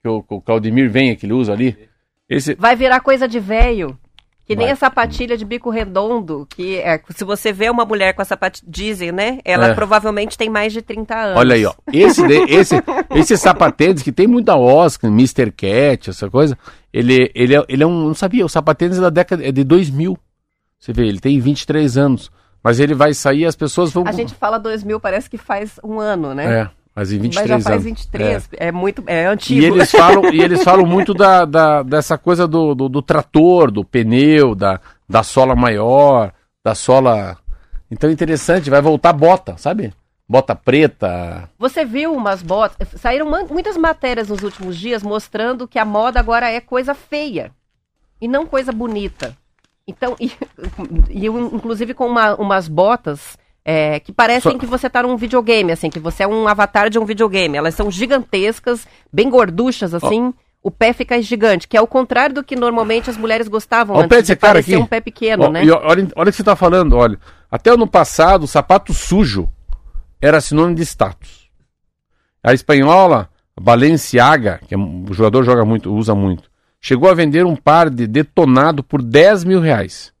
que 0.00 0.08
o, 0.08 0.22
que 0.22 0.34
o 0.34 0.40
Claudemir 0.40 0.88
vem, 0.88 1.16
que 1.16 1.26
ele 1.26 1.32
usa 1.32 1.52
ali. 1.52 1.76
Esse... 2.28 2.54
Vai 2.54 2.76
virar 2.76 3.00
coisa 3.00 3.26
de 3.26 3.40
velho. 3.40 3.98
Que 4.44 4.56
nem 4.56 4.66
Vai. 4.66 4.72
a 4.72 4.76
sapatilha 4.76 5.36
de 5.36 5.44
bico 5.44 5.70
redondo, 5.70 6.46
que 6.50 6.76
é, 6.78 7.00
se 7.10 7.24
você 7.24 7.52
vê 7.52 7.70
uma 7.70 7.84
mulher 7.84 8.12
com 8.12 8.22
a 8.22 8.24
sapatilha, 8.24 8.68
dizem, 8.68 9.12
né? 9.12 9.38
Ela 9.44 9.68
é. 9.68 9.74
provavelmente 9.74 10.36
tem 10.36 10.50
mais 10.50 10.72
de 10.72 10.82
30 10.82 11.14
anos. 11.14 11.38
Olha 11.38 11.54
aí, 11.54 11.64
ó. 11.64 11.72
Esse, 11.92 12.22
esse, 12.50 12.82
esse 13.14 13.36
sapatênis 13.36 14.02
que 14.02 14.10
tem 14.10 14.26
muita 14.26 14.56
Oscar, 14.56 15.10
Mr. 15.10 15.52
Cat, 15.52 16.10
essa 16.10 16.28
coisa, 16.28 16.58
ele, 16.92 17.30
ele, 17.34 17.56
é, 17.56 17.64
ele 17.68 17.82
é 17.84 17.86
um, 17.86 18.08
não 18.08 18.14
sabia, 18.14 18.44
o 18.44 18.48
sapatênis 18.48 18.98
é 18.98 19.00
da 19.00 19.10
década, 19.10 19.46
é 19.46 19.52
de 19.52 19.62
2000. 19.62 20.18
Você 20.78 20.92
vê, 20.92 21.06
ele 21.06 21.20
tem 21.20 21.38
23 21.38 21.96
anos. 21.96 22.30
Mas 22.62 22.78
ele 22.78 22.94
vai 22.94 23.12
sair 23.12 23.44
as 23.44 23.56
pessoas 23.56 23.90
vão... 23.90 24.04
A 24.06 24.12
gente 24.12 24.34
fala 24.34 24.58
2000, 24.58 25.00
parece 25.00 25.28
que 25.28 25.36
faz 25.36 25.80
um 25.82 25.98
ano, 25.98 26.32
né? 26.34 26.62
É. 26.62 26.70
Mas 26.94 27.10
em 27.10 27.18
23 27.18 27.50
Mas 27.50 27.62
já 27.62 27.70
faz 27.70 27.86
anos. 27.86 28.00
23, 28.00 28.48
é, 28.52 28.68
é 28.68 28.72
muito, 28.72 29.02
é 29.06 29.26
antigo. 29.26 29.60
E 29.60 29.64
eles 29.64 29.90
falam, 29.90 30.32
e 30.32 30.40
eles 30.40 30.62
falam 30.64 30.86
muito 30.86 31.14
da, 31.14 31.44
da 31.44 31.82
dessa 31.82 32.18
coisa 32.18 32.46
do, 32.46 32.74
do, 32.74 32.88
do, 32.88 33.02
trator, 33.02 33.70
do 33.70 33.84
pneu, 33.84 34.54
da, 34.54 34.78
da 35.08 35.22
sola 35.22 35.56
maior, 35.56 36.32
da 36.62 36.74
sola... 36.74 37.38
Então 37.90 38.10
é 38.10 38.12
interessante, 38.12 38.70
vai 38.70 38.80
voltar 38.80 39.12
bota, 39.12 39.56
sabe? 39.56 39.92
Bota 40.28 40.54
preta. 40.54 41.48
Você 41.58 41.84
viu 41.84 42.14
umas 42.14 42.42
botas, 42.42 42.88
saíram 43.00 43.28
muitas 43.50 43.76
matérias 43.76 44.28
nos 44.28 44.42
últimos 44.42 44.78
dias 44.78 45.02
mostrando 45.02 45.68
que 45.68 45.78
a 45.78 45.84
moda 45.84 46.20
agora 46.20 46.50
é 46.50 46.60
coisa 46.60 46.94
feia 46.94 47.52
e 48.20 48.28
não 48.28 48.46
coisa 48.46 48.70
bonita. 48.72 49.36
Então, 49.86 50.16
e, 50.20 50.32
e 51.10 51.26
inclusive 51.26 51.92
com 51.94 52.06
uma, 52.06 52.34
umas 52.34 52.68
botas 52.68 53.36
é, 53.64 54.00
que 54.00 54.12
parecem 54.12 54.52
Só... 54.52 54.58
que 54.58 54.66
você 54.66 54.90
tá 54.90 55.02
num 55.02 55.16
videogame, 55.16 55.72
assim, 55.72 55.88
que 55.88 56.00
você 56.00 56.24
é 56.24 56.26
um 56.26 56.48
avatar 56.48 56.90
de 56.90 56.98
um 56.98 57.04
videogame. 57.04 57.56
Elas 57.56 57.74
são 57.74 57.90
gigantescas, 57.90 58.86
bem 59.12 59.30
gorduchas, 59.30 59.94
assim. 59.94 60.28
Oh. 60.28 60.34
O 60.64 60.70
pé 60.70 60.92
fica 60.92 61.20
gigante, 61.20 61.66
que 61.66 61.76
é 61.76 61.80
o 61.80 61.88
contrário 61.88 62.36
do 62.36 62.44
que 62.44 62.54
normalmente 62.54 63.10
as 63.10 63.16
mulheres 63.16 63.48
gostavam 63.48 63.96
oh, 63.96 64.00
antes 64.00 64.16
pé 64.16 64.22
de 64.22 64.36
cara 64.36 64.60
aqui. 64.60 64.76
um 64.76 64.86
pé 64.86 65.00
pequeno, 65.00 65.46
oh, 65.46 65.50
né? 65.50 65.64
E 65.64 65.70
olha, 65.70 66.08
olha 66.14 66.28
o 66.28 66.30
que 66.30 66.36
você 66.36 66.44
tá 66.44 66.54
falando, 66.54 66.96
olha. 66.96 67.18
Até 67.50 67.70
ano 67.70 67.86
passado, 67.86 68.44
o 68.44 68.48
sapato 68.48 68.94
sujo 68.94 69.48
era 70.20 70.40
sinônimo 70.40 70.76
de 70.76 70.82
status. 70.82 71.50
A 72.44 72.54
espanhola, 72.54 73.28
a 73.56 73.60
Balenciaga, 73.60 74.60
que 74.68 74.74
é, 74.74 74.78
o 74.78 75.12
jogador 75.12 75.42
joga 75.42 75.64
muito, 75.64 75.92
usa 75.92 76.14
muito, 76.14 76.48
chegou 76.80 77.10
a 77.10 77.14
vender 77.14 77.44
um 77.44 77.56
par 77.56 77.90
de 77.90 78.06
detonado 78.06 78.84
por 78.84 79.02
10 79.02 79.42
mil 79.44 79.60
reais. 79.60 80.12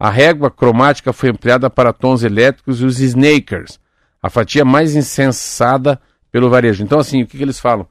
A 0.00 0.08
régua 0.08 0.50
cromática 0.50 1.12
foi 1.12 1.28
ampliada 1.28 1.68
para 1.68 1.92
tons 1.92 2.22
elétricos 2.22 2.80
e 2.80 2.86
os 2.86 3.00
snakers, 3.00 3.78
a 4.22 4.30
fatia 4.30 4.64
mais 4.64 4.96
insensada 4.96 6.00
pelo 6.32 6.48
varejo. 6.48 6.82
Então, 6.82 6.98
assim, 6.98 7.22
o 7.22 7.26
que, 7.26 7.36
que 7.36 7.44
eles 7.44 7.60
falam? 7.60 7.86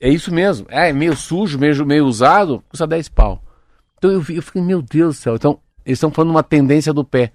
É 0.00 0.08
isso 0.08 0.32
mesmo. 0.32 0.66
É, 0.70 0.88
é 0.88 0.92
meio 0.94 1.14
sujo, 1.14 1.58
meio, 1.58 1.84
meio 1.84 2.06
usado, 2.06 2.64
custa 2.70 2.86
10 2.86 3.10
pau. 3.10 3.42
Então 3.98 4.10
eu, 4.10 4.24
eu 4.30 4.42
fiquei, 4.42 4.62
meu 4.62 4.80
Deus 4.80 5.16
do 5.16 5.20
céu. 5.20 5.34
Então, 5.34 5.60
eles 5.84 5.98
estão 5.98 6.10
falando 6.10 6.30
uma 6.30 6.42
tendência 6.42 6.90
do 6.90 7.04
pé, 7.04 7.32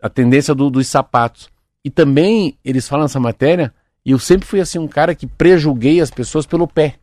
a 0.00 0.08
tendência 0.08 0.54
do, 0.54 0.70
dos 0.70 0.86
sapatos. 0.86 1.50
E 1.84 1.90
também 1.90 2.56
eles 2.64 2.86
falam 2.86 3.02
nessa 3.02 3.18
matéria, 3.18 3.74
e 4.06 4.12
eu 4.12 4.18
sempre 4.20 4.46
fui 4.46 4.60
assim 4.60 4.78
um 4.78 4.86
cara 4.86 5.12
que 5.12 5.26
prejulguei 5.26 6.00
as 6.00 6.10
pessoas 6.12 6.46
pelo 6.46 6.68
pé. 6.68 6.94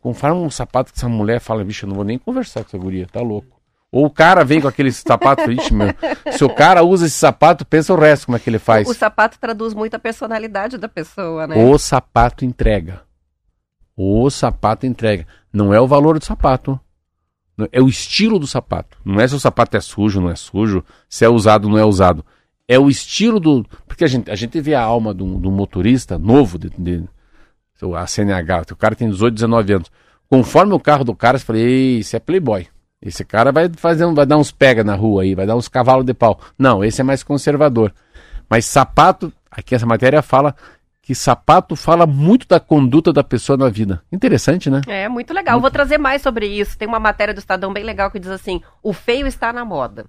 Conforme 0.00 0.40
um 0.40 0.50
sapato 0.50 0.92
que 0.92 0.98
essa 0.98 1.08
mulher 1.08 1.38
fala, 1.38 1.62
bicho, 1.62 1.86
eu 1.86 1.90
não 1.90 1.94
vou 1.94 2.04
nem 2.04 2.18
conversar 2.18 2.64
com 2.64 2.70
essa 2.70 2.78
guria, 2.78 3.06
tá 3.06 3.20
louco. 3.20 3.61
Ou 3.92 4.06
o 4.06 4.10
cara 4.10 4.42
vem 4.42 4.58
com 4.58 4.66
aquele 4.66 4.90
sapato, 4.90 5.52
ixi, 5.52 5.74
meu. 5.74 5.88
Se 6.32 6.42
o 6.42 6.48
cara 6.48 6.82
usa 6.82 7.04
esse 7.04 7.16
sapato, 7.16 7.62
pensa 7.66 7.92
o 7.92 7.96
resto, 7.96 8.24
como 8.24 8.36
é 8.36 8.40
que 8.40 8.48
ele 8.48 8.58
faz. 8.58 8.88
O, 8.88 8.90
o 8.90 8.94
sapato 8.94 9.38
traduz 9.38 9.74
muito 9.74 9.94
a 9.94 9.98
personalidade 9.98 10.78
da 10.78 10.88
pessoa, 10.88 11.46
né? 11.46 11.62
O 11.62 11.76
sapato 11.76 12.42
entrega. 12.42 13.02
O 13.94 14.30
sapato 14.30 14.86
entrega. 14.86 15.26
Não 15.52 15.74
é 15.74 15.80
o 15.80 15.86
valor 15.86 16.18
do 16.18 16.24
sapato. 16.24 16.80
É 17.70 17.82
o 17.82 17.88
estilo 17.88 18.38
do 18.38 18.46
sapato. 18.46 18.96
Não 19.04 19.20
é 19.20 19.28
se 19.28 19.34
o 19.34 19.40
sapato 19.40 19.76
é 19.76 19.80
sujo, 19.80 20.22
não 20.22 20.30
é 20.30 20.36
sujo, 20.36 20.82
se 21.06 21.22
é 21.26 21.28
usado, 21.28 21.68
não 21.68 21.76
é 21.76 21.84
usado. 21.84 22.24
É 22.66 22.78
o 22.78 22.88
estilo 22.88 23.38
do. 23.38 23.62
Porque 23.86 24.04
a 24.04 24.08
gente, 24.08 24.30
a 24.30 24.34
gente 24.34 24.58
vê 24.58 24.74
a 24.74 24.82
alma 24.82 25.14
de 25.14 25.22
um, 25.22 25.38
motorista 25.50 26.18
novo, 26.18 26.58
de, 26.58 26.70
de, 26.70 27.04
a 27.94 28.06
CNH, 28.06 28.62
o 28.72 28.76
cara 28.76 28.96
tem 28.96 29.10
18, 29.10 29.34
19 29.34 29.72
anos. 29.74 29.92
Conforme 30.30 30.72
o 30.72 30.80
carro 30.80 31.04
do 31.04 31.14
cara, 31.14 31.38
você 31.38 31.44
fala, 31.44 31.58
ei, 31.58 31.98
isso 31.98 32.16
é 32.16 32.18
playboy. 32.18 32.66
Esse 33.02 33.24
cara 33.24 33.50
vai 33.50 33.68
fazer, 33.76 34.06
vai 34.12 34.24
dar 34.24 34.36
uns 34.36 34.52
pega 34.52 34.84
na 34.84 34.94
rua 34.94 35.22
aí, 35.22 35.34
vai 35.34 35.44
dar 35.44 35.56
uns 35.56 35.68
cavalos 35.68 36.06
de 36.06 36.14
pau. 36.14 36.38
Não, 36.56 36.84
esse 36.84 37.00
é 37.00 37.04
mais 37.04 37.22
conservador. 37.22 37.92
Mas 38.48 38.64
sapato, 38.64 39.32
aqui 39.50 39.74
essa 39.74 39.86
matéria 39.86 40.22
fala 40.22 40.54
que 41.02 41.16
sapato 41.16 41.74
fala 41.74 42.06
muito 42.06 42.46
da 42.46 42.60
conduta 42.60 43.12
da 43.12 43.24
pessoa 43.24 43.56
na 43.56 43.68
vida. 43.68 44.00
Interessante, 44.12 44.70
né? 44.70 44.80
É, 44.86 45.08
muito 45.08 45.34
legal. 45.34 45.54
Muito... 45.54 45.62
Vou 45.62 45.70
trazer 45.70 45.98
mais 45.98 46.22
sobre 46.22 46.46
isso. 46.46 46.78
Tem 46.78 46.86
uma 46.86 47.00
matéria 47.00 47.34
do 47.34 47.38
Estadão 47.38 47.72
bem 47.72 47.82
legal 47.82 48.08
que 48.08 48.20
diz 48.20 48.30
assim: 48.30 48.62
o 48.82 48.92
feio 48.92 49.26
está 49.26 49.52
na 49.52 49.64
moda. 49.64 50.06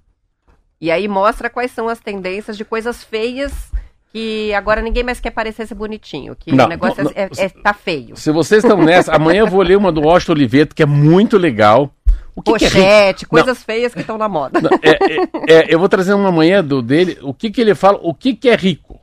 E 0.80 0.92
aí 0.92 1.08
mostra 1.08 1.50
quais 1.50 1.72
são 1.72 1.90
as 1.90 2.00
tendências 2.00 2.56
de 2.56 2.64
coisas 2.64 3.04
feias 3.04 3.72
que 4.12 4.54
agora 4.54 4.82
ninguém 4.82 5.02
mais 5.02 5.20
quer 5.20 5.32
parecer 5.32 5.66
ser 5.66 5.74
bonitinho, 5.74 6.36
que 6.36 6.54
não, 6.54 6.66
o 6.66 6.68
negócio 6.68 7.04
não, 7.04 7.12
é, 7.16 7.28
é, 7.36 7.50
tá 7.50 7.74
feio. 7.74 8.16
Se 8.16 8.32
vocês 8.32 8.64
estão 8.64 8.78
nessa, 8.78 9.16
amanhã 9.16 9.40
eu 9.40 9.48
vou 9.48 9.64
ler 9.64 9.76
uma 9.76 9.92
do 9.92 10.02
Washington 10.02 10.34
Oliveto, 10.34 10.76
que 10.76 10.84
é 10.84 10.86
muito 10.86 11.36
legal. 11.36 11.92
O 12.36 12.42
que 12.42 12.54
que 12.58 12.66
é 12.66 12.70
Pochete, 12.70 13.26
coisas 13.28 13.64
feias 13.64 13.94
que 13.94 14.02
estão 14.02 14.18
na 14.18 14.28
moda. 14.28 14.60
Não, 14.60 14.70
é, 14.82 14.92
é, 14.92 15.54
é, 15.56 15.66
eu 15.74 15.78
vou 15.80 15.88
trazer 15.88 16.14
uma 16.14 16.32
manhã 16.32 16.64
do 16.64 16.82
dele. 16.82 17.18
O 17.22 17.34
que, 17.34 17.52
que 17.52 17.62
ele 17.62 17.76
fala? 17.76 18.00
O 18.02 18.14
que, 18.14 18.34
que 18.36 18.50
é 18.50 18.56
rico? 18.56 19.00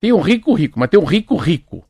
Tem 0.00 0.12
um 0.12 0.20
rico 0.20 0.52
rico, 0.54 0.78
mas 0.78 0.88
tem 0.88 0.98
um 0.98 1.04
rico 1.04 1.36
rico. 1.36 1.84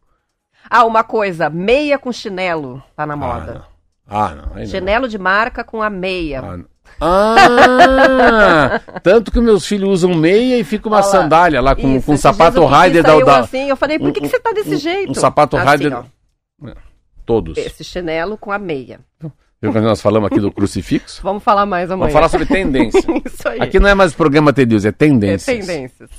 Ah, 0.68 0.84
uma 0.84 1.02
coisa, 1.02 1.48
meia 1.48 1.98
com 1.98 2.12
chinelo 2.12 2.82
tá 2.94 3.06
na 3.06 3.16
moda. 3.16 3.64
Ah, 4.06 4.34
não. 4.34 4.54
Aí 4.54 4.64
não. 4.64 4.66
Chinelo 4.66 5.08
de 5.08 5.16
marca 5.18 5.64
com 5.64 5.80
a 5.82 5.88
meia. 5.90 6.40
Ah, 6.40 6.56
não. 6.58 6.66
Ah, 7.00 8.80
tanto 9.02 9.30
que 9.30 9.40
meus 9.40 9.66
filhos 9.66 9.88
usam 9.90 10.14
meia 10.14 10.58
e 10.58 10.64
fica 10.64 10.88
uma 10.88 10.96
Olha 10.98 11.04
lá. 11.06 11.10
sandália 11.12 11.60
lá 11.60 11.74
com, 11.76 11.96
Isso, 11.96 12.06
com 12.06 12.12
um 12.12 12.16
sapato 12.16 12.64
Raider 12.64 13.02
da, 13.02 13.18
da 13.20 13.38
assim, 13.40 13.68
eu 13.68 13.76
falei, 13.76 13.98
por 13.98 14.12
que, 14.12 14.20
um- 14.20 14.22
que 14.22 14.28
você 14.28 14.40
tá 14.40 14.52
desse 14.52 14.74
um- 14.74 14.78
jeito? 14.78 15.10
um 15.10 15.14
sapato 15.14 15.56
Assim, 15.56 15.66
Raider- 15.66 15.94
ó, 15.96 16.04
todos. 17.24 17.56
Esse 17.58 17.84
chinelo 17.84 18.36
com 18.38 18.50
a 18.50 18.58
meia. 18.58 19.00
Viu 19.60 19.72
que 19.72 19.80
nós 19.80 20.00
falamos 20.00 20.28
aqui 20.30 20.40
do 20.40 20.52
crucifixo? 20.52 21.20
Vamos 21.24 21.42
falar 21.42 21.66
mais 21.66 21.90
amanhã. 21.90 22.12
Vamos 22.12 22.12
falar 22.12 22.28
sobre 22.28 22.46
tendências. 22.46 23.04
Isso 23.26 23.48
aí. 23.48 23.60
Aqui 23.60 23.80
não 23.80 23.88
é 23.88 23.94
mais 23.94 24.14
programa 24.14 24.52
T 24.52 24.64
News, 24.64 24.84
é 24.84 24.92
tendências. 24.92 25.48
É 25.48 25.60
tendências. 25.60 26.10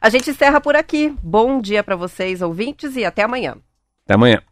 A 0.00 0.08
gente 0.08 0.30
encerra 0.30 0.60
por 0.60 0.76
aqui. 0.76 1.14
Bom 1.22 1.60
dia 1.60 1.82
para 1.82 1.96
vocês, 1.96 2.42
ouvintes, 2.42 2.96
e 2.96 3.04
até 3.04 3.22
amanhã. 3.22 3.56
Até 4.04 4.14
amanhã. 4.14 4.42